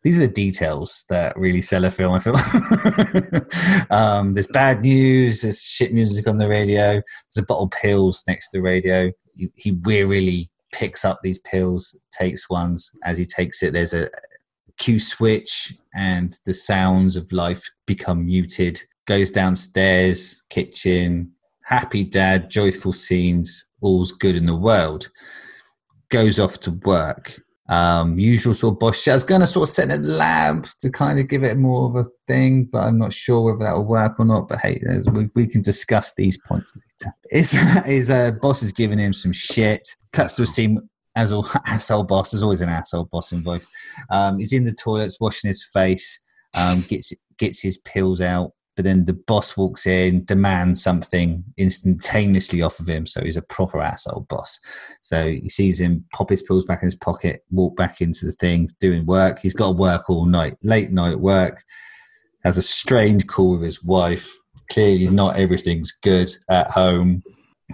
These 0.03 0.19
are 0.19 0.27
the 0.27 0.33
details 0.33 1.05
that 1.09 1.37
really 1.37 1.61
sell 1.61 1.85
a 1.85 1.91
film. 1.91 2.15
I 2.15 2.21
feel. 2.21 2.37
um, 3.91 4.33
there's 4.33 4.47
bad 4.47 4.83
news. 4.83 5.43
There's 5.43 5.61
shit 5.61 5.93
music 5.93 6.29
on 6.29 6.39
the 6.39 6.49
radio. 6.49 6.93
There's 6.93 7.39
a 7.39 7.43
bottle 7.43 7.65
of 7.65 7.73
pills 7.73 8.25
next 8.29 8.51
to 8.51 8.59
the 8.59 8.63
radio. 8.63 9.11
He, 9.35 9.51
he 9.57 9.73
wearily 9.73 10.51
picks 10.73 11.05
up 11.05 11.19
these 11.23 11.41
pills, 11.41 11.99
takes 12.13 12.49
ones. 12.49 12.93
As 13.05 13.19
he 13.19 13.25
takes 13.25 13.63
it, 13.63 13.73
there's 13.73 13.95
a 13.95 14.09
cue 14.79 15.01
switch, 15.01 15.75
and 15.95 16.39
the 16.47 16.55
sounds 16.55 17.17
of 17.17 17.33
life 17.33 17.63
become 17.87 18.27
muted. 18.27 18.81
Goes 19.07 19.31
downstairs, 19.31 20.45
kitchen, 20.49 21.33
happy 21.65 22.05
dad, 22.05 22.51
joyful 22.51 22.93
scenes, 22.93 23.67
all's 23.81 24.13
good 24.13 24.37
in 24.37 24.47
the 24.47 24.55
world. 24.55 25.11
Goes 26.11 26.39
off 26.39 26.61
to 26.61 26.71
work. 26.71 27.41
Um, 27.69 28.19
usual 28.19 28.55
sort 28.55 28.75
of 28.75 28.79
boss 28.79 29.03
shit. 29.03 29.13
I 29.13 29.15
was 29.15 29.25
going 29.25 29.43
to 29.43 29.47
sort 29.47 29.69
of 29.69 29.75
set 29.75 29.91
in 29.91 30.03
a 30.03 30.07
lab 30.07 30.67
to 30.81 30.91
kind 30.91 31.19
of 31.19 31.29
give 31.29 31.43
it 31.43 31.59
more 31.59 31.89
of 31.89 31.97
a 31.97 32.09
thing, 32.27 32.65
but 32.65 32.79
I'm 32.79 32.99
not 32.99 33.13
sure 33.13 33.43
whether 33.43 33.65
that 33.65 33.77
will 33.77 33.85
work 33.85 34.19
or 34.19 34.25
not. 34.25 34.49
But 34.49 34.61
hey, 34.61 34.81
we, 35.13 35.29
we 35.35 35.47
can 35.47 35.61
discuss 35.61 36.15
these 36.15 36.39
points 36.39 36.75
later. 36.77 37.15
His, 37.31 37.53
his 37.85 38.11
uh, 38.11 38.33
boss 38.33 38.63
is 38.63 38.73
giving 38.73 38.99
him 38.99 39.13
some 39.13 39.33
shit. 39.33 39.87
Cuts 40.13 40.33
to 40.35 40.43
a 40.43 40.47
scene 40.47 40.81
as 41.15 41.33
all 41.33 41.47
asshole 41.67 42.05
boss. 42.05 42.31
There's 42.31 42.43
always 42.43 42.63
an 42.63 42.69
asshole 42.71 43.09
boss 43.13 43.33
in 43.33 43.43
voice. 43.43 43.67
Um, 44.11 44.39
he's 44.39 44.53
in 44.53 44.65
the 44.65 44.73
toilets 44.73 45.21
washing 45.21 45.49
his 45.49 45.65
face. 45.65 46.21
Um, 46.55 46.83
gets 46.89 47.13
gets 47.39 47.61
his 47.61 47.79
pills 47.79 48.21
out, 48.21 48.53
but 48.79 48.85
then 48.85 49.07
the 49.07 49.15
boss 49.15 49.57
walks 49.57 49.89
in, 49.89 50.25
demands 50.25 50.81
something 50.81 51.43
instantaneously 51.57 52.63
off 52.63 52.79
of 52.79 52.89
him. 52.89 53.07
So 53.07 53.25
he's 53.25 53.37
a 53.37 53.43
proper 53.43 53.81
asshole 53.81 54.27
boss. 54.29 54.61
So 55.03 55.27
he 55.27 55.49
sees 55.49 55.81
him 55.81 56.05
pop 56.15 56.31
his 56.31 56.45
pills 56.45 56.65
back 56.65 56.83
in 56.83 56.87
his 56.87 56.95
pocket, 56.95 57.43
walk 57.51 57.77
back 57.77 58.01
into 58.01 58.25
the 58.25 58.31
thing, 58.31 58.69
doing 58.79 59.05
work. 59.05 59.41
He's 59.41 59.53
got 59.53 59.67
to 59.67 59.73
work 59.73 60.09
all 60.09 60.27
night, 60.27 60.59
late 60.63 60.93
night 60.93 61.19
work. 61.19 61.65
has 62.45 62.57
a 62.57 62.63
strained 62.63 63.27
call 63.27 63.55
with 63.55 63.63
his 63.63 63.83
wife. 63.83 64.33
Clearly, 64.71 65.09
not 65.09 65.35
everything's 65.35 65.91
good 65.91 66.31
at 66.49 66.71
home. 66.71 67.25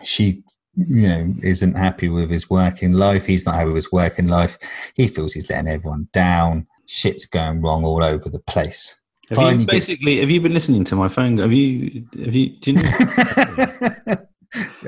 She, 0.04 0.42
you 0.74 1.06
know, 1.06 1.34
isn't 1.42 1.74
happy 1.74 2.08
with 2.08 2.30
his 2.30 2.48
working 2.48 2.94
life. 2.94 3.26
He's 3.26 3.44
not 3.44 3.56
happy 3.56 3.66
with 3.66 3.84
his 3.84 3.92
working 3.92 4.28
life. 4.28 4.56
He 4.94 5.06
feels 5.08 5.34
he's 5.34 5.50
letting 5.50 5.68
everyone 5.68 6.08
down. 6.14 6.66
Shit's 6.86 7.26
going 7.26 7.60
wrong 7.60 7.84
all 7.84 8.02
over 8.02 8.30
the 8.30 8.38
place. 8.38 8.96
Have 9.30 9.60
you 9.60 9.66
basically, 9.66 10.20
have 10.20 10.30
you 10.30 10.40
been 10.40 10.52
listening 10.54 10.84
to 10.84 10.96
my 10.96 11.08
phone? 11.08 11.38
Have 11.38 11.52
you? 11.52 12.04
Have 12.24 12.34
you? 12.34 12.50
Do 12.60 12.72
you 12.72 12.76
know? 12.82 14.16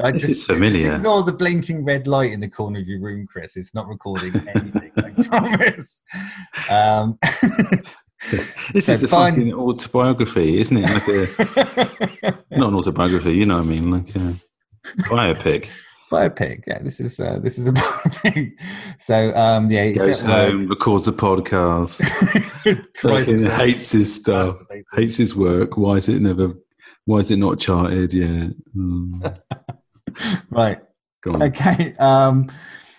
I 0.03 0.13
This 0.13 0.25
is 0.25 0.45
familiar. 0.45 0.83
just 0.89 0.99
ignore 0.99 1.23
the 1.25 1.33
blinking 1.33 1.85
red 1.85 2.07
light 2.07 2.33
in 2.33 2.41
the 2.41 2.49
corner 2.49 2.79
of 2.81 2.87
your 2.87 3.01
room, 3.01 3.27
Chris. 3.27 3.57
It's 3.57 3.75
not 3.75 3.89
recording 3.89 4.35
anything. 4.55 4.93
I 4.97 5.11
promise. 5.29 6.03
Um, 6.71 7.19
this 8.73 8.87
So 8.87 8.93
is 8.93 9.03
a 9.03 9.09
fine. 9.09 9.33
fucking 9.35 9.55
autobiography, 9.55 10.61
isn't 10.61 10.77
it? 10.77 10.83
Like 10.85 11.09
a, 11.09 12.57
not 12.59 12.69
an 12.69 12.75
autobiography, 12.77 13.33
you 13.35 13.47
know 13.47 13.57
what 13.57 13.65
I 13.65 13.67
mean? 13.67 13.91
Like 13.91 14.15
a 14.17 14.37
biopic. 15.09 15.69
Biopic. 16.11 16.65
Yeah, 16.67 16.79
this 16.81 17.01
is 17.01 17.19
uh, 17.21 17.39
this 17.39 17.59
is 17.59 17.67
a 17.67 17.73
biopic. 17.73 18.53
So 18.99 19.35
um, 19.35 19.71
yeah, 19.71 19.91
Goes 19.93 20.23
at 20.23 20.29
work. 20.29 20.51
home, 20.53 20.69
records 20.69 21.09
a 21.09 21.13
podcast, 21.13 22.01
himself. 23.27 23.61
hates 23.61 23.93
his 23.93 24.15
stuff, 24.15 24.59
hates 24.95 25.17
his 25.17 25.35
work. 25.35 25.77
Why 25.77 25.95
is 25.97 26.09
it 26.09 26.21
never? 26.21 26.55
Why 27.05 27.19
is 27.19 27.31
it 27.31 27.37
not 27.39 27.59
charted 27.59 28.13
yet? 28.13 28.51
Mm, 28.77 29.39
Right. 30.51 30.79
go 31.23 31.35
on. 31.35 31.43
Okay. 31.45 31.95
Um, 31.99 32.49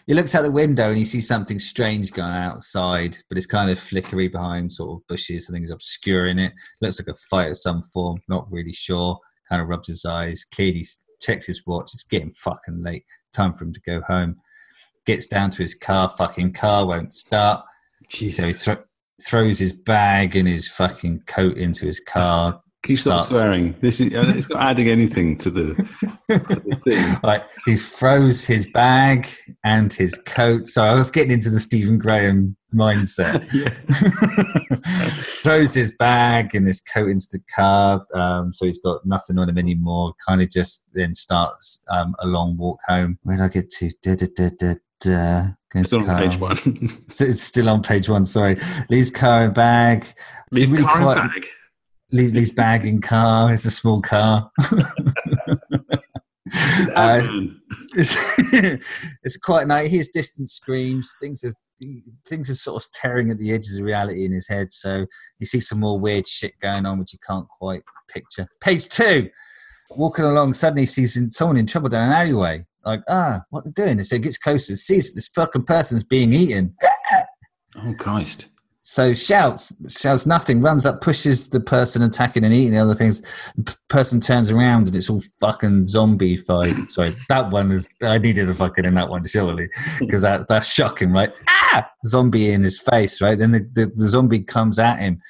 he 0.06 0.14
looks 0.14 0.34
out 0.36 0.44
the 0.44 0.52
window 0.52 0.88
and 0.90 0.98
he 0.98 1.04
sees 1.04 1.28
something 1.28 1.60
strange 1.60 2.14
going 2.14 2.32
outside, 2.32 3.18
but 3.28 3.38
it's 3.38 3.46
kind 3.48 3.70
of 3.70 3.78
flickery 3.78 4.30
behind 4.30 4.72
sort 4.72 4.92
of 5.02 5.08
bushes. 5.08 5.46
Something's 5.48 5.72
obscuring 5.72 6.40
it. 6.40 6.54
Looks 6.82 7.00
like 7.02 7.14
a 7.14 7.20
fight 7.30 7.50
of 7.50 7.58
some 7.58 7.82
form. 7.82 8.20
Not 8.30 8.50
really 8.50 8.72
sure. 8.72 9.20
Kind 9.50 9.62
of 9.62 9.68
rubs 9.68 9.88
his 9.90 10.06
eyes. 10.06 10.46
Clearly 10.46 10.86
checks 11.22 11.48
his 11.48 11.66
watch. 11.66 11.92
It's 11.94 12.04
getting 12.04 12.34
fucking 12.34 12.82
late. 12.82 13.06
Time 13.34 13.54
for 13.54 13.66
him 13.66 13.74
to 13.74 13.82
go 13.82 14.02
home. 14.02 14.38
Gets 15.06 15.28
down 15.28 15.50
to 15.52 15.60
his 15.60 15.76
car. 15.76 16.10
Fucking 16.10 16.54
car 16.54 16.86
won't 16.86 17.14
start. 17.14 17.64
So 18.10 18.48
he 18.48 18.54
thro- 18.54 18.84
throws 19.26 19.60
his 19.60 19.74
bag 19.74 20.36
and 20.36 20.48
his 20.48 20.68
fucking 20.70 21.24
coat 21.28 21.58
into 21.58 21.86
his 21.86 22.00
car. 22.00 22.62
Stop 22.96 23.26
starts- 23.26 23.40
swearing? 23.42 23.76
This 23.82 24.00
is, 24.00 24.14
uh, 24.14 24.34
it's 24.36 24.50
not 24.50 24.62
adding 24.70 24.88
anything 24.88 25.38
to 25.40 25.50
the, 25.50 25.76
to 26.30 26.40
the 26.40 26.76
scene. 26.76 27.20
Right, 27.24 27.44
he 27.66 27.76
throws 27.76 28.46
his 28.46 28.70
bag 28.72 29.28
and 29.64 29.92
his 29.92 30.18
coat. 30.26 30.68
So 30.68 30.84
I 30.84 30.94
was 30.94 31.12
getting 31.12 31.32
into 31.32 31.50
the 31.50 31.60
Stephen 31.60 31.98
Graham 31.98 32.56
mindset. 32.74 33.48
throws 35.44 35.74
his 35.74 35.96
bag 35.98 36.56
and 36.56 36.68
his 36.68 36.82
coat 36.82 37.10
into 37.10 37.28
the 37.32 37.42
car, 37.56 38.06
um, 38.14 38.54
so 38.54 38.66
he's 38.66 38.80
got 38.80 39.06
nothing 39.06 39.38
on 39.38 39.50
him 39.50 39.58
anymore. 39.58 40.14
Kind 40.28 40.42
of 40.42 40.50
just 40.50 40.86
then 40.94 41.14
starts 41.14 41.82
um, 41.90 42.16
a 42.20 42.28
long 42.28 42.58
walk 42.58 42.80
home. 42.88 43.18
Where 43.24 43.38
did 43.38 43.44
I 43.44 43.48
get 43.50 43.70
to? 43.72 43.92
Da, 44.02 44.16
da, 44.16 44.28
da, 44.36 44.50
da, 44.58 44.74
da. 45.00 45.48
Goes 45.74 45.88
Still 45.88 46.10
on 46.10 46.18
page 46.18 46.38
one. 46.38 46.58
It's 47.20 47.42
still 47.42 47.70
on 47.70 47.84
page 47.84 48.08
one. 48.10 48.26
Sorry, 48.26 48.58
leaves 48.90 49.12
car 49.12 49.44
and 49.44 49.54
bag. 49.54 50.04
It's 50.04 50.16
Leave 50.54 50.72
really 50.72 50.86
car 50.86 51.18
and 51.18 51.32
bag. 51.32 51.48
Bag 52.56 52.86
in 52.86 53.02
car. 53.02 53.52
It's 53.52 53.66
a 53.66 53.72
small 53.72 54.02
car. 54.02 54.52
Uh, 56.96 57.22
it's, 57.94 58.18
it's 59.24 59.38
quite 59.38 59.68
nice. 59.68 59.90
He 59.90 59.96
hears 59.96 60.08
distant 60.08 60.50
screams. 60.50 61.14
Things 61.22 61.44
are 61.44 61.52
things 62.26 62.50
are 62.50 62.56
sort 62.56 62.84
of 62.84 62.92
tearing 62.92 63.30
at 63.30 63.38
the 63.38 63.54
edges 63.54 63.78
of 63.78 63.86
reality 63.86 64.26
in 64.26 64.32
his 64.32 64.48
head. 64.48 64.72
So 64.72 65.06
you 65.40 65.46
see 65.46 65.60
some 65.60 65.80
more 65.80 66.00
weird 66.00 66.28
shit 66.28 66.60
going 66.60 66.86
on, 66.86 67.00
which 67.00 67.14
you 67.14 67.20
can't 67.28 67.48
quite 67.48 67.84
picture. 68.10 68.48
Page 68.62 68.88
two. 68.90 69.30
Walking 69.92 70.26
along, 70.26 70.54
suddenly 70.54 70.84
he 70.84 70.88
sees 70.88 71.18
someone 71.36 71.58
in 71.58 71.66
trouble 71.68 71.90
down 71.90 72.10
an 72.10 72.14
alleyway. 72.14 72.66
Like, 72.84 73.02
ah, 73.10 73.42
what 73.52 73.64
they're 73.64 73.86
doing? 73.86 74.02
So 74.04 74.16
he 74.16 74.22
gets 74.22 74.38
closer, 74.38 74.76
sees 74.76 75.14
this 75.14 75.28
fucking 75.30 75.64
person's 75.64 76.04
being 76.04 76.34
eaten. 76.34 76.76
oh 77.76 77.94
Christ! 77.98 78.48
So 78.90 79.14
shouts, 79.14 79.74
shouts 80.02 80.26
nothing, 80.26 80.62
runs 80.62 80.86
up, 80.86 81.02
pushes 81.02 81.50
the 81.50 81.60
person 81.60 82.04
attacking 82.04 82.46
and 82.46 82.54
eating 82.54 82.72
the 82.72 82.80
other 82.80 82.96
things. 82.96 83.20
The 83.58 83.64
p- 83.64 83.74
person 83.90 84.22
turns 84.22 84.50
around 84.50 84.88
and 84.88 84.96
it's 84.96 85.10
all 85.10 85.22
fucking 85.42 85.88
zombie 85.88 86.38
fight. 86.38 86.74
Sorry, 86.90 87.14
that 87.28 87.52
one 87.52 87.74
is. 87.74 87.94
I 88.02 88.18
needed 88.18 88.50
a 88.50 88.56
fucking 88.56 88.86
in 88.86 88.94
that 88.94 89.10
one 89.10 89.26
surely 89.26 89.68
because 90.00 90.22
that 90.22 90.48
that's 90.48 90.72
shocking, 90.74 91.12
right? 91.12 91.34
Ah, 91.50 91.86
zombie 92.06 92.54
in 92.54 92.64
his 92.64 92.80
face, 92.80 93.22
right? 93.22 93.38
Then 93.38 93.52
the, 93.52 93.70
the, 93.74 93.88
the 93.88 94.08
zombie 94.08 94.40
comes 94.40 94.80
at 94.80 95.00
him. 95.00 95.22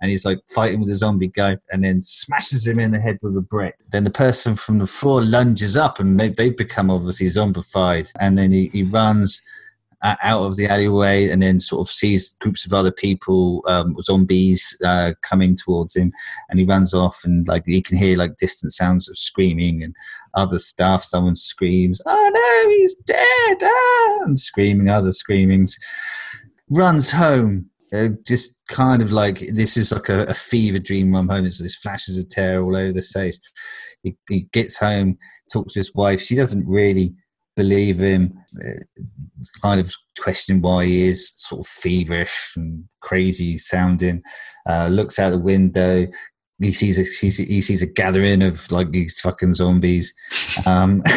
And 0.00 0.10
he's 0.10 0.24
like 0.24 0.40
fighting 0.52 0.80
with 0.80 0.88
the 0.88 0.96
zombie 0.96 1.28
guy 1.28 1.56
and 1.70 1.84
then 1.84 2.02
smashes 2.02 2.66
him 2.66 2.80
in 2.80 2.90
the 2.90 2.98
head 2.98 3.20
with 3.22 3.36
a 3.36 3.40
brick. 3.40 3.76
Then 3.92 4.02
the 4.02 4.10
person 4.10 4.56
from 4.56 4.78
the 4.78 4.88
floor 4.88 5.22
lunges 5.22 5.76
up 5.76 6.00
and 6.00 6.18
they, 6.18 6.30
they've 6.30 6.56
become 6.56 6.90
obviously 6.90 7.26
zombified. 7.26 8.10
And 8.18 8.36
then 8.36 8.50
he, 8.50 8.70
he 8.72 8.82
runs 8.82 9.40
uh, 10.04 10.16
out 10.22 10.42
of 10.42 10.56
the 10.56 10.66
alleyway 10.66 11.28
and 11.30 11.42
then 11.42 11.58
sort 11.58 11.80
of 11.80 11.90
sees 11.90 12.36
groups 12.36 12.66
of 12.66 12.74
other 12.74 12.92
people, 12.92 13.64
um, 13.66 13.96
zombies, 14.02 14.76
uh, 14.84 15.12
coming 15.22 15.56
towards 15.56 15.96
him, 15.96 16.12
and 16.48 16.60
he 16.60 16.64
runs 16.64 16.92
off 16.92 17.22
and 17.24 17.48
like 17.48 17.64
he 17.64 17.82
can 17.82 17.96
hear 17.96 18.16
like 18.16 18.36
distant 18.36 18.72
sounds 18.72 19.08
of 19.08 19.16
screaming 19.16 19.82
and 19.82 19.94
other 20.34 20.58
stuff. 20.58 21.02
Someone 21.02 21.34
screams, 21.34 22.00
"Oh 22.06 22.30
no, 22.32 22.70
he's 22.70 22.94
dead!" 23.06 23.56
Ah! 23.62 24.04
and 24.24 24.38
screaming, 24.38 24.88
other 24.88 25.12
screamings. 25.12 25.78
Runs 26.68 27.10
home. 27.10 27.70
Uh, 27.92 28.08
just 28.26 28.56
kind 28.68 29.02
of 29.02 29.12
like 29.12 29.38
this 29.52 29.76
is 29.76 29.92
like 29.92 30.08
a, 30.08 30.24
a 30.24 30.34
fever 30.34 30.78
dream 30.78 31.12
run 31.12 31.28
home. 31.28 31.42
There's 31.42 31.58
there's 31.58 31.76
flashes 31.76 32.18
of 32.18 32.28
terror 32.28 32.62
all 32.62 32.76
over 32.76 32.92
the 32.92 33.08
place. 33.12 33.40
He, 34.02 34.16
he 34.28 34.40
gets 34.52 34.78
home, 34.78 35.16
talks 35.52 35.74
to 35.74 35.80
his 35.80 35.94
wife. 35.94 36.20
She 36.20 36.34
doesn't 36.34 36.66
really 36.66 37.14
believe 37.56 37.98
him. 37.98 38.38
Kind 39.62 39.80
of 39.80 39.92
questioning 40.20 40.62
why 40.62 40.84
he 40.86 41.08
is 41.08 41.32
sort 41.36 41.60
of 41.60 41.66
feverish 41.66 42.52
and 42.56 42.84
crazy 43.00 43.58
sounding. 43.58 44.22
Uh, 44.66 44.88
looks 44.90 45.18
out 45.18 45.30
the 45.30 45.38
window. 45.38 46.06
He 46.60 46.72
sees 46.72 46.98
a 46.98 47.02
he 47.02 47.60
sees 47.60 47.82
a 47.82 47.86
gathering 47.86 48.42
of 48.42 48.70
like 48.70 48.92
these 48.92 49.20
fucking 49.20 49.54
zombies. 49.54 50.14
Um, 50.66 51.02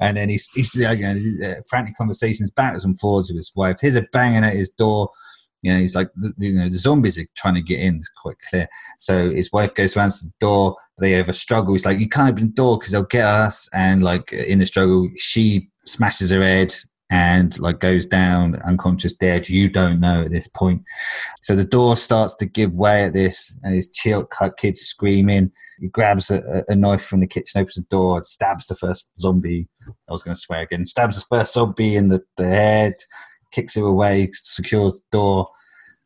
and 0.00 0.16
then 0.16 0.28
he's 0.28 0.48
he's 0.54 0.74
you 0.74 0.96
know, 0.96 1.54
frantic 1.68 1.96
conversations 1.96 2.50
backwards 2.50 2.84
and 2.84 2.98
forwards 2.98 3.30
with 3.30 3.36
his 3.36 3.52
wife. 3.54 3.76
Here's 3.80 3.94
a 3.94 4.02
banging 4.12 4.44
at 4.44 4.54
his 4.54 4.70
door. 4.70 5.10
You 5.64 5.72
know, 5.72 5.80
he's 5.80 5.96
like, 5.96 6.10
you 6.38 6.52
know, 6.52 6.66
the 6.66 6.72
zombies 6.72 7.18
are 7.18 7.24
trying 7.34 7.54
to 7.54 7.62
get 7.62 7.80
in. 7.80 7.96
It's 7.96 8.10
quite 8.10 8.36
clear. 8.50 8.68
So 8.98 9.30
his 9.30 9.50
wife 9.50 9.74
goes 9.74 9.96
around 9.96 10.10
to 10.10 10.26
the 10.26 10.32
door. 10.38 10.76
They 11.00 11.12
have 11.12 11.30
a 11.30 11.32
struggle. 11.32 11.72
He's 11.72 11.86
like, 11.86 11.98
you 11.98 12.08
can't 12.08 12.30
open 12.30 12.48
the 12.48 12.52
door 12.52 12.78
because 12.78 12.92
they'll 12.92 13.04
get 13.04 13.26
us. 13.26 13.66
And 13.72 14.02
like 14.02 14.30
in 14.30 14.58
the 14.58 14.66
struggle, 14.66 15.08
she 15.16 15.70
smashes 15.86 16.30
her 16.30 16.42
head 16.42 16.74
and 17.08 17.58
like 17.60 17.80
goes 17.80 18.06
down 18.06 18.60
unconscious, 18.66 19.16
dead. 19.16 19.48
You 19.48 19.70
don't 19.70 20.00
know 20.00 20.22
at 20.22 20.32
this 20.32 20.48
point. 20.48 20.82
So 21.40 21.56
the 21.56 21.64
door 21.64 21.96
starts 21.96 22.34
to 22.36 22.46
give 22.46 22.72
way 22.74 23.04
at 23.04 23.14
this, 23.14 23.58
and 23.62 23.74
his 23.74 23.90
kid's 24.58 24.80
screaming. 24.80 25.50
He 25.78 25.88
grabs 25.88 26.30
a, 26.30 26.62
a 26.68 26.74
knife 26.74 27.04
from 27.04 27.20
the 27.20 27.26
kitchen, 27.26 27.60
opens 27.60 27.76
the 27.76 27.86
door, 27.90 28.22
stabs 28.22 28.66
the 28.66 28.74
first 28.74 29.10
zombie. 29.18 29.66
I 29.86 30.12
was 30.12 30.22
going 30.22 30.34
to 30.34 30.40
swear 30.40 30.60
again. 30.60 30.84
Stabs 30.84 31.20
the 31.20 31.36
first 31.36 31.54
zombie 31.54 31.96
in 31.96 32.08
the, 32.10 32.22
the 32.36 32.48
head, 32.48 32.94
kicks 33.54 33.76
him 33.76 33.84
away, 33.84 34.28
secures 34.32 34.94
the 34.94 35.02
door, 35.12 35.48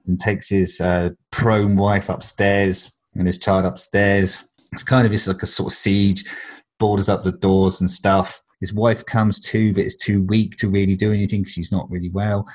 and 0.06 0.20
takes 0.20 0.48
his 0.50 0.80
uh, 0.80 1.10
prone 1.30 1.76
wife 1.76 2.08
upstairs 2.08 2.92
and 3.14 3.26
his 3.26 3.38
child 3.38 3.64
upstairs. 3.64 4.44
It's 4.72 4.84
kind 4.84 5.06
of 5.06 5.12
just 5.12 5.28
like 5.28 5.42
a 5.42 5.46
sort 5.46 5.72
of 5.72 5.76
siege, 5.76 6.24
borders 6.78 7.08
up 7.08 7.24
the 7.24 7.32
doors 7.32 7.80
and 7.80 7.90
stuff. 7.90 8.40
His 8.60 8.72
wife 8.72 9.04
comes 9.06 9.40
too, 9.40 9.72
but 9.72 9.84
is 9.84 9.96
too 9.96 10.22
weak 10.24 10.56
to 10.56 10.68
really 10.68 10.96
do 10.96 11.12
anything 11.12 11.44
she's 11.44 11.72
not 11.72 11.90
really 11.90 12.10
well. 12.10 12.46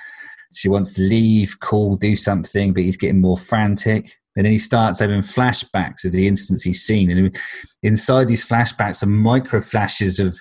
She 0.53 0.69
wants 0.69 0.93
to 0.93 1.01
leave, 1.01 1.59
call, 1.59 1.95
do 1.95 2.15
something, 2.15 2.73
but 2.73 2.83
he's 2.83 2.97
getting 2.97 3.21
more 3.21 3.37
frantic. 3.37 4.11
And 4.35 4.45
then 4.45 4.51
he 4.51 4.59
starts 4.59 4.99
having 4.99 5.21
flashbacks 5.21 6.05
of 6.05 6.11
the 6.11 6.27
instance 6.27 6.63
he's 6.63 6.83
seen. 6.83 7.09
And 7.09 7.35
inside 7.81 8.27
these 8.27 8.47
flashbacks 8.47 9.01
are 9.01 9.07
micro 9.07 9.61
flashes 9.61 10.19
of 10.19 10.39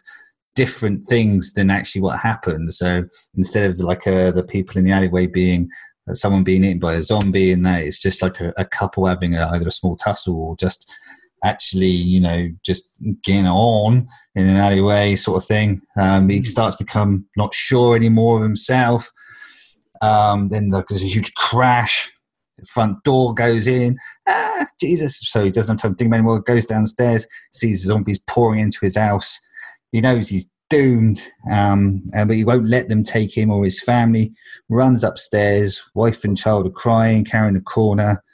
different 0.55 1.07
things 1.07 1.53
than 1.55 1.71
actually 1.71 2.03
what 2.03 2.19
happened. 2.19 2.73
So 2.75 3.05
instead 3.37 3.71
of 3.71 3.79
like 3.79 4.07
uh, 4.07 4.31
the 4.31 4.43
people 4.43 4.79
in 4.79 4.85
the 4.85 4.93
alleyway 4.93 5.27
being 5.27 5.69
uh, 6.09 6.15
someone 6.15 6.45
being 6.45 6.65
eaten 6.65 6.81
by 6.81 6.95
a 6.95 7.03
zombie, 7.03 7.53
and 7.53 7.65
that 7.65 7.83
it's 7.83 8.01
just 8.01 8.23
like 8.23 8.41
a, 8.41 8.53
a 8.57 8.65
couple 8.65 9.07
having 9.07 9.35
a, 9.35 9.49
either 9.53 9.69
a 9.69 9.73
small 9.73 9.97
tussle 9.97 10.37
or 10.37 10.57
just 10.57 10.93
actually, 11.45 11.87
you 11.87 12.21
know, 12.21 12.49
just 12.65 12.85
getting 13.23 13.47
on 13.47 14.07
in 14.35 14.49
an 14.49 14.57
alleyway 14.57 15.17
sort 15.17 15.43
of 15.43 15.47
thing. 15.47 15.81
Um, 15.97 16.29
he 16.29 16.43
starts 16.43 16.77
to 16.77 16.85
become 16.85 17.27
not 17.37 17.55
sure 17.55 17.97
anymore 17.97 18.39
of 18.39 18.43
himself. 18.43 19.11
Um, 20.01 20.49
then 20.49 20.71
there's 20.71 21.03
a 21.03 21.07
huge 21.07 21.35
crash. 21.35 22.11
The 22.59 22.67
front 22.67 23.03
door 23.05 23.35
goes 23.35 23.67
in. 23.67 23.97
Ah, 24.29 24.67
Jesus! 24.81 25.19
So 25.21 25.45
he 25.45 25.51
doesn't 25.51 25.81
have 25.81 25.91
time 25.91 25.95
to 25.95 25.99
think 26.05 26.13
anymore. 26.13 26.41
Goes 26.41 26.67
downstairs, 26.67 27.27
sees 27.53 27.85
zombies 27.85 28.19
pouring 28.27 28.61
into 28.61 28.79
his 28.83 28.97
house. 28.97 29.41
He 29.93 30.01
knows 30.01 30.29
he's 30.29 30.51
doomed. 30.73 31.21
Um, 31.51 32.03
and 32.15 32.29
but 32.29 32.37
he 32.37 32.45
won't 32.45 32.69
let 32.69 32.89
them 32.89 33.05
take 33.05 33.37
him 33.37 33.51
or 33.51 33.63
his 33.63 33.81
family. 33.81 34.33
Runs 34.69 35.05
upstairs. 35.05 35.83
Wife 35.95 36.25
and 36.25 36.37
child 36.37 36.67
are 36.67 36.71
crying, 36.71 37.25
carrying 37.25 37.57
a 37.57 37.61
corner. 37.61 38.25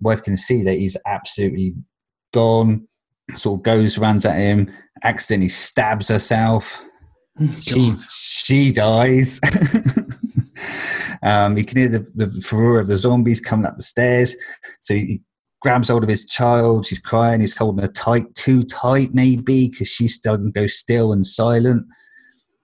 Wife 0.00 0.22
can 0.22 0.36
see 0.36 0.62
that 0.64 0.74
he's 0.74 0.96
absolutely 1.06 1.74
gone. 2.34 2.86
Sort 3.32 3.60
of 3.60 3.62
goes, 3.62 3.98
runs 3.98 4.26
at 4.26 4.36
him, 4.36 4.70
accidentally 5.04 5.48
stabs 5.48 6.08
herself. 6.08 6.84
she 7.60 7.92
she 8.08 8.72
dies. 8.72 9.40
um, 11.22 11.56
he 11.56 11.64
can 11.64 11.78
hear 11.78 11.88
the, 11.88 12.10
the 12.14 12.30
furor 12.42 12.80
of 12.80 12.88
the 12.88 12.96
zombies 12.96 13.40
coming 13.40 13.66
up 13.66 13.76
the 13.76 13.82
stairs. 13.82 14.34
So 14.80 14.94
he 14.94 15.22
grabs 15.66 15.88
hold 15.88 16.04
of 16.04 16.08
his 16.08 16.24
child. 16.24 16.86
She's 16.86 17.00
crying. 17.00 17.40
He's 17.40 17.58
holding 17.58 17.82
her 17.84 17.90
tight, 17.90 18.32
too 18.36 18.62
tight, 18.62 19.12
maybe, 19.12 19.68
because 19.68 19.88
she's 19.88 20.14
starting 20.14 20.52
to 20.52 20.52
go 20.52 20.68
still 20.68 21.12
and 21.12 21.26
silent. 21.26 21.84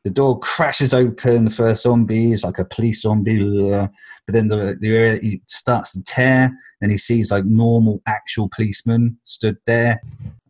The 0.05 0.11
door 0.11 0.38
crashes 0.38 0.94
open. 0.94 1.44
The 1.44 1.50
first 1.50 1.82
zombie 1.82 2.30
is 2.30 2.44
like 2.44 2.59
a 2.59 2.64
police 2.64 3.00
zombie, 3.00 3.40
but 3.40 3.90
then 4.28 4.46
the, 4.46 4.76
the 4.80 5.18
he 5.20 5.42
starts 5.48 5.94
to 5.94 6.03
tear, 6.05 6.57
and 6.80 6.92
he 6.92 6.96
sees 6.96 7.32
like 7.32 7.44
normal, 7.44 8.00
actual 8.07 8.48
policemen 8.55 9.18
stood 9.24 9.57
there 9.66 10.00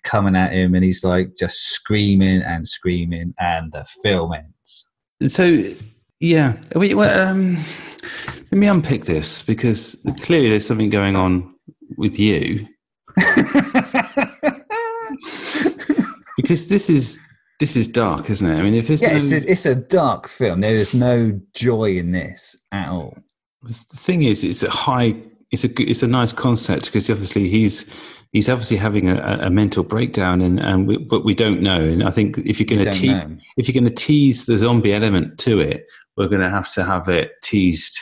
coming 0.05 0.37
at 0.37 0.53
him, 0.53 0.75
and 0.75 0.85
he's 0.85 1.03
like 1.03 1.31
just 1.39 1.57
screaming 1.71 2.43
and 2.43 2.69
screaming, 2.69 3.33
and 3.41 3.73
the 3.73 3.85
film 4.03 4.35
ends. 4.35 4.91
So, 5.27 5.65
yeah, 6.21 6.59
we, 6.77 6.93
well, 6.93 7.31
um, 7.31 7.65
let 8.51 8.59
me 8.59 8.67
unpick 8.67 9.07
this 9.07 9.43
because 9.43 9.97
clearly 10.21 10.51
there's 10.51 10.67
something 10.67 10.91
going 10.91 11.17
on 11.17 11.52
with 12.03 12.19
you 12.19 12.67
because 16.37 16.69
this 16.69 16.91
is 16.91 17.19
this 17.61 17.77
is 17.77 17.87
dark, 17.87 18.29
isn't 18.29 18.51
it? 18.51 18.59
I 18.59 18.63
mean, 18.63 18.75
if 18.75 18.91
yeah, 18.91 19.11
no, 19.11 19.17
it's, 19.17 19.31
it's, 19.31 19.67
a 19.67 19.77
dark 19.77 20.27
film. 20.27 20.59
There 20.61 20.75
is 20.75 20.93
no 20.93 21.41
joy 21.55 21.97
in 21.97 22.11
this 22.11 22.57
at 22.73 22.89
all. 22.89 23.17
The 23.63 23.73
thing 23.73 24.25
is, 24.25 24.43
it's 24.43 24.65
a 24.65 24.71
high. 24.71 25.15
It's 25.53 25.65
a 25.65 25.69
it's 25.81 26.03
a 26.03 26.09
nice 26.09 26.33
concept 26.33 26.87
because 26.87 27.09
obviously 27.09 27.49
he's 27.49 27.89
he's 28.33 28.49
obviously 28.49 28.79
having 28.79 29.11
a, 29.11 29.39
a 29.43 29.51
mental 29.51 29.85
breakdown, 29.85 30.41
and 30.41 30.59
and 30.59 30.89
we, 30.89 30.97
but 30.97 31.25
we 31.25 31.35
don't 31.35 31.63
know. 31.63 31.81
And 31.81 32.03
I 32.03 32.11
think 32.11 32.39
if 32.39 32.59
you're 32.59 32.67
going 32.67 32.83
to 32.83 32.91
te- 32.91 33.39
if 33.57 33.69
you're 33.69 33.81
going 33.81 33.95
to 33.95 34.05
tease 34.05 34.47
the 34.47 34.59
zombie 34.59 34.93
element 34.93 35.39
to 35.41 35.61
it, 35.61 35.87
we're 36.17 36.29
going 36.29 36.43
to 36.43 36.51
have 36.51 36.73
to 36.75 36.83
have 36.83 37.09
it 37.09 37.31
teased 37.43 37.97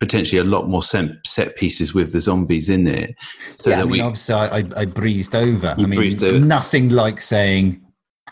potentially 0.00 0.40
a 0.40 0.44
lot 0.44 0.68
more 0.68 0.82
set, 0.82 1.10
set 1.24 1.56
pieces 1.56 1.94
with 1.94 2.12
the 2.12 2.20
zombies 2.20 2.68
in 2.68 2.86
it. 2.86 3.14
So 3.54 3.70
yeah, 3.70 3.76
I 3.76 3.82
mean, 3.82 3.90
we, 3.90 4.00
obviously, 4.00 4.34
I, 4.34 4.64
I, 4.76 4.84
breezed 4.84 5.34
over. 5.34 5.74
I 5.76 5.86
mean, 5.86 6.24
over. 6.24 6.38
nothing 6.38 6.90
like 6.90 7.20
saying 7.20 7.82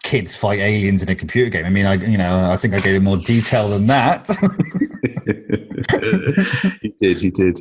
kids 0.03 0.37
fight 0.37 0.61
aliens 0.61 1.03
in 1.03 1.09
a 1.09 1.15
computer 1.15 1.51
game. 1.51 1.65
I 1.65 1.71
mean, 1.71 1.87
I 1.87 1.95
you 1.95 2.19
know, 2.19 2.51
I 2.51 2.57
think 2.57 2.75
I 2.75 2.81
gave 2.81 2.95
it 2.95 3.03
more 3.03 3.17
detail 3.17 3.71
than 3.71 3.87
that. 3.87 4.29
you 6.83 6.93
did, 7.01 7.23
you 7.23 7.31
did. 7.31 7.61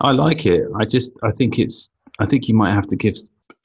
I 0.00 0.10
like 0.10 0.44
it. 0.44 0.64
I 0.78 0.84
just, 0.84 1.12
I 1.22 1.30
think 1.30 1.58
it's, 1.58 1.92
I 2.18 2.26
think 2.26 2.48
you 2.48 2.54
might 2.54 2.72
have 2.72 2.86
to 2.88 2.96
give. 2.96 3.16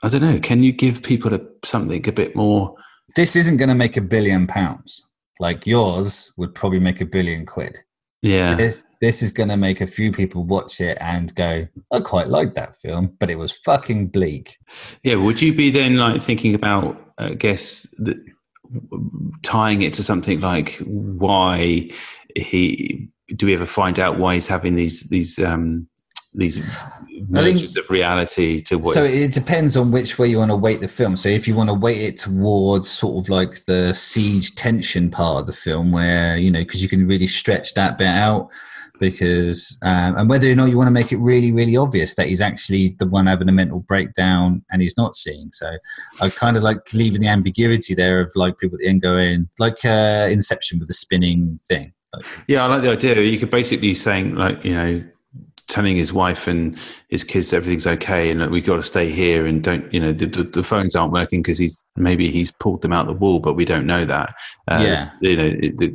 I 0.04 0.08
don't 0.08 0.22
know. 0.22 0.40
Can 0.40 0.64
you 0.64 0.72
give 0.72 1.04
people 1.04 1.34
a, 1.34 1.42
something 1.66 2.08
a 2.08 2.12
bit 2.12 2.36
more? 2.36 2.76
This 3.16 3.36
isn't 3.36 3.58
going 3.58 3.70
to 3.70 3.76
make 3.76 3.98
a 3.98 4.02
billion 4.02 4.48
pounds. 4.48 5.06
Like 5.40 5.66
yours 5.66 6.32
would 6.38 6.54
probably 6.54 6.80
make 6.80 7.02
a 7.02 7.06
billion 7.06 7.46
quid. 7.46 7.80
Yeah. 8.22 8.56
This 8.56 8.84
this 9.02 9.22
is 9.22 9.32
going 9.32 9.50
to 9.50 9.58
make 9.58 9.80
a 9.80 9.88
few 9.88 10.12
people 10.12 10.44
watch 10.44 10.82
it 10.82 10.98
and 11.00 11.34
go, 11.36 11.68
I 11.92 12.00
quite 12.02 12.28
like 12.28 12.56
that 12.56 12.76
film, 12.76 13.16
but 13.20 13.30
it 13.30 13.38
was 13.38 13.52
fucking 13.52 14.08
bleak. 14.08 14.58
Yeah. 15.04 15.16
Would 15.16 15.42
you 15.42 15.54
be 15.54 15.72
then 15.72 15.98
like 15.98 16.22
thinking 16.22 16.54
about, 16.54 17.02
I 17.18 17.30
guess, 17.30 17.84
the, 17.98 18.22
tying 19.42 19.82
it 19.82 19.94
to 19.94 20.04
something 20.04 20.42
like 20.42 20.78
why 20.86 21.90
he? 22.36 23.10
Do 23.36 23.46
we 23.46 23.54
ever 23.54 23.68
find 23.68 24.00
out 24.00 24.18
why 24.18 24.34
he's 24.34 24.48
having 24.48 24.76
these 24.76 25.04
these 25.04 25.38
um, 25.40 25.88
these 26.40 26.58
versions 27.28 27.78
of 27.78 27.90
reality 27.90 28.62
to 28.62 28.78
what 28.78 28.94
so 28.94 29.04
it 29.04 29.34
depends 29.34 29.76
on 29.76 29.92
which 29.92 30.18
way 30.18 30.28
you 30.28 30.40
want 30.40 30.52
to 30.52 30.56
weight 30.56 30.82
the 30.82 30.88
film. 30.88 31.16
So 31.16 31.30
if 31.30 31.48
you 31.48 31.56
want 31.56 31.70
to 31.70 31.74
weight 31.74 32.02
it 32.02 32.18
towards 32.18 32.90
sort 32.90 33.24
of 33.24 33.30
like 33.30 33.66
the 33.66 33.94
siege 33.94 34.56
tension 34.56 35.12
part 35.12 35.42
of 35.42 35.48
the 35.48 35.54
film 35.54 35.92
where 35.92 36.38
you 36.38 36.52
know 36.52 36.60
because 36.60 36.82
you 36.82 36.90
can 36.90 37.08
really 37.08 37.28
stretch 37.28 37.74
that 37.74 37.98
bit 37.98 38.08
out 38.08 38.50
because 39.00 39.80
um, 39.84 40.18
and 40.18 40.30
whether 40.30 40.52
or 40.52 40.56
not 40.56 40.70
you 40.70 40.78
want 40.78 40.88
to 40.88 40.92
make 40.92 41.12
it 41.12 41.18
really 41.18 41.52
really 41.52 41.78
obvious 41.78 42.16
that 42.16 42.28
he's 42.28 42.42
actually 42.42 42.96
the 43.00 43.08
one 43.08 43.28
having 43.28 43.50
a 43.50 43.54
mental 43.54 43.80
breakdown 43.80 44.64
and 44.72 44.82
he's 44.82 44.98
not 44.98 45.16
seeing. 45.16 45.52
So 45.52 45.70
i 46.22 46.30
kind 46.30 46.58
of 46.58 46.64
like 46.64 46.94
leaving 46.94 47.22
the 47.22 47.28
ambiguity 47.28 47.94
there 47.94 48.22
of 48.22 48.32
like 48.36 48.58
people 48.58 48.76
at 48.76 48.80
the 48.80 48.88
end 48.88 49.02
going 49.02 49.50
like 49.58 49.84
uh, 49.86 50.28
inception 50.30 50.80
with 50.80 50.88
the 50.88 50.94
spinning 50.94 51.60
thing. 51.68 51.94
Like, 52.14 52.26
yeah 52.48 52.64
i 52.64 52.68
like 52.68 52.82
the 52.82 52.92
idea. 52.92 53.22
You 53.22 53.40
could 53.40 53.52
basically 53.52 53.94
saying 53.94 54.36
like 54.36 54.66
you 54.66 54.74
know 54.74 55.04
telling 55.70 55.96
his 55.96 56.12
wife 56.12 56.48
and 56.48 56.78
his 57.10 57.24
kids 57.24 57.54
everything's 57.54 57.88
okay 57.88 58.30
and 58.30 58.50
we've 58.52 58.66
got 58.66 58.76
to 58.76 58.84
stay 58.84 59.10
here 59.10 59.46
and 59.46 59.64
don't 59.64 59.92
you 59.94 60.00
know 60.00 60.12
the, 60.12 60.26
the, 60.26 60.44
the 60.44 60.64
phones 60.64 60.96
aren't 60.96 61.14
working 61.14 61.42
because 61.42 61.58
he's 61.58 61.86
maybe 61.96 62.30
he's 62.30 62.52
pulled 62.52 62.82
them 62.82 62.92
out 62.92 63.06
the 63.06 63.14
wall 63.14 63.40
but 63.40 63.54
we 63.54 63.64
don't 63.64 63.86
know 63.86 64.04
that 64.04 64.36
uh, 64.68 64.82
yeah. 64.82 65.06
you 65.22 65.36
know 65.38 65.50
the, 65.78 65.88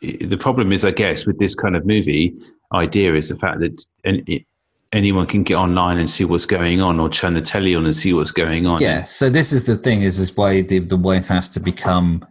the, 0.00 0.26
the, 0.26 0.38
problem 0.38 0.72
is 0.72 0.84
i 0.84 0.90
guess 0.90 1.26
with 1.26 1.38
this 1.38 1.54
kind 1.54 1.76
of 1.76 1.84
movie 1.84 2.34
idea 2.72 3.14
is 3.14 3.28
the 3.28 3.36
fact 3.36 3.58
that 3.60 3.86
it, 4.04 4.44
anyone 4.92 5.26
can 5.26 5.42
get 5.42 5.56
online 5.56 5.98
and 5.98 6.08
see 6.08 6.24
what's 6.24 6.46
going 6.46 6.80
on 6.80 7.00
or 7.00 7.10
turn 7.10 7.34
the 7.34 7.42
telly 7.42 7.74
on 7.74 7.84
and 7.84 7.96
see 7.96 8.14
what's 8.14 8.30
going 8.30 8.66
on 8.66 8.80
yeah 8.80 9.02
so 9.02 9.28
this 9.28 9.52
is 9.52 9.66
the 9.66 9.76
thing 9.76 10.02
is 10.02 10.18
is 10.18 10.36
why 10.36 10.62
the, 10.62 10.78
the 10.78 10.96
wife 10.96 11.26
has 11.26 11.48
to 11.48 11.60
become 11.60 12.24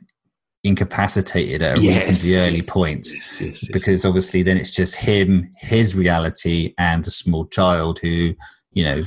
incapacitated 0.65 1.61
at 1.61 1.77
a 1.77 1.81
yes, 1.81 2.07
reasonably 2.07 2.37
early 2.37 2.57
yes, 2.57 2.69
point. 2.69 3.07
yes, 3.39 3.67
because 3.71 4.03
obviously 4.03 4.41
then 4.41 4.57
it's 4.57 4.71
just 4.71 4.95
him 4.95 5.49
his 5.59 5.95
reality 5.95 6.73
and 6.77 7.05
a 7.05 7.11
small 7.11 7.45
child 7.45 7.99
who 7.99 8.33
you 8.71 8.83
know 8.83 9.03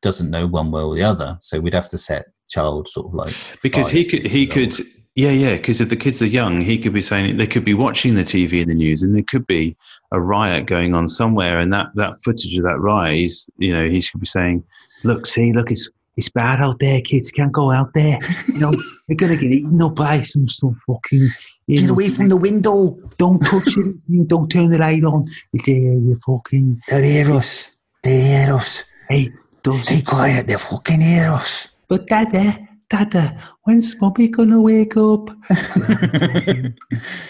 doesn't 0.00 0.30
know 0.30 0.46
one 0.46 0.70
way 0.70 0.82
or 0.82 0.94
the 0.94 1.02
other. 1.02 1.36
So 1.40 1.60
we'd 1.60 1.74
have 1.74 1.88
to 1.88 1.98
set 1.98 2.26
child 2.48 2.86
sort 2.88 3.06
of 3.06 3.14
like 3.14 3.34
because 3.62 3.86
five, 3.86 3.96
he 3.96 4.04
could 4.04 4.30
he 4.30 4.46
could 4.46 4.72
old. 4.74 4.88
yeah 5.14 5.30
yeah 5.30 5.56
because 5.56 5.80
if 5.80 5.88
the 5.88 5.96
kids 5.96 6.20
are 6.20 6.26
young 6.26 6.60
he 6.60 6.76
could 6.76 6.92
be 6.92 7.00
saying 7.00 7.38
they 7.38 7.46
could 7.46 7.64
be 7.64 7.72
watching 7.72 8.14
the 8.14 8.22
tv 8.22 8.60
and 8.60 8.70
the 8.70 8.74
news 8.74 9.02
and 9.02 9.14
there 9.14 9.24
could 9.26 9.46
be 9.46 9.74
a 10.12 10.20
riot 10.20 10.66
going 10.66 10.92
on 10.92 11.08
somewhere 11.08 11.58
and 11.58 11.72
that 11.72 11.86
that 11.94 12.14
footage 12.22 12.54
of 12.58 12.62
that 12.62 12.78
riot 12.78 13.32
you 13.56 13.72
know 13.72 13.88
he 13.88 14.02
should 14.02 14.20
be 14.20 14.26
saying 14.26 14.62
look 15.02 15.26
see 15.26 15.50
look 15.54 15.70
it's 15.70 15.88
it's 16.16 16.28
bad 16.28 16.60
out 16.60 16.78
there, 16.78 17.00
kids. 17.00 17.30
Can't 17.30 17.52
go 17.52 17.70
out 17.70 17.94
there. 17.94 18.18
You 18.48 18.60
know, 18.60 18.72
they're 19.08 19.16
gonna 19.16 19.36
get 19.36 19.52
eaten 19.52 19.80
up 19.82 19.94
by 19.94 20.20
some 20.20 20.48
some 20.48 20.80
fucking. 20.86 21.28
Get 21.68 21.86
know, 21.86 21.92
away 21.92 22.10
from 22.10 22.28
the 22.28 22.36
window. 22.36 22.98
Don't 23.18 23.38
touch 23.38 23.76
it. 23.76 24.28
Don't 24.28 24.50
turn 24.50 24.70
the 24.70 24.78
light 24.78 25.04
on. 25.04 25.30
They 25.52 25.72
you 25.72 26.20
fucking. 26.26 26.82
They 26.88 27.12
hear 27.12 27.32
us. 27.32 27.78
They 28.02 28.20
hear 28.20 28.54
us. 28.54 28.84
Hey, 29.08 29.32
don't 29.62 29.74
stay 29.74 30.02
quiet. 30.02 30.46
They 30.46 30.56
fucking 30.56 31.00
hear 31.00 31.30
us. 31.30 31.76
But 31.88 32.06
Dada, 32.06 32.68
Dada, 32.92 33.38
when's 33.62 33.98
mommy 34.02 34.28
gonna 34.28 34.60
wake 34.60 34.98
up? 34.98 35.28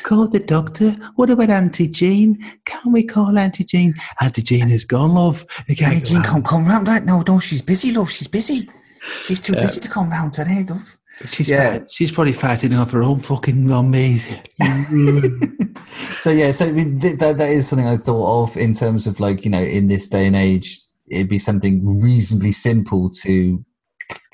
call 0.03 0.27
the 0.27 0.43
doctor. 0.45 0.91
What 1.15 1.31
about 1.31 1.51
Auntie 1.51 1.87
Jean? 1.87 2.45
Can 2.65 2.91
we 2.91 3.05
call 3.05 3.39
Auntie 3.39 3.63
Jean? 3.63 3.95
Auntie 4.21 4.43
Jean 4.43 4.73
is 4.73 4.85
gone, 4.85 5.15
love. 5.15 5.47
Auntie 5.69 6.01
Jean 6.01 6.21
can't 6.23 6.45
come 6.45 6.67
round 6.67 6.89
right 6.89 7.05
now. 7.05 7.23
No, 7.29 7.39
she's 7.39 7.63
busy, 7.63 7.93
love. 7.93 8.11
She's 8.11 8.27
busy. 8.27 8.69
She's 9.23 9.41
too 9.41 9.55
busy 9.55 9.81
to 9.81 9.89
come 9.89 10.11
round 10.11 10.35
today, 10.35 10.65
love. 10.69 10.99
She's 11.29 11.49
yeah. 11.49 11.79
Fat, 11.79 11.91
she's 11.93 12.11
probably 12.11 12.33
fighting 12.33 12.75
off 12.75 12.91
her 12.91 13.05
own 13.05 13.21
fucking 13.21 13.69
zombies. 13.69 14.27
so 16.19 16.33
yeah, 16.33 16.51
so 16.51 16.67
I 16.67 16.73
mean, 16.73 16.99
that 16.99 17.37
that 17.39 17.51
is 17.51 17.69
something 17.69 17.87
I 17.87 17.99
thought 17.99 18.43
of 18.43 18.57
in 18.57 18.73
terms 18.73 19.07
of 19.07 19.21
like 19.21 19.45
you 19.45 19.51
know 19.53 19.63
in 19.63 19.87
this 19.87 20.09
day 20.09 20.27
and 20.27 20.35
age, 20.35 20.77
it'd 21.09 21.29
be 21.29 21.39
something 21.39 22.01
reasonably 22.01 22.51
simple 22.51 23.11
to 23.23 23.65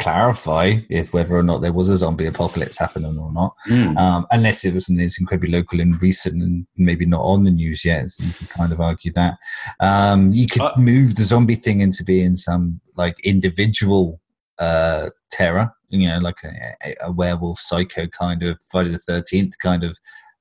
clarify 0.00 0.76
if 0.88 1.12
whether 1.12 1.36
or 1.36 1.42
not 1.42 1.60
there 1.60 1.72
was 1.72 1.88
a 1.88 1.96
zombie 1.96 2.26
apocalypse 2.26 2.78
happening 2.78 3.18
or 3.18 3.32
not, 3.32 3.54
mm. 3.68 3.96
um, 3.96 4.26
unless 4.30 4.64
it 4.64 4.74
was 4.74 4.86
something 4.86 5.04
that's 5.04 5.20
incredibly 5.20 5.50
local 5.50 5.80
and 5.80 6.00
recent 6.00 6.42
and 6.42 6.66
maybe 6.76 7.04
not 7.04 7.22
on 7.22 7.44
the 7.44 7.50
news 7.50 7.84
yet. 7.84 8.08
So 8.10 8.24
you 8.24 8.32
could 8.32 8.48
kind 8.48 8.72
of 8.72 8.80
argue 8.80 9.12
that. 9.12 9.38
Um, 9.80 10.32
you 10.32 10.46
could 10.46 10.62
uh, 10.62 10.72
move 10.76 11.16
the 11.16 11.24
zombie 11.24 11.56
thing 11.56 11.80
into 11.80 12.04
being 12.04 12.36
some 12.36 12.80
like 12.96 13.16
individual 13.24 14.20
uh, 14.58 15.10
terror, 15.30 15.72
you 15.88 16.08
know, 16.08 16.18
like 16.18 16.42
a, 16.44 16.94
a, 17.02 17.12
werewolf 17.12 17.60
psycho 17.60 18.06
kind 18.06 18.42
of 18.42 18.58
Friday 18.70 18.90
the 18.90 18.98
13th 18.98 19.52
kind 19.62 19.84
of 19.84 19.96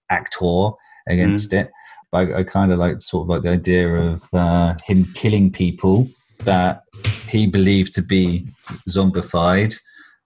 actor 0.09 0.69
against 1.07 1.51
mm. 1.51 1.61
it. 1.61 1.71
But 2.11 2.31
I, 2.31 2.39
I 2.39 2.43
kind 2.43 2.71
of 2.71 2.79
like 2.79 3.01
sort 3.01 3.25
of 3.25 3.29
like 3.29 3.41
the 3.41 3.51
idea 3.51 3.93
of 3.93 4.23
uh, 4.33 4.75
him 4.85 5.05
killing 5.13 5.51
people 5.51 6.09
that 6.39 6.81
he 7.27 7.47
believed 7.47 7.93
to 7.93 8.01
be 8.01 8.47
zombified, 8.89 9.75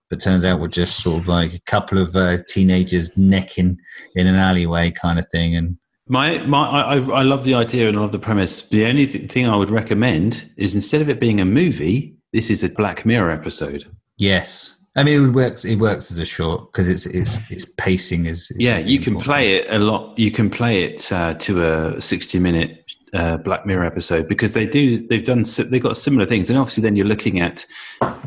but 0.09 0.19
turns 0.19 0.45
out 0.45 0.59
were 0.59 0.67
just 0.67 1.01
sort 1.01 1.21
of 1.21 1.27
like 1.27 1.53
a 1.53 1.61
couple 1.61 1.97
of 1.97 2.15
uh, 2.15 2.37
teenagers 2.47 3.17
necking 3.17 3.77
in 4.15 4.27
an 4.27 4.35
alleyway 4.35 4.91
kind 4.91 5.17
of 5.17 5.25
thing. 5.31 5.55
And 5.55 5.77
my, 6.07 6.39
my, 6.39 6.67
I, 6.67 6.95
I 6.95 7.23
love 7.23 7.43
the 7.43 7.55
idea 7.55 7.87
and 7.87 7.97
I 7.97 8.01
love 8.01 8.11
the 8.11 8.19
premise. 8.19 8.67
The 8.69 8.85
only 8.85 9.07
th- 9.07 9.31
thing 9.31 9.47
I 9.47 9.55
would 9.55 9.71
recommend 9.71 10.49
is 10.57 10.75
instead 10.75 11.01
of 11.01 11.09
it 11.09 11.19
being 11.19 11.39
a 11.39 11.45
movie, 11.45 12.15
this 12.33 12.49
is 12.49 12.63
a 12.63 12.69
Black 12.69 13.05
Mirror 13.05 13.31
episode. 13.31 13.85
Yes. 14.17 14.77
I 14.97 15.03
mean, 15.03 15.29
it 15.29 15.31
works. 15.31 15.63
It 15.63 15.77
works 15.77 16.11
as 16.11 16.17
a 16.17 16.25
short 16.25 16.69
because 16.69 16.89
it's 16.89 17.05
it's 17.05 17.37
its 17.49 17.63
pacing 17.77 18.25
is. 18.25 18.51
is 18.51 18.57
yeah, 18.59 18.77
you 18.77 18.99
can 18.99 19.13
important. 19.13 19.33
play 19.33 19.55
it 19.55 19.67
a 19.69 19.79
lot. 19.79 20.19
You 20.19 20.31
can 20.31 20.49
play 20.49 20.83
it 20.83 21.09
uh, 21.13 21.35
to 21.35 21.95
a 21.95 22.01
sixty-minute 22.01 22.80
uh, 23.13 23.37
Black 23.37 23.65
Mirror 23.65 23.85
episode 23.85 24.27
because 24.27 24.53
they 24.53 24.65
do. 24.65 25.05
They've 25.07 25.23
done. 25.23 25.43
They've 25.69 25.81
got 25.81 25.97
similar 25.97 26.25
things, 26.25 26.49
and 26.49 26.57
obviously, 26.57 26.81
then 26.81 26.95
you're 26.95 27.05
looking 27.05 27.39
at 27.39 27.65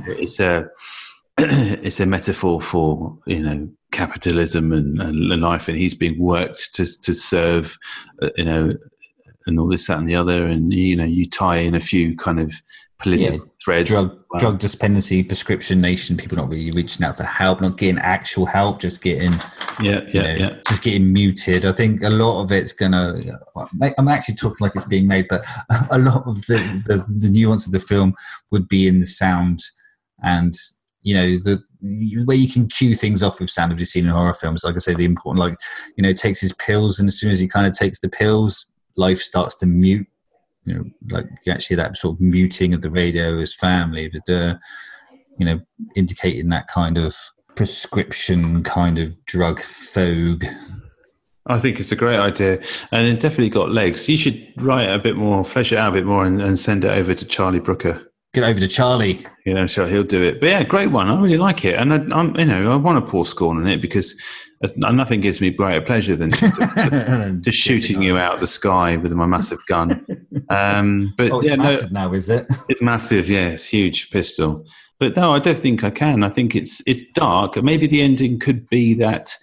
it's 0.07 0.41
a 0.41 0.68
it's 1.39 2.01
a 2.01 2.07
metaphor 2.07 2.61
for 2.61 3.18
you 3.26 3.43
know 3.43 3.68
capitalism 3.93 4.72
and, 4.72 5.01
and 5.01 5.41
life, 5.41 5.68
and 5.68 5.78
he's 5.78 5.95
being 5.95 6.18
worked 6.18 6.74
to 6.74 6.85
to 7.03 7.14
serve, 7.14 7.78
uh, 8.22 8.30
you 8.37 8.45
know, 8.45 8.74
and 9.47 9.59
all 9.59 9.68
this, 9.68 9.87
that, 9.87 9.99
and 9.99 10.09
the 10.09 10.16
other, 10.16 10.47
and 10.47 10.72
you 10.72 10.97
know, 10.97 11.05
you 11.05 11.28
tie 11.28 11.57
in 11.57 11.74
a 11.74 11.80
few 11.80 12.16
kind 12.16 12.41
of 12.41 12.53
political 13.05 13.52
threads. 13.64 13.90
drug 13.90 14.18
Wow. 14.34 14.40
drug 14.40 14.59
dependency, 14.59 15.22
prescription 15.22 15.80
nation. 15.80 16.16
People 16.16 16.36
not 16.36 16.48
really 16.48 16.72
reaching 16.72 17.07
out 17.07 17.16
for 17.16 17.22
help, 17.22 17.61
not 17.61 17.76
getting 17.76 17.98
actual 18.00 18.46
help, 18.46 18.80
just 18.80 19.00
getting 19.00 19.32
Yeah, 19.80 20.00
yeah, 20.12 20.22
know, 20.22 20.34
yeah. 20.34 20.57
just 20.66 20.82
getting 20.82 21.12
muted. 21.12 21.64
I 21.64 21.70
think 21.70 22.02
a 22.02 22.11
lot 22.11 22.42
of 22.42 22.50
it's 22.50 22.72
gonna. 22.72 23.14
I'm 23.96 24.09
actually 24.09 24.34
talking 24.34 24.57
like 24.59 24.74
it's 24.74 24.88
being 24.88 25.07
made, 25.07 25.26
but 25.28 25.44
a 25.92 25.98
lot 25.98 26.26
of 26.26 26.44
the 26.46 26.82
the, 26.86 27.07
the 27.09 27.30
nuance 27.30 27.64
of 27.66 27.72
the 27.72 27.78
film 27.78 28.14
would 28.50 28.66
be 28.68 28.88
in 28.88 28.98
the 28.98 29.07
sound 29.07 29.62
and 30.24 30.52
you 31.02 31.14
know 31.14 31.36
the 31.38 31.62
where 32.24 32.36
you 32.36 32.48
can 32.48 32.66
cue 32.66 32.96
things 32.96 33.22
off 33.22 33.38
with 33.38 33.50
sound. 33.50 33.70
Have 33.70 33.78
you 33.78 33.84
seen 33.84 34.05
in 34.05 34.11
horror 34.11 34.34
films? 34.34 34.64
Like 34.64 34.74
I 34.74 34.78
say, 34.78 34.94
the 34.94 35.05
important 35.05 35.38
like 35.38 35.57
you 35.96 36.02
know 36.02 36.12
takes 36.12 36.40
his 36.40 36.55
pills, 36.55 36.98
and 36.98 37.07
as 37.07 37.20
soon 37.20 37.30
as 37.30 37.38
he 37.38 37.46
kind 37.46 37.68
of 37.68 37.72
takes 37.72 38.00
the 38.00 38.09
pills, 38.09 38.66
life 38.96 39.18
starts 39.20 39.55
to 39.57 39.66
mute. 39.66 40.09
You 40.64 40.74
know, 40.74 40.84
like 41.10 41.26
actually 41.48 41.76
that 41.76 41.96
sort 41.96 42.16
of 42.16 42.20
muting 42.20 42.72
of 42.74 42.80
the 42.80 42.90
radio, 42.90 43.38
his 43.38 43.54
family, 43.54 44.10
the 44.26 44.58
you 45.38 45.46
know, 45.46 45.60
indicating 45.96 46.48
that 46.50 46.68
kind 46.68 46.98
of 46.98 47.14
prescription 47.54 48.62
kind 48.62 48.98
of 48.98 49.24
drug 49.26 49.60
fogue. 49.60 50.44
I 51.46 51.58
think 51.58 51.78
it's 51.78 51.92
a 51.92 51.96
great 51.96 52.18
idea, 52.18 52.62
and 52.90 53.06
it 53.06 53.20
definitely 53.20 53.50
got 53.50 53.70
legs. 53.70 54.08
You 54.08 54.16
should 54.16 54.52
write 54.56 54.88
a 54.88 54.98
bit 54.98 55.16
more, 55.16 55.44
flesh 55.44 55.72
it 55.72 55.78
out 55.78 55.90
a 55.90 55.96
bit 55.96 56.06
more, 56.06 56.24
and, 56.24 56.40
and 56.40 56.58
send 56.58 56.84
it 56.84 56.90
over 56.90 57.14
to 57.14 57.24
Charlie 57.26 57.60
Brooker. 57.60 58.10
Get 58.35 58.45
over 58.45 58.59
to 58.59 58.68
Charlie. 58.68 59.20
You 59.47 59.55
know, 59.55 59.66
so 59.66 59.87
he'll 59.87 60.03
do 60.03 60.22
it. 60.22 60.41
But 60.41 60.49
yeah, 60.49 60.62
great 60.64 60.91
one. 60.91 61.09
I 61.09 61.18
really 61.20 61.39
like 61.39 61.64
it, 61.64 61.76
and 61.76 61.95
I, 61.95 62.18
I'm, 62.18 62.37
you 62.37 62.45
know, 62.45 62.72
I 62.72 62.76
want 62.76 63.05
to 63.05 63.11
pour 63.11 63.24
scorn 63.24 63.59
on 63.59 63.66
it 63.68 63.80
because 63.80 64.20
nothing 64.76 65.20
gives 65.20 65.41
me 65.41 65.51
greater 65.51 65.80
pleasure 65.80 66.16
than 66.16 66.30
just 67.43 67.59
shooting 67.59 68.03
you 68.03 68.16
out 68.18 68.35
of 68.35 68.41
the 68.41 68.47
sky 68.47 68.97
with 68.97 69.12
my 69.12 69.26
massive 69.26 69.64
gun. 69.66 70.05
Um, 70.49 71.14
but 71.16 71.30
Oh, 71.30 71.41
it's 71.41 71.51
yeah, 71.51 71.57
no, 71.57 71.78
now, 71.93 72.12
is 72.12 72.28
it? 72.28 72.47
it's 72.68 72.82
massive. 72.82 73.28
Yeah, 73.28 73.49
it's 73.49 73.66
huge 73.66 74.11
pistol. 74.11 74.66
But 74.99 75.16
no, 75.16 75.32
I 75.32 75.39
don't 75.39 75.57
think 75.59 75.85
I 75.85 75.91
can. 75.91 76.24
I 76.24 76.30
think 76.30 76.57
it's 76.57 76.82
it's 76.87 77.03
dark. 77.12 77.62
Maybe 77.62 77.87
the 77.87 78.03
ending 78.03 78.39
could 78.39 78.68
be 78.68 78.95
that 78.95 79.37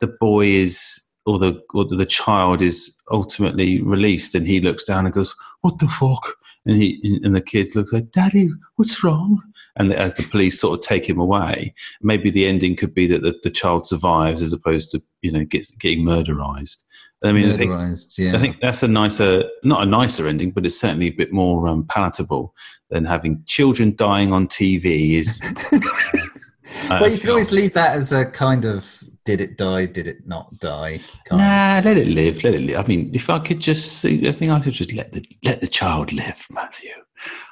the 0.00 0.06
boy 0.20 0.46
is 0.46 1.02
or 1.26 1.38
the 1.38 1.60
or 1.74 1.84
the 1.84 2.06
child 2.06 2.62
is 2.62 2.94
ultimately 3.10 3.82
released, 3.82 4.34
and 4.34 4.46
he 4.46 4.60
looks 4.60 4.84
down 4.84 5.04
and 5.06 5.14
goes, 5.14 5.34
"What 5.62 5.78
the 5.80 5.88
fuck?" 5.88 6.34
And 6.64 6.76
he 6.76 7.20
and 7.24 7.34
the 7.34 7.40
kid 7.40 7.74
looks 7.74 7.92
like, 7.92 8.12
"Daddy, 8.12 8.48
what's 8.76 9.02
wrong?" 9.02 9.42
And 9.76 9.92
as 9.92 10.14
the 10.14 10.22
police 10.22 10.60
sort 10.60 10.78
of 10.78 10.84
take 10.84 11.08
him 11.08 11.18
away, 11.18 11.74
maybe 12.02 12.30
the 12.30 12.46
ending 12.46 12.76
could 12.76 12.94
be 12.94 13.06
that 13.08 13.22
the, 13.22 13.34
the 13.42 13.50
child 13.50 13.86
survives 13.86 14.42
as 14.42 14.52
opposed 14.52 14.92
to 14.92 15.02
you 15.22 15.32
know 15.32 15.44
gets 15.44 15.72
getting 15.72 16.04
murderized. 16.04 16.84
I 17.24 17.32
mean, 17.32 17.50
I 17.50 17.56
think 17.56 17.70
yeah. 18.18 18.36
I 18.36 18.40
think 18.40 18.60
that's 18.60 18.82
a 18.82 18.88
nicer, 18.88 19.44
not 19.62 19.82
a 19.82 19.86
nicer 19.86 20.26
ending, 20.26 20.50
but 20.50 20.66
it's 20.66 20.78
certainly 20.78 21.06
a 21.06 21.12
bit 21.12 21.32
more 21.32 21.68
um, 21.68 21.84
palatable 21.84 22.54
than 22.90 23.04
having 23.04 23.42
children 23.46 23.94
dying 23.96 24.32
on 24.32 24.48
TV. 24.48 25.14
Is 25.14 25.40
uh, 26.90 26.98
well, 27.00 27.10
you 27.10 27.18
can 27.18 27.30
always 27.30 27.52
leave 27.52 27.72
that 27.74 27.96
as 27.96 28.12
a 28.12 28.26
kind 28.26 28.64
of 28.64 29.01
did 29.24 29.40
it 29.40 29.56
die, 29.56 29.86
did 29.86 30.08
it 30.08 30.26
not 30.26 30.58
die? 30.58 31.00
Kind 31.26 31.40
of. 31.40 31.46
nah, 31.46 31.80
let 31.84 31.96
it 31.96 32.08
live, 32.08 32.42
let 32.44 32.54
it 32.54 32.62
live. 32.62 32.78
I 32.78 32.86
mean, 32.86 33.10
if 33.14 33.30
I 33.30 33.38
could 33.38 33.60
just 33.60 34.00
see, 34.00 34.28
I 34.28 34.32
think 34.32 34.50
I 34.50 34.60
could 34.60 34.72
just 34.72 34.92
let 34.92 35.12
the 35.12 35.24
let 35.44 35.60
the 35.60 35.68
child 35.68 36.12
live, 36.12 36.46
Matthew. 36.50 36.92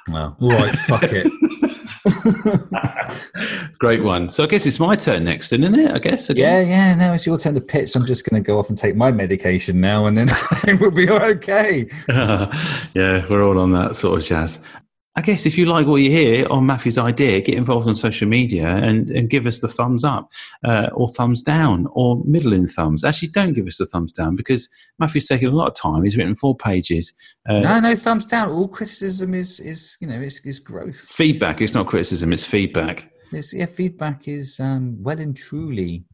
Well, 0.09 0.35
right, 0.41 0.75
fuck 0.75 1.03
it. 1.03 1.31
Great 3.79 4.03
one. 4.03 4.29
So 4.29 4.43
I 4.43 4.47
guess 4.47 4.65
it's 4.65 4.79
my 4.79 4.95
turn 4.95 5.23
next, 5.23 5.53
isn't 5.53 5.75
it? 5.75 5.91
I 5.91 5.99
guess. 5.99 6.29
Yeah, 6.29 6.57
again? 6.57 6.67
yeah. 6.67 6.95
Now 6.95 7.13
it's 7.13 7.25
your 7.25 7.37
turn 7.37 7.53
to 7.55 7.61
pitch. 7.61 7.95
I'm 7.95 8.05
just 8.05 8.27
going 8.27 8.41
to 8.41 8.45
go 8.45 8.59
off 8.59 8.69
and 8.69 8.77
take 8.77 8.95
my 8.95 9.11
medication 9.11 9.79
now, 9.79 10.07
and 10.07 10.17
then 10.17 10.27
we'll 10.79 10.91
be 10.91 11.09
okay. 11.09 11.87
yeah, 12.09 13.25
we're 13.29 13.43
all 13.43 13.59
on 13.59 13.71
that 13.73 13.95
sort 13.95 14.19
of 14.19 14.25
jazz. 14.25 14.59
I 15.15 15.21
guess 15.21 15.45
if 15.45 15.57
you 15.57 15.65
like 15.65 15.87
what 15.87 15.97
you 15.97 16.09
hear 16.09 16.47
on 16.49 16.65
Matthew's 16.65 16.97
idea, 16.97 17.41
get 17.41 17.55
involved 17.57 17.85
on 17.87 17.97
social 17.97 18.29
media 18.29 18.67
and, 18.77 19.09
and 19.09 19.29
give 19.29 19.45
us 19.45 19.59
the 19.59 19.67
thumbs 19.67 20.05
up 20.05 20.31
uh, 20.63 20.89
or 20.93 21.09
thumbs 21.09 21.41
down 21.41 21.87
or 21.91 22.21
middling 22.23 22.65
thumbs. 22.67 23.03
Actually, 23.03 23.27
don't 23.27 23.51
give 23.51 23.67
us 23.67 23.77
the 23.77 23.85
thumbs 23.85 24.13
down 24.13 24.37
because 24.37 24.69
Matthew's 24.99 25.27
taken 25.27 25.49
a 25.49 25.55
lot 25.55 25.67
of 25.67 25.75
time. 25.75 26.03
He's 26.03 26.15
written 26.15 26.35
four 26.35 26.55
pages. 26.55 27.11
Uh, 27.47 27.59
No, 27.59 27.79
no, 27.81 27.93
thumbs 27.95 28.25
down. 28.25 28.49
All 28.49 28.69
criticism 28.69 29.33
is 29.33 29.59
is 29.59 29.97
you 29.99 30.07
know 30.07 30.21
is 30.21 30.39
is 30.45 30.59
growth. 30.59 30.95
Feedback. 30.97 31.61
It's 31.61 31.73
not 31.73 31.87
criticism. 31.87 32.31
It's 32.31 32.45
feedback. 32.45 33.11
It's, 33.33 33.53
yeah, 33.53 33.65
feedback 33.65 34.27
is 34.27 34.59
um, 34.59 34.95
well 35.01 35.19
and 35.19 35.35
truly, 35.35 36.05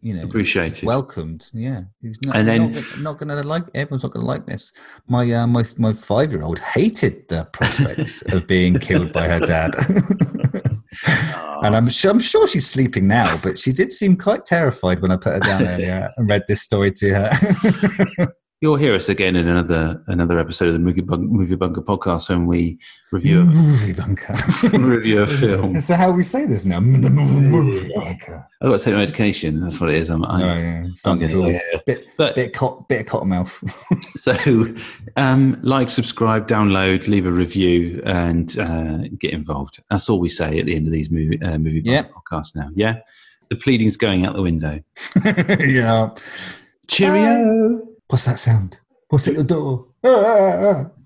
you 0.00 0.14
know, 0.14 0.22
Appreciated. 0.24 0.84
welcomed. 0.86 1.50
Yeah, 1.52 1.82
It's 2.02 2.18
not, 2.24 2.36
And 2.36 2.46
then- 2.48 2.72
not, 2.72 2.98
not 3.00 3.18
going 3.18 3.28
to 3.30 3.46
like 3.48 3.64
everyone's 3.74 4.02
not 4.04 4.12
going 4.12 4.24
to 4.24 4.28
like 4.28 4.46
this. 4.46 4.72
My 5.08 5.30
uh, 5.32 5.46
my 5.46 5.64
my 5.76 5.92
five 5.92 6.32
year 6.32 6.42
old 6.42 6.58
hated 6.60 7.28
the 7.28 7.44
prospect 7.52 8.22
of 8.32 8.46
being 8.46 8.78
killed 8.78 9.12
by 9.12 9.26
her 9.28 9.40
dad, 9.40 9.72
and 11.62 11.76
I'm 11.76 11.88
sure 11.88 12.10
I'm 12.10 12.20
sure 12.20 12.46
she's 12.46 12.66
sleeping 12.68 13.08
now. 13.08 13.36
But 13.42 13.58
she 13.58 13.72
did 13.72 13.90
seem 13.92 14.16
quite 14.16 14.44
terrified 14.46 15.00
when 15.02 15.10
I 15.10 15.16
put 15.16 15.34
her 15.34 15.40
down 15.40 15.66
earlier 15.72 16.10
and 16.16 16.28
read 16.28 16.42
this 16.48 16.62
story 16.62 16.90
to 16.92 17.14
her. 17.14 17.30
You'll 18.60 18.74
hear 18.74 18.92
us 18.96 19.08
again 19.08 19.36
in 19.36 19.46
another 19.46 20.02
another 20.08 20.36
episode 20.40 20.66
of 20.66 20.72
the 20.72 20.80
Movie, 20.80 21.00
Bun- 21.00 21.28
Movie 21.28 21.54
Bunker 21.54 21.80
podcast 21.80 22.28
when 22.28 22.44
we 22.46 22.76
review 23.12 23.44
movie 23.44 23.92
bunker. 23.92 24.34
review 24.76 25.22
a 25.22 25.26
film. 25.28 25.74
That 25.74 25.96
how 25.96 26.10
we 26.10 26.24
say 26.24 26.44
this 26.44 26.64
now? 26.66 26.80
Movie 26.80 27.92
bunker. 27.94 28.44
I've 28.60 28.70
got 28.70 28.78
to 28.80 28.84
take 28.84 28.94
my 28.94 29.00
medication. 29.00 29.60
That's 29.60 29.80
what 29.80 29.90
it 29.90 29.94
is. 29.96 30.10
I'm, 30.10 30.24
Oh 30.24 30.28
I'm, 30.28 30.40
yeah, 30.40 30.86
starting 30.94 31.28
to 31.28 31.36
getting 31.36 31.52
there. 31.52 31.82
Bit 31.86 32.08
But 32.16 32.34
bit 32.34 32.52
cot, 32.52 32.88
bit 32.88 33.02
of 33.02 33.06
cottonmouth. 33.06 33.62
So, 34.18 34.34
um, 35.16 35.56
like, 35.62 35.88
subscribe, 35.88 36.48
download, 36.48 37.06
leave 37.06 37.26
a 37.26 37.30
review, 37.30 38.02
and 38.04 38.58
uh, 38.58 38.98
get 39.18 39.32
involved. 39.32 39.80
That's 39.88 40.10
all 40.10 40.18
we 40.18 40.28
say 40.28 40.58
at 40.58 40.66
the 40.66 40.74
end 40.74 40.88
of 40.88 40.92
these 40.92 41.08
movie 41.12 41.40
uh, 41.40 41.58
movie 41.58 41.82
Yep. 41.84 42.10
podcasts 42.12 42.56
now. 42.56 42.70
Yeah, 42.74 42.96
the 43.50 43.54
pleading's 43.56 43.96
going 43.96 44.26
out 44.26 44.34
the 44.34 44.42
window. 44.42 44.80
yeah. 45.24 46.10
Cheerio. 46.88 47.87
What's 48.08 48.24
that 48.24 48.38
sound? 48.38 48.80
What's 49.10 49.28
at 49.28 49.36
the 49.36 49.44
door? 49.44 49.86
Ah! 50.02 50.08
ah, 50.08 50.38
ah, 50.38 50.70
ah. 50.70 50.97